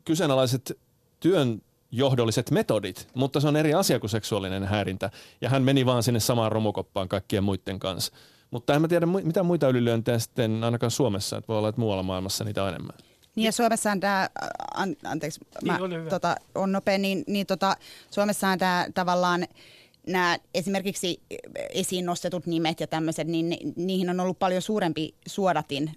kyseenalaiset 0.05 0.77
työn 1.19 1.61
johdolliset 1.91 2.51
metodit, 2.51 3.07
mutta 3.13 3.39
se 3.39 3.47
on 3.47 3.55
eri 3.55 3.73
asia 3.73 3.99
kuin 3.99 4.09
seksuaalinen 4.09 4.63
häirintä. 4.63 5.09
Ja 5.41 5.49
hän 5.49 5.63
meni 5.63 5.85
vaan 5.85 6.03
sinne 6.03 6.19
samaan 6.19 6.51
romukoppaan 6.51 7.09
kaikkien 7.09 7.43
muiden 7.43 7.79
kanssa. 7.79 8.13
Mutta 8.51 8.73
en 8.73 8.81
mä 8.81 8.87
tiedä, 8.87 9.05
mitä 9.05 9.43
muita 9.43 9.67
ylilyöntejä 9.69 10.19
sitten 10.19 10.63
ainakaan 10.63 10.91
Suomessa, 10.91 11.37
että 11.37 11.47
voi 11.47 11.57
olla, 11.57 11.69
että 11.69 11.81
muualla 11.81 12.03
maailmassa 12.03 12.43
niitä 12.43 12.63
on 12.63 12.69
enemmän. 12.69 12.95
Niin 13.35 13.45
ja 13.45 13.51
Suomessahan 13.51 13.99
tämä, 13.99 14.29
an, 14.73 14.95
anteeksi, 15.03 15.39
mä, 15.65 15.73
Niin, 15.73 15.83
ole 15.83 15.95
hyvä. 15.95 16.09
tota, 16.09 16.35
on 16.55 16.71
nopea, 16.71 16.97
niin, 16.97 17.23
niin 17.27 17.45
tota, 17.45 17.75
Suomessahan 18.11 18.59
tämä 18.59 18.87
tavallaan 18.93 19.47
nämä 20.07 20.37
esimerkiksi 20.53 21.21
esiin 21.69 22.05
nostetut 22.05 22.45
nimet 22.45 22.79
ja 22.79 22.87
tämmöiset, 22.87 23.27
niin 23.27 23.49
ni- 23.49 23.73
niihin 23.75 24.09
on 24.09 24.19
ollut 24.19 24.39
paljon 24.39 24.61
suurempi 24.61 25.15
suodatin 25.27 25.91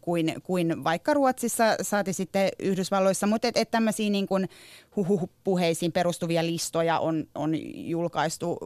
kuin, 0.00 0.34
kuin 0.42 0.84
vaikka 0.84 1.14
Ruotsissa 1.14 1.64
saati 1.82 2.12
sitten 2.12 2.48
Yhdysvalloissa, 2.58 3.26
mutta 3.26 3.48
et, 3.48 3.56
et 3.56 3.70
tämmöisiä 3.70 4.10
niin 4.10 4.26
kuin 4.26 4.48
huhupuheisiin 4.96 5.92
perustuvia 5.92 6.46
listoja 6.46 6.98
on, 6.98 7.24
on 7.34 7.54
julkaistu 7.88 8.58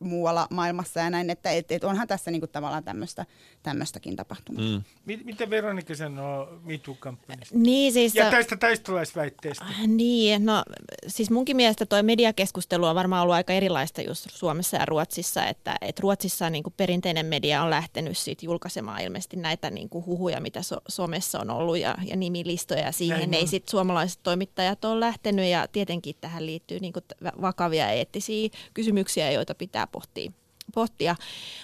muualla 0.00 0.46
maailmassa 0.50 1.00
ja 1.00 1.10
näin, 1.10 1.30
että 1.30 1.50
et, 1.50 1.72
et 1.72 1.84
onhan 1.84 2.08
tässä 2.08 2.30
niin 2.30 2.40
kuin 2.40 2.50
tavallaan 2.50 2.84
tämmöistä, 2.84 3.26
tämmöistäkin 3.62 4.16
tapahtunut. 4.16 4.64
Mm. 4.64 4.82
Mit- 5.04 5.24
Mitä 5.24 5.50
Veronika 5.50 5.94
sanoo 5.94 6.48
MeToo-kampanjasta? 6.64 7.58
Niin 7.58 7.92
siis... 7.92 8.14
Ja 8.14 8.30
tästä 8.30 8.56
taistolaisväitteestä. 8.56 9.64
Niin, 9.86 10.46
no 10.46 10.62
siis 11.06 11.30
munkin 11.30 11.56
mielestä 11.56 11.86
tuo 11.86 12.02
mediakeskustelu 12.02 12.86
on 12.86 12.94
varmaan 12.94 13.22
ollut 13.22 13.34
aika 13.34 13.52
erilaista 13.52 14.02
just 14.02 14.26
Suomessa 14.30 14.76
ja 14.76 14.86
Ruotsissa, 14.86 15.46
että, 15.46 15.76
että 15.80 16.00
Ruotsissa 16.02 16.50
niin 16.50 16.62
kuin 16.62 16.74
perinteinen 16.76 17.26
media 17.26 17.62
on 17.62 17.70
lähtenyt 17.70 18.18
sit 18.18 18.42
julkaisemaan 18.42 19.00
ilmeisesti 19.00 19.36
näitä 19.36 19.70
niin 19.70 19.88
kuin 19.88 20.06
huhuja, 20.06 20.40
mitä 20.40 20.62
so, 20.62 20.76
somessa 20.88 21.40
on 21.40 21.50
ollut 21.50 21.78
ja, 21.78 21.94
ja 22.04 22.16
nimilistoja 22.16 22.80
ja 22.80 22.92
siihen 22.92 23.18
Näin 23.18 23.34
ei 23.34 23.42
on. 23.42 23.48
sit 23.48 23.68
suomalaiset 23.68 24.20
toimittajat 24.22 24.84
ole 24.84 25.00
lähtenyt 25.00 25.46
ja 25.46 25.68
tietenkin 25.68 26.14
tähän 26.20 26.46
liittyy 26.46 26.80
niin 26.80 26.92
kuin 26.92 27.04
t- 27.08 27.40
vakavia 27.40 27.90
eettisiä 27.90 28.48
kysymyksiä, 28.74 29.30
joita 29.30 29.54
pitää 29.54 29.86
pohtia 29.92 30.32
pohtia. 30.70 31.16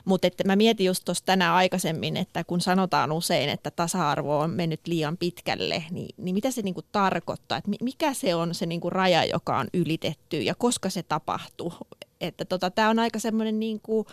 Mutta 0.04 0.26
että 0.26 0.44
mä 0.44 0.56
mietin 0.56 0.86
just 0.86 1.04
tuossa 1.04 1.24
tänään 1.24 1.54
aikaisemmin, 1.54 2.16
että 2.16 2.44
kun 2.44 2.60
sanotaan 2.60 3.12
usein, 3.12 3.48
että 3.48 3.70
tasa-arvo 3.70 4.38
on 4.38 4.50
mennyt 4.50 4.86
liian 4.86 5.16
pitkälle, 5.16 5.84
niin, 5.90 6.14
niin 6.16 6.34
mitä 6.34 6.50
se 6.50 6.62
niinku 6.62 6.82
tarkoittaa? 6.92 7.60
Mi- 7.66 7.76
mikä 7.82 8.14
se 8.14 8.34
on 8.34 8.54
se 8.54 8.66
niinku 8.66 8.90
raja, 8.90 9.24
joka 9.24 9.58
on 9.58 9.66
ylitetty 9.74 10.42
ja 10.42 10.54
koska 10.54 10.90
se 10.90 11.02
tapahtuu? 11.02 11.72
Että 12.20 12.44
tota, 12.44 12.70
tämä 12.70 12.90
on 12.90 12.98
aika 12.98 13.18
semmoinen 13.18 13.60
niinku, 13.60 14.06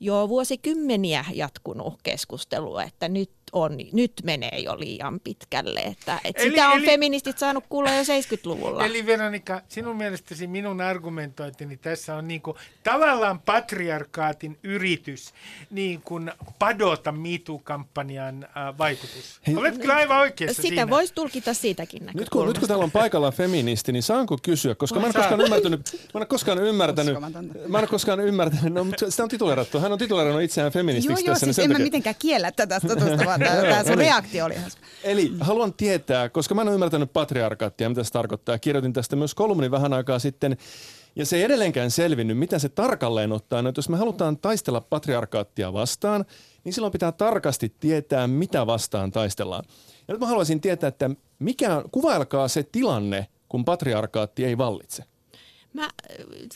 jo 0.00 0.28
vuosikymmeniä 0.28 1.24
jatkunut 1.34 1.94
keskustelu, 2.02 2.78
että 2.78 3.08
nyt, 3.08 3.30
on, 3.52 3.78
nyt 3.92 4.12
menee 4.24 4.58
jo 4.58 4.78
liian 4.78 5.20
pitkälle. 5.20 5.80
Että, 5.80 6.20
että 6.24 6.42
Eli- 6.42 6.50
sitä 6.50 6.68
on 6.68 6.78
eli- 6.78 6.86
feministit 6.86 7.38
saanut 7.38 7.64
kuulla 7.68 7.90
jo 7.90 8.02
70-luvulla. 8.02 8.86
Eli 8.86 9.06
Veronika, 9.06 9.60
sinun 9.68 9.96
mielestäsi 9.96 10.46
minun 10.46 10.80
argumentointini 10.80 11.76
tässä 11.76 12.14
on 12.14 12.28
niin 12.28 12.40
kuin, 12.42 12.56
tavallaan 12.84 13.40
patriarkaatin 13.40 14.58
yritys 14.62 15.32
niin 15.70 16.00
kuin 16.04 16.32
padota 16.58 17.12
MeToo-kampanjan 17.12 18.44
äh, 18.44 18.78
vaikutus. 18.78 19.40
Hei, 19.46 19.56
Olet 19.56 19.78
kyllä 19.78 19.94
aivan 19.94 20.18
oikeassa 20.20 20.62
Sitä 20.62 20.68
siinä. 20.68 20.90
voisi 20.90 21.14
tulkita 21.14 21.54
siitäkin 21.54 22.00
Nyt 22.02 22.10
kun, 22.12 22.16
näkökulmasta. 22.20 22.52
nyt 22.52 22.58
kun 22.58 22.68
täällä 22.68 22.84
on 22.84 22.90
paikalla 22.90 23.30
feministi, 23.32 23.92
niin 23.92 24.02
saanko 24.02 24.38
kysyä, 24.42 24.74
koska 24.74 25.00
mä 25.00 25.06
en 25.06 25.12
koskaan 25.12 25.40
ymmärtänyt, 25.40 25.80
mä 25.94 25.98
en 26.14 26.20
ole 26.20 26.26
koskaan 26.26 26.58
ymmärtänyt, 26.58 27.20
mä 27.68 27.78
en 27.78 27.82
ole 27.82 27.86
koskaan 27.86 28.20
ymmärtänyt, 28.20 28.72
no, 28.72 28.84
mutta 28.84 29.10
sitä 29.10 29.22
on 29.22 29.28
titulerattu, 29.28 29.80
hän 29.80 29.92
on 29.92 29.98
titulerannut 29.98 30.42
itseään 30.42 30.66
Joo, 30.66 30.70
feministiksi 30.70 31.24
joo, 31.24 31.34
tässä. 31.34 31.46
niin 31.46 31.54
siis 31.54 31.64
en 31.64 31.72
mä 31.72 31.78
mitenkään 31.78 32.16
kiellä 32.18 32.52
tätä 32.52 32.78
statusta, 32.78 33.35
tämä, 33.38 33.84
sun 33.84 33.98
reaktio 33.98 34.44
oli 34.44 34.54
hauska. 34.54 34.86
Eli 35.04 35.32
haluan 35.40 35.72
tietää, 35.72 36.28
koska 36.28 36.54
mä 36.54 36.62
en 36.62 36.68
ole 36.68 36.74
ymmärtänyt 36.74 37.12
patriarkaattia, 37.12 37.88
mitä 37.88 38.04
se 38.04 38.12
tarkoittaa. 38.12 38.58
Kirjoitin 38.58 38.92
tästä 38.92 39.16
myös 39.16 39.34
kolumni 39.34 39.70
vähän 39.70 39.92
aikaa 39.92 40.18
sitten. 40.18 40.56
Ja 41.16 41.26
se 41.26 41.36
ei 41.36 41.42
edelleenkään 41.42 41.90
selvinnyt, 41.90 42.38
mitä 42.38 42.58
se 42.58 42.68
tarkalleen 42.68 43.32
ottaa. 43.32 43.62
No, 43.62 43.68
että 43.68 43.78
jos 43.78 43.88
me 43.88 43.96
halutaan 43.96 44.38
taistella 44.38 44.80
patriarkaattia 44.80 45.72
vastaan, 45.72 46.24
niin 46.64 46.72
silloin 46.72 46.92
pitää 46.92 47.12
tarkasti 47.12 47.74
tietää, 47.80 48.26
mitä 48.26 48.66
vastaan 48.66 49.10
taistellaan. 49.10 49.64
Ja 50.08 50.14
nyt 50.14 50.20
mä 50.20 50.26
haluaisin 50.26 50.60
tietää, 50.60 50.88
että 50.88 51.10
mikä, 51.38 51.82
kuvailkaa 51.92 52.48
se 52.48 52.62
tilanne, 52.62 53.26
kun 53.48 53.64
patriarkaatti 53.64 54.44
ei 54.44 54.58
vallitse. 54.58 55.04
Mä 55.72 55.84
äh, 55.84 55.90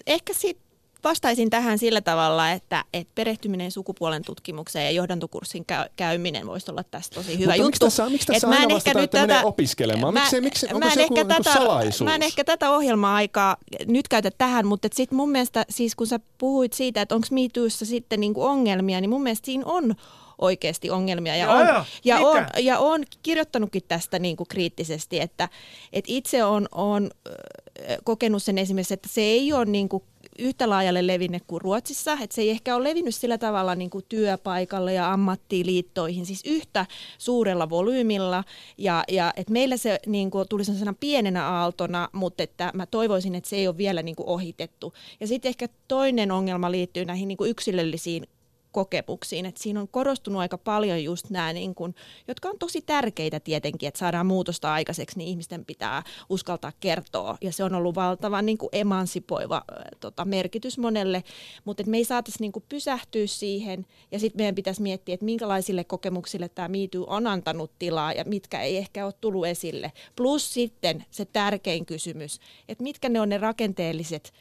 ehkä 0.06 0.32
sit 0.34 0.58
vastaisin 1.04 1.50
tähän 1.50 1.78
sillä 1.78 2.00
tavalla, 2.00 2.50
että, 2.50 2.84
että 2.94 3.12
perehtyminen 3.14 3.70
sukupuolen 3.70 4.22
tutkimukseen 4.24 4.84
ja 4.84 4.90
johdantokurssin 4.90 5.64
käy, 5.64 5.84
käyminen 5.96 6.46
voisi 6.46 6.70
olla 6.70 6.84
tässä 6.90 7.10
tosi 7.14 7.38
hyvä 7.38 7.44
Mutta 7.52 7.54
juttu. 7.56 7.66
miksi 7.66 7.80
tässä- 7.80 8.08
miksi 8.08 8.26
tässä 8.26 8.46
mä 8.46 8.54
aina 8.54 8.62
ehkä 8.64 8.74
vastataan, 8.74 9.02
nyt 9.02 9.14
että 9.14 9.26
menee 9.26 9.44
opiskelemaan? 9.44 10.14
Miksei- 10.14 10.40
miksi- 10.40 10.66
onko 10.66 10.78
mä 10.78 10.84
en 10.86 10.92
se 10.92 11.02
joku 11.02 11.14
ehkä 11.14 11.24
niinku 11.28 11.44
tätä, 11.44 11.58
salaisuus? 11.58 12.04
Mä 12.08 12.14
en 12.14 12.22
ehkä 12.22 12.44
tätä 12.44 12.70
ohjelma-aikaa 12.70 13.56
nyt 13.86 14.08
käytä 14.08 14.30
tähän, 14.38 14.66
mutta 14.66 14.88
sitten 14.92 15.16
mun 15.16 15.30
mielestä, 15.30 15.64
siis 15.70 15.94
kun 15.94 16.06
sä 16.06 16.20
puhuit 16.38 16.72
siitä, 16.72 17.02
että 17.02 17.14
onko 17.14 17.26
MeToossa 17.30 17.86
sitten 17.86 18.20
niinku 18.20 18.42
ongelmia, 18.44 19.00
niin 19.00 19.10
mun 19.10 19.22
mielestä 19.22 19.46
siinä 19.46 19.64
on 19.66 19.94
oikeasti 20.38 20.90
ongelmia. 20.90 21.36
Ja, 21.36 21.50
on, 21.52 21.66
joo. 21.66 21.84
ja, 22.04 22.18
on, 22.18 22.46
ja 22.58 22.78
on 22.78 23.04
kirjoittanutkin 23.22 23.82
tästä 23.88 24.18
niin 24.18 24.36
kuin 24.36 24.46
kriittisesti, 24.48 25.20
että, 25.20 25.48
että 25.92 26.12
itse 26.12 26.44
on, 26.44 26.68
on 26.72 27.10
kokenut 28.04 28.42
sen 28.42 28.58
esimerkiksi, 28.58 28.94
että 28.94 29.08
se 29.08 29.20
ei 29.20 29.52
ole 29.52 29.64
niin 29.64 29.88
kuin 29.88 30.02
yhtä 30.40 30.70
laajalle 30.70 31.06
levinnyt 31.06 31.42
kuin 31.46 31.60
Ruotsissa, 31.60 32.12
että 32.12 32.34
se 32.34 32.42
ei 32.42 32.50
ehkä 32.50 32.76
ole 32.76 32.88
levinnyt 32.88 33.14
sillä 33.14 33.38
tavalla 33.38 33.74
niin 33.74 33.90
kuin 33.90 34.04
työpaikalle 34.08 34.92
ja 34.92 35.12
ammattiliittoihin, 35.12 36.26
siis 36.26 36.42
yhtä 36.46 36.86
suurella 37.18 37.70
volyymilla, 37.70 38.44
ja, 38.78 39.04
ja 39.08 39.32
että 39.36 39.52
meillä 39.52 39.76
se 39.76 40.00
niin 40.06 40.30
kuin, 40.30 40.48
tuli 40.48 40.64
sellaisena 40.64 40.94
pienenä 41.00 41.48
aaltona, 41.48 42.08
mutta 42.12 42.42
että 42.42 42.70
mä 42.74 42.86
toivoisin, 42.86 43.34
että 43.34 43.50
se 43.50 43.56
ei 43.56 43.68
ole 43.68 43.76
vielä 43.76 44.02
niin 44.02 44.16
kuin 44.16 44.28
ohitettu. 44.28 44.94
Ja 45.20 45.26
sitten 45.26 45.48
ehkä 45.48 45.68
toinen 45.88 46.32
ongelma 46.32 46.70
liittyy 46.70 47.04
näihin 47.04 47.28
niin 47.28 47.38
kuin 47.38 47.50
yksilöllisiin 47.50 48.26
kokemuksiin. 48.72 49.46
Et 49.46 49.56
siinä 49.56 49.80
on 49.80 49.88
korostunut 49.88 50.40
aika 50.40 50.58
paljon 50.58 51.04
just 51.04 51.30
nämä, 51.30 51.52
niin 51.52 51.74
kun, 51.74 51.94
jotka 52.28 52.48
on 52.48 52.58
tosi 52.58 52.82
tärkeitä 52.82 53.40
tietenkin, 53.40 53.86
että 53.86 53.98
saadaan 53.98 54.26
muutosta 54.26 54.72
aikaiseksi, 54.72 55.18
niin 55.18 55.28
ihmisten 55.28 55.64
pitää 55.64 56.02
uskaltaa 56.28 56.72
kertoa. 56.80 57.36
Ja 57.40 57.52
se 57.52 57.64
on 57.64 57.74
ollut 57.74 57.94
valtavan 57.94 58.46
niin 58.46 58.58
emansipoiva 58.72 59.62
tota, 60.00 60.24
merkitys 60.24 60.78
monelle, 60.78 61.24
mutta 61.64 61.82
me 61.86 61.96
ei 61.96 62.04
saataisi 62.04 62.40
niin 62.40 62.52
pysähtyä 62.68 63.26
siihen. 63.26 63.86
Ja 64.12 64.18
sitten 64.18 64.38
meidän 64.38 64.54
pitäisi 64.54 64.82
miettiä, 64.82 65.14
että 65.14 65.24
minkälaisille 65.24 65.84
kokemuksille 65.84 66.48
tämä 66.48 66.68
MeToo 66.68 67.04
on 67.08 67.26
antanut 67.26 67.70
tilaa 67.78 68.12
ja 68.12 68.24
mitkä 68.24 68.62
ei 68.62 68.76
ehkä 68.76 69.04
ole 69.04 69.14
tullut 69.20 69.46
esille. 69.46 69.92
Plus 70.16 70.54
sitten 70.54 71.04
se 71.10 71.24
tärkein 71.24 71.86
kysymys, 71.86 72.40
että 72.68 72.82
mitkä 72.82 73.08
ne 73.08 73.20
on 73.20 73.28
ne 73.28 73.38
rakenteelliset 73.38 74.32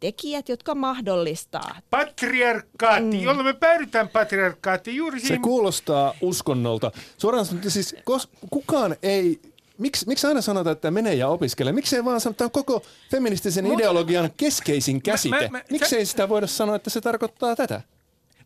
tekijät, 0.00 0.48
jotka 0.48 0.74
mahdollistaa 0.74 1.76
Patriarkaatti, 1.90 3.16
mm. 3.16 3.20
jolloin 3.22 3.46
me 3.46 3.52
päädytään 3.52 4.08
patriarkaattiin 4.08 4.96
juuri 4.96 5.20
Se 5.20 5.26
siihen. 5.26 5.42
kuulostaa 5.42 6.14
uskonnolta. 6.20 6.90
Suoraan 7.18 7.46
sanottuna 7.46 7.70
siis 7.70 7.96
kos, 8.04 8.28
kukaan 8.50 8.96
ei... 9.02 9.40
Miksi, 9.78 10.06
miksi 10.06 10.26
aina 10.26 10.40
sanotaan, 10.40 10.72
että 10.72 10.90
mene 10.90 11.14
ja 11.14 11.28
opiskele? 11.28 11.72
Miksei 11.72 12.04
vaan 12.04 12.20
sanoa, 12.20 12.30
että 12.30 12.38
tämä 12.38 12.46
on 12.46 12.64
koko 12.64 12.82
feministisen 13.10 13.64
Mut- 13.64 13.74
ideologian 13.74 14.30
keskeisin 14.36 15.02
käsite? 15.02 15.36
mä- 15.50 15.58
mä- 15.58 15.62
Miksei 15.70 16.06
sitä 16.06 16.28
voida 16.28 16.46
sanoa, 16.46 16.76
että 16.76 16.90
se 16.90 17.00
tarkoittaa 17.00 17.56
tätä? 17.56 17.80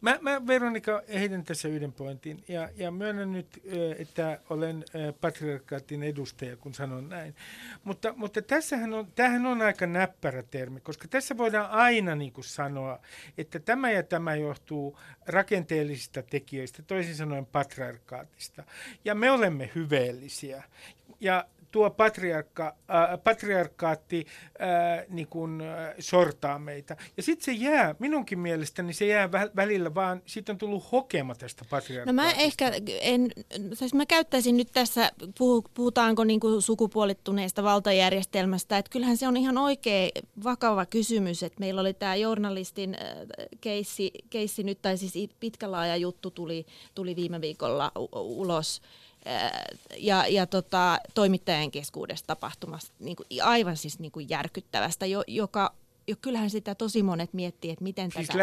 Mä, 0.03 0.19
mä 0.21 0.47
Veronika 0.47 1.03
heitän 1.15 1.45
tässä 1.45 1.69
yhden 1.69 1.93
pointin 1.93 2.45
ja, 2.49 2.69
ja 2.77 2.91
myönnän 2.91 3.33
nyt, 3.33 3.63
että 3.99 4.41
olen 4.51 4.85
patriarkaatin 5.21 6.03
edustaja, 6.03 6.57
kun 6.57 6.75
sanon 6.75 7.09
näin. 7.09 7.35
Mutta, 7.85 8.15
mutta 8.17 8.43
tässähän 8.43 8.93
on, 8.93 9.13
tämähän 9.15 9.47
on 9.47 9.63
aika 9.63 9.87
näppärä 9.87 10.43
termi, 10.43 10.81
koska 10.81 11.09
tässä 11.09 11.37
voidaan 11.37 11.71
aina 11.71 12.15
niin 12.15 12.33
kuin 12.33 12.45
sanoa, 12.45 12.99
että 13.39 13.59
tämä 13.59 13.91
ja 13.91 14.03
tämä 14.03 14.35
johtuu 14.35 14.99
rakenteellisista 15.27 16.23
tekijöistä, 16.23 16.83
toisin 16.83 17.17
sanoen 17.17 17.47
patriarkaatista. 17.47 18.65
Ja 19.05 19.15
me 19.15 19.31
olemme 19.31 19.71
hyveellisiä. 19.75 20.63
Ja 21.21 21.47
tuo 21.73 21.91
patriarkka, 21.91 22.67
äh, 22.67 23.23
patriarkaatti 23.25 24.27
äh, 24.61 25.05
niin 25.09 25.27
kuin, 25.27 25.61
äh, 25.61 25.95
sortaa 25.99 26.59
meitä. 26.59 26.97
Ja 27.17 27.23
sitten 27.23 27.45
se 27.45 27.53
jää, 27.53 27.95
minunkin 27.99 28.39
mielestäni 28.39 28.93
se 28.93 29.07
jää 29.07 29.27
vä- 29.27 29.51
välillä 29.57 29.95
vaan, 29.95 30.23
siitä 30.27 30.53
on 30.53 30.59
tullut 30.59 30.93
hokema 30.93 31.35
tästä 31.35 31.65
patriarkaatista. 31.71 32.13
No 32.13 32.13
mä 32.13 32.43
ehkä, 32.43 32.73
en, 33.01 33.31
siis 33.75 33.95
mä 33.95 34.07
käyttäisin 34.07 34.57
nyt 34.57 34.69
tässä, 34.73 35.13
puhutaanko 35.75 36.25
niin 36.25 36.41
kuin 36.41 36.63
sukupuolittuneesta 36.63 37.63
valtajärjestelmästä, 37.63 38.79
että 38.79 38.91
kyllähän 38.91 39.17
se 39.17 39.29
on 39.29 39.37
ihan 39.37 39.59
oikea 39.59 40.11
vakava 40.45 40.87
kysymys, 40.87 41.43
että 41.43 41.61
meillä 41.61 41.81
oli 41.81 41.95
tämä 41.95 42.17
journalistin 42.17 42.95
äh, 42.95 43.47
keissi, 43.61 44.11
keissi 44.31 44.63
nyt, 44.63 44.83
tai 44.83 44.97
siis 44.97 45.29
pitkä 45.41 45.71
laaja 45.71 45.97
juttu 45.97 46.31
tuli, 46.31 46.67
tuli 46.95 47.17
viime 47.17 47.41
viikolla 47.41 47.93
ulos, 48.13 48.83
ja, 49.97 50.27
ja 50.27 50.47
tota, 50.47 50.99
toimittajien 51.15 51.71
keskuudessa 51.71 52.27
tapahtumasta 52.27 52.93
niin 52.99 53.17
kuin, 53.17 53.27
aivan 53.43 53.77
siis 53.77 53.99
niin 53.99 54.13
kuin 54.13 54.29
järkyttävästä, 54.29 55.07
jo, 55.07 55.25
joka 55.27 55.75
jo 56.07 56.17
kyllähän 56.21 56.51
sitä 56.51 56.75
tosi 56.75 57.03
monet 57.03 57.33
miettii, 57.33 57.71
että 57.71 57.83
miten 57.83 58.13
siis 58.13 58.27
tätä... 58.27 58.39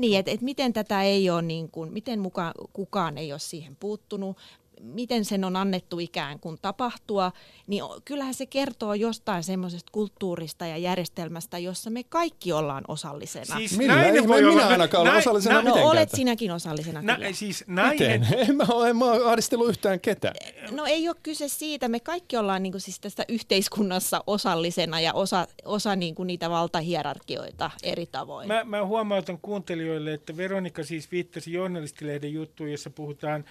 Niin, 0.00 0.18
että, 0.18 0.30
että 0.30 0.44
miten 0.44 0.72
tätä 0.72 1.02
ei 1.02 1.30
ole, 1.30 1.42
niin 1.42 1.70
kuin, 1.70 1.92
miten 1.92 2.20
mukaan 2.20 2.54
kukaan 2.72 3.18
ei 3.18 3.32
ole 3.32 3.38
siihen 3.38 3.76
puuttunut, 3.76 4.36
miten 4.80 5.24
sen 5.24 5.44
on 5.44 5.56
annettu 5.56 5.98
ikään 5.98 6.40
kuin 6.40 6.58
tapahtua, 6.62 7.32
niin 7.66 7.82
kyllähän 8.04 8.34
se 8.34 8.46
kertoo 8.46 8.94
jostain 8.94 9.42
semmoisesta 9.42 9.92
kulttuurista 9.92 10.66
ja 10.66 10.76
järjestelmästä, 10.76 11.58
jossa 11.58 11.90
me 11.90 12.04
kaikki 12.04 12.52
ollaan 12.52 12.84
osallisena. 12.88 13.56
Siis 13.56 13.78
Millä? 13.78 14.04
Ei 14.04 14.28
voi 14.28 14.42
minä 14.42 14.66
ainakaan 14.66 15.02
olla 15.02 15.18
osallisena 15.18 15.54
na, 15.54 15.60
mitenkään. 15.60 15.84
No 15.84 15.90
olet 15.90 16.10
sinäkin 16.10 16.50
osallisena 16.50 17.02
na, 17.02 17.14
kyllä. 17.16 17.32
Siis 17.32 17.64
nainen... 17.66 18.20
Miten? 18.20 18.48
En 18.48 18.56
mä, 18.56 18.64
ole, 18.68 18.90
en 18.90 18.96
mä 18.96 19.04
ole 19.04 19.30
ahdistellut 19.30 19.68
yhtään 19.68 20.00
ketään. 20.00 20.34
No 20.70 20.86
ei 20.86 21.08
ole 21.08 21.16
kyse 21.22 21.48
siitä. 21.48 21.88
Me 21.88 22.00
kaikki 22.00 22.36
ollaan 22.36 22.62
niin 22.62 22.72
kuin 22.72 22.80
siis 22.80 23.00
tästä 23.00 23.24
yhteiskunnassa 23.28 24.24
osallisena 24.26 25.00
ja 25.00 25.12
osa, 25.12 25.46
osa 25.64 25.96
niin 25.96 26.14
kuin 26.14 26.26
niitä 26.26 26.50
valtahierarkioita 26.50 27.70
eri 27.82 28.06
tavoin. 28.06 28.48
Mä, 28.48 28.64
mä 28.64 28.84
huomautan 28.84 29.38
kuuntelijoille, 29.42 30.14
että 30.14 30.36
Veronika 30.36 30.84
siis 30.84 31.10
viittasi 31.10 31.52
journalistilehden 31.52 32.32
juttuun, 32.32 32.70
jossa 32.70 32.90
puhutaan 32.90 33.44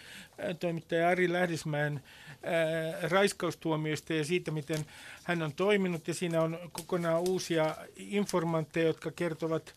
toimittaja 0.59 1.09
Ari 1.15 1.31
Lähdismäen 1.31 2.03
ää, 2.43 3.09
raiskaustuomioista 3.09 4.13
ja 4.13 4.25
siitä, 4.25 4.51
miten 4.51 4.85
hän 5.23 5.41
on 5.41 5.53
toiminut. 5.53 6.07
Ja 6.07 6.13
siinä 6.13 6.41
on 6.41 6.59
kokonaan 6.71 7.21
uusia 7.29 7.75
informantteja, 7.95 8.87
jotka 8.87 9.11
kertovat 9.11 9.73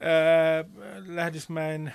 ää, 0.00 0.64
Lähdismäen 1.06 1.94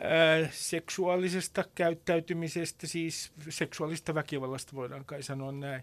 ää, 0.00 0.48
seksuaalisesta 0.50 1.64
käyttäytymisestä, 1.74 2.86
siis 2.86 3.32
seksuaalista 3.48 4.14
väkivallasta 4.14 4.76
voidaan 4.76 5.04
kai 5.04 5.22
sanoa 5.22 5.52
näin. 5.52 5.82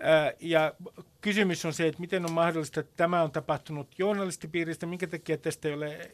Ää, 0.00 0.32
ja 0.40 0.74
kysymys 1.20 1.64
on 1.64 1.74
se, 1.74 1.88
että 1.88 2.00
miten 2.00 2.24
on 2.24 2.32
mahdollista, 2.32 2.80
että 2.80 2.92
tämä 2.96 3.22
on 3.22 3.32
tapahtunut 3.32 3.98
journalistipiiristä, 3.98 4.86
minkä 4.86 5.06
takia 5.06 5.38
tästä 5.38 5.68
ei 5.68 5.74
ole 5.74 6.10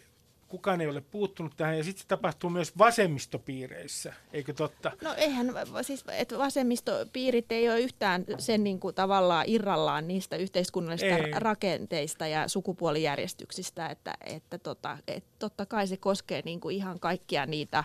kukaan 0.49 0.81
ei 0.81 0.87
ole 0.87 1.01
puuttunut 1.01 1.57
tähän 1.57 1.79
ja 1.79 1.85
sitten 1.85 2.03
se 2.03 2.09
tapahtuu 2.09 2.51
myös 2.51 2.79
vasemmistopiireissä, 2.79 4.13
eikö 4.33 4.53
totta? 4.53 4.93
No 5.03 5.15
eihän, 5.17 5.53
siis 5.83 6.05
että 6.13 6.39
vasemmistopiirit 6.39 7.53
ei 7.53 7.69
ole 7.69 7.81
yhtään 7.81 8.25
sen 8.39 8.65
niin 8.65 8.81
kuin 8.81 8.95
tavallaan 8.95 9.45
irrallaan 9.49 10.09
niistä 10.09 10.37
yhteiskunnallisista 10.37 11.17
ei. 11.17 11.33
rakenteista 11.35 12.27
ja 12.27 12.49
sukupuolijärjestyksistä, 12.49 13.87
että, 13.87 14.15
että, 14.25 14.59
tota, 14.59 14.99
että 15.09 15.31
totta 15.39 15.67
kai 15.67 15.87
se 15.87 15.97
koskee 15.97 16.43
niin 16.45 16.61
kuin 16.61 16.77
ihan 16.77 17.01
kaikkia 17.01 17.47
niitä 17.47 17.85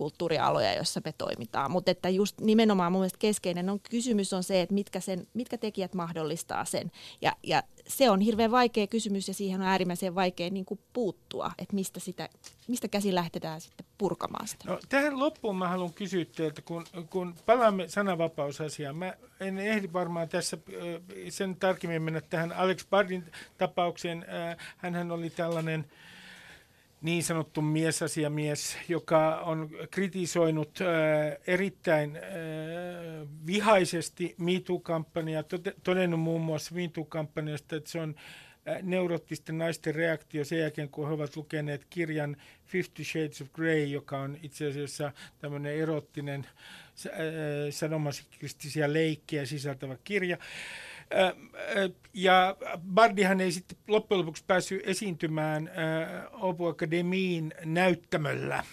kulttuurialoja, 0.00 0.74
joissa 0.74 1.00
me 1.04 1.12
toimitaan. 1.18 1.70
Mutta 1.70 1.90
että 1.90 2.08
just 2.08 2.40
nimenomaan 2.40 2.92
mun 2.92 3.00
mielestä 3.00 3.18
keskeinen 3.18 3.70
on 3.70 3.80
kysymys 3.90 4.32
on 4.32 4.42
se, 4.42 4.60
että 4.60 4.74
mitkä, 4.74 5.00
sen, 5.00 5.26
mitkä 5.34 5.58
tekijät 5.58 5.94
mahdollistaa 5.94 6.64
sen. 6.64 6.90
Ja, 7.22 7.32
ja 7.42 7.62
se 7.88 8.10
on 8.10 8.20
hirveän 8.20 8.50
vaikea 8.50 8.86
kysymys 8.86 9.28
ja 9.28 9.34
siihen 9.34 9.60
on 9.60 9.66
äärimmäisen 9.66 10.14
vaikea 10.14 10.50
niin 10.50 10.64
kuin 10.64 10.80
puuttua, 10.92 11.50
että 11.58 11.74
mistä, 11.74 12.00
sitä, 12.00 12.28
mistä 12.68 12.88
käsin 12.88 13.14
lähtetään 13.14 13.60
sitten 13.60 13.86
purkamaan 13.98 14.48
sitä. 14.48 14.64
No, 14.68 14.78
tähän 14.88 15.18
loppuun 15.18 15.56
mä 15.56 15.68
haluan 15.68 15.92
kysyä 15.92 16.24
teiltä, 16.24 16.62
kun, 16.62 16.86
kun 17.10 17.34
palaamme 17.46 17.88
sananvapausasiaan. 17.88 18.96
Mä 18.96 19.14
en 19.40 19.58
ehdi 19.58 19.88
varmaan 19.92 20.28
tässä 20.28 20.58
sen 21.28 21.56
tarkemmin 21.56 22.02
mennä 22.02 22.20
tähän 22.20 22.52
Alex 22.52 22.86
Bardin 22.90 23.24
tapaukseen. 23.58 24.26
Hänhän 24.76 25.10
oli 25.10 25.30
tällainen 25.30 25.84
niin 27.00 27.22
sanottu 27.22 27.62
miesasiamies, 27.62 28.76
joka 28.88 29.36
on 29.36 29.70
kritisoinut 29.90 30.78
äh, 30.80 30.86
erittäin 31.46 32.16
äh, 32.16 32.22
vihaisesti 33.46 34.34
MeToo-kampanjaa, 34.38 35.44
todennut 35.84 36.20
muun 36.20 36.40
muassa 36.40 36.74
MeToo-kampanjasta, 36.74 37.76
että 37.76 37.90
se 37.90 38.00
on 38.00 38.14
äh, 38.68 38.82
neuroottisten 38.82 39.58
naisten 39.58 39.94
reaktio 39.94 40.44
sen 40.44 40.58
jälkeen, 40.58 40.88
kun 40.88 41.08
he 41.08 41.14
ovat 41.14 41.36
lukeneet 41.36 41.86
kirjan 41.90 42.36
Fifty 42.66 43.04
Shades 43.04 43.42
of 43.42 43.52
Grey, 43.52 43.84
joka 43.84 44.18
on 44.18 44.38
itse 44.42 44.66
asiassa 44.66 45.12
tämmöinen 45.38 45.76
erottinen 45.76 46.46
äh, 47.06 47.12
sanomasikristisiä 47.70 48.92
leikkejä 48.92 49.46
sisältävä 49.46 49.96
kirja. 50.04 50.36
Äh, 50.36 50.89
ja 52.14 52.56
Bardihan 52.94 53.40
ei 53.40 53.52
sitten 53.52 53.78
loppujen 53.88 54.20
lopuksi 54.20 54.44
päässyt 54.46 54.82
esiintymään 54.84 55.70
Opu 56.32 56.66
Akademiin 56.66 57.54
näyttämöllä. 57.64 58.64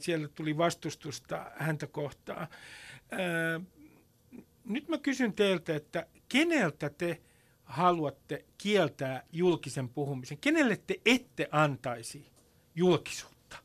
Siellä 0.00 0.28
tuli 0.28 0.58
vastustusta 0.58 1.50
häntä 1.56 1.86
kohtaan. 1.86 2.48
Nyt 4.64 4.88
mä 4.88 4.98
kysyn 4.98 5.32
teiltä, 5.32 5.76
että 5.76 6.06
keneltä 6.28 6.90
te 6.90 7.20
haluatte 7.64 8.44
kieltää 8.58 9.22
julkisen 9.32 9.88
puhumisen? 9.88 10.38
Kenelle 10.38 10.76
te 10.86 11.00
ette 11.06 11.48
antaisi 11.52 12.26
julkisuutta? 12.74 13.56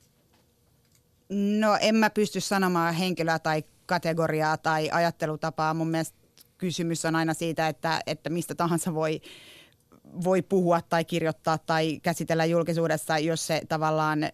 No 1.29 1.77
en 1.81 1.95
mä 1.95 2.09
pysty 2.09 2.41
sanomaan 2.41 2.93
henkilöä 2.93 3.39
tai 3.39 3.63
kategoriaa 3.85 4.57
tai 4.57 4.89
ajattelutapaa. 4.91 5.73
Mun 5.73 5.87
mielestä 5.87 6.20
kysymys 6.61 7.05
on 7.05 7.15
aina 7.15 7.33
siitä, 7.33 7.67
että, 7.67 8.01
että 8.07 8.29
mistä 8.29 8.55
tahansa 8.55 8.93
voi, 8.93 9.21
voi 10.23 10.41
puhua 10.41 10.81
tai 10.81 11.05
kirjoittaa 11.05 11.57
tai 11.57 11.99
käsitellä 11.99 12.45
julkisuudessa, 12.45 13.17
jos 13.17 13.47
se 13.47 13.61
tavallaan 13.69 14.23
äh, 14.23 14.29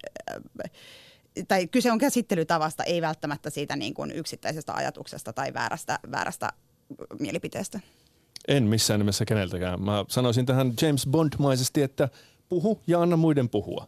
tai 1.48 1.68
kyse 1.68 1.92
on 1.92 1.98
käsittelytavasta, 1.98 2.84
ei 2.84 3.02
välttämättä 3.02 3.50
siitä 3.50 3.76
niin 3.76 3.94
kuin 3.94 4.12
yksittäisestä 4.12 4.74
ajatuksesta 4.74 5.34
tai 5.34 5.54
väärästä, 5.54 6.00
väärästä 6.12 6.50
mielipiteestä. 7.20 7.80
En 8.48 8.64
missään 8.64 9.00
nimessä 9.00 9.26
keneltäkään. 9.26 9.82
Mä 9.82 10.06
sanoisin 10.08 10.46
tähän 10.46 10.74
James 10.82 11.08
Bond-maisesti, 11.08 11.82
että 11.82 12.10
puhu 12.50 12.82
ja 12.88 13.02
anna 13.02 13.18
muiden 13.18 13.50
puhua. 13.50 13.86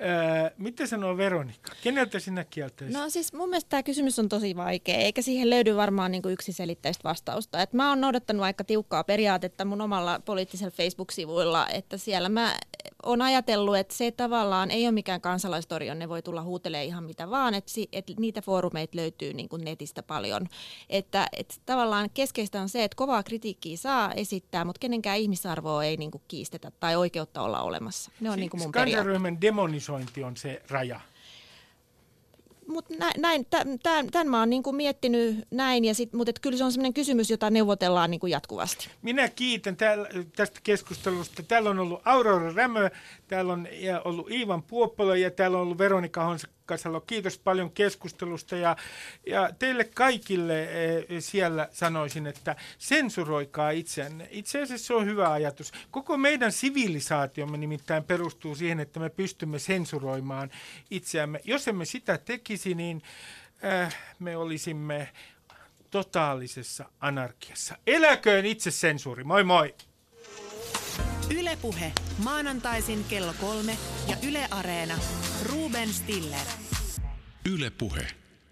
Öö, 0.00 0.50
mitä 0.58 0.86
sanoo 0.86 1.16
Veronika? 1.16 1.72
Keneltä 1.82 2.18
sinä 2.18 2.44
kieltäisit? 2.44 2.96
No 2.96 3.10
siis 3.10 3.32
mun 3.32 3.48
mielestä 3.48 3.68
tämä 3.68 3.82
kysymys 3.82 4.18
on 4.18 4.28
tosi 4.28 4.56
vaikea, 4.56 4.96
eikä 4.96 5.22
siihen 5.22 5.50
löydy 5.50 5.76
varmaan 5.76 6.12
niin 6.12 6.22
yksiselitteistä 6.28 7.04
vastausta. 7.04 7.62
Et 7.62 7.72
mä 7.72 7.88
oon 7.88 8.00
noudattanut 8.00 8.42
aika 8.42 8.64
tiukkaa 8.64 9.04
periaatetta 9.04 9.64
mun 9.64 9.80
omalla 9.80 10.20
poliittisella 10.24 10.70
Facebook-sivuilla, 10.70 11.68
että 11.68 11.96
siellä 11.96 12.28
mä 12.28 12.54
on 13.02 13.22
ajatellut, 13.22 13.76
että 13.76 13.94
se 13.94 14.10
tavallaan 14.10 14.70
ei 14.70 14.86
ole 14.86 14.92
mikään 14.92 15.20
kansalaistorion, 15.20 15.98
ne 15.98 16.08
voi 16.08 16.22
tulla 16.22 16.42
huutelee 16.42 16.84
ihan 16.84 17.04
mitä 17.04 17.30
vaan, 17.30 17.54
että, 17.54 17.72
että 17.92 18.12
niitä 18.18 18.42
foorumeita 18.42 18.96
löytyy 18.96 19.32
niin 19.34 19.48
kuin 19.48 19.64
netistä 19.64 20.02
paljon. 20.02 20.46
Että, 20.90 21.26
että 21.32 21.54
tavallaan 21.66 22.10
keskeistä 22.14 22.60
on 22.60 22.68
se, 22.68 22.84
että 22.84 22.96
kovaa 22.96 23.22
kritiikkiä 23.22 23.76
saa 23.76 24.12
esittää, 24.12 24.64
mutta 24.64 24.78
kenenkään 24.78 25.18
ihmisarvoa 25.18 25.84
ei 25.84 25.96
niin 25.96 26.10
kuin 26.10 26.22
kiistetä 26.28 26.72
tai 26.80 26.96
oikeutta 26.96 27.42
olla 27.42 27.60
olemassa. 27.60 28.10
Ne 28.20 28.30
on 28.30 28.34
siis 28.34 28.40
niin 28.40 28.50
kuin 28.50 28.62
mun 28.62 29.40
demonisointi 29.40 29.87
on 29.92 30.36
se 30.36 30.62
raja 30.70 31.00
mutta 32.68 32.94
näin, 33.18 33.46
tämän, 33.82 34.08
tämän 34.10 34.28
mä 34.28 34.38
oon 34.38 34.50
niin 34.50 34.62
kuin 34.62 34.76
miettinyt 34.76 35.44
näin, 35.50 35.84
ja 35.84 35.94
sit, 35.94 36.12
mutta 36.12 36.32
kyllä 36.40 36.58
se 36.58 36.64
on 36.64 36.72
sellainen 36.72 36.94
kysymys, 36.94 37.30
jota 37.30 37.50
neuvotellaan 37.50 38.10
niin 38.10 38.20
jatkuvasti. 38.28 38.88
Minä 39.02 39.28
kiitän 39.28 39.76
täällä, 39.76 40.08
tästä 40.36 40.60
keskustelusta. 40.62 41.42
Täällä 41.42 41.70
on 41.70 41.78
ollut 41.78 42.02
Aurora 42.04 42.52
Rämö, 42.52 42.90
täällä 43.28 43.52
on 43.52 43.68
ollut 44.04 44.30
Iivan 44.30 44.62
Puoppola 44.62 45.16
ja 45.16 45.30
täällä 45.30 45.56
on 45.56 45.62
ollut 45.62 45.78
Veronika 45.78 46.24
Honsa 46.24 46.48
Kasalo. 46.68 47.00
Kiitos 47.00 47.38
paljon 47.38 47.70
keskustelusta 47.70 48.56
ja, 48.56 48.76
ja 49.26 49.50
teille 49.58 49.84
kaikille 49.84 50.62
e, 50.62 51.20
siellä 51.20 51.68
sanoisin, 51.72 52.26
että 52.26 52.56
sensuroikaa 52.78 53.70
itseänne. 53.70 54.28
Itse 54.30 54.62
asiassa 54.62 54.86
se 54.86 54.94
on 54.94 55.06
hyvä 55.06 55.32
ajatus. 55.32 55.72
Koko 55.90 56.16
meidän 56.16 56.52
sivilisaatiomme 56.52 57.56
nimittäin 57.56 58.04
perustuu 58.04 58.54
siihen, 58.54 58.80
että 58.80 59.00
me 59.00 59.10
pystymme 59.10 59.58
sensuroimaan 59.58 60.50
itseämme. 60.90 61.40
Jos 61.44 61.68
emme 61.68 61.84
sitä 61.84 62.18
tekisi, 62.18 62.74
niin 62.74 63.02
äh, 63.64 63.96
me 64.18 64.36
olisimme 64.36 65.08
totaalisessa 65.90 66.84
anarkiassa. 67.00 67.76
Eläköön 67.86 68.46
itse 68.46 68.70
sensuuri. 68.70 69.24
Moi 69.24 69.44
moi! 69.44 69.74
Ylepuhe 71.30 71.92
maanantaisin 72.18 73.04
kello 73.04 73.34
kolme 73.40 73.78
ja 74.08 74.16
Yle 74.28 74.48
Areena. 74.50 74.94
Ruben 75.44 75.92
Stiller. 75.92 76.46
Ylepuhe. 77.52 78.06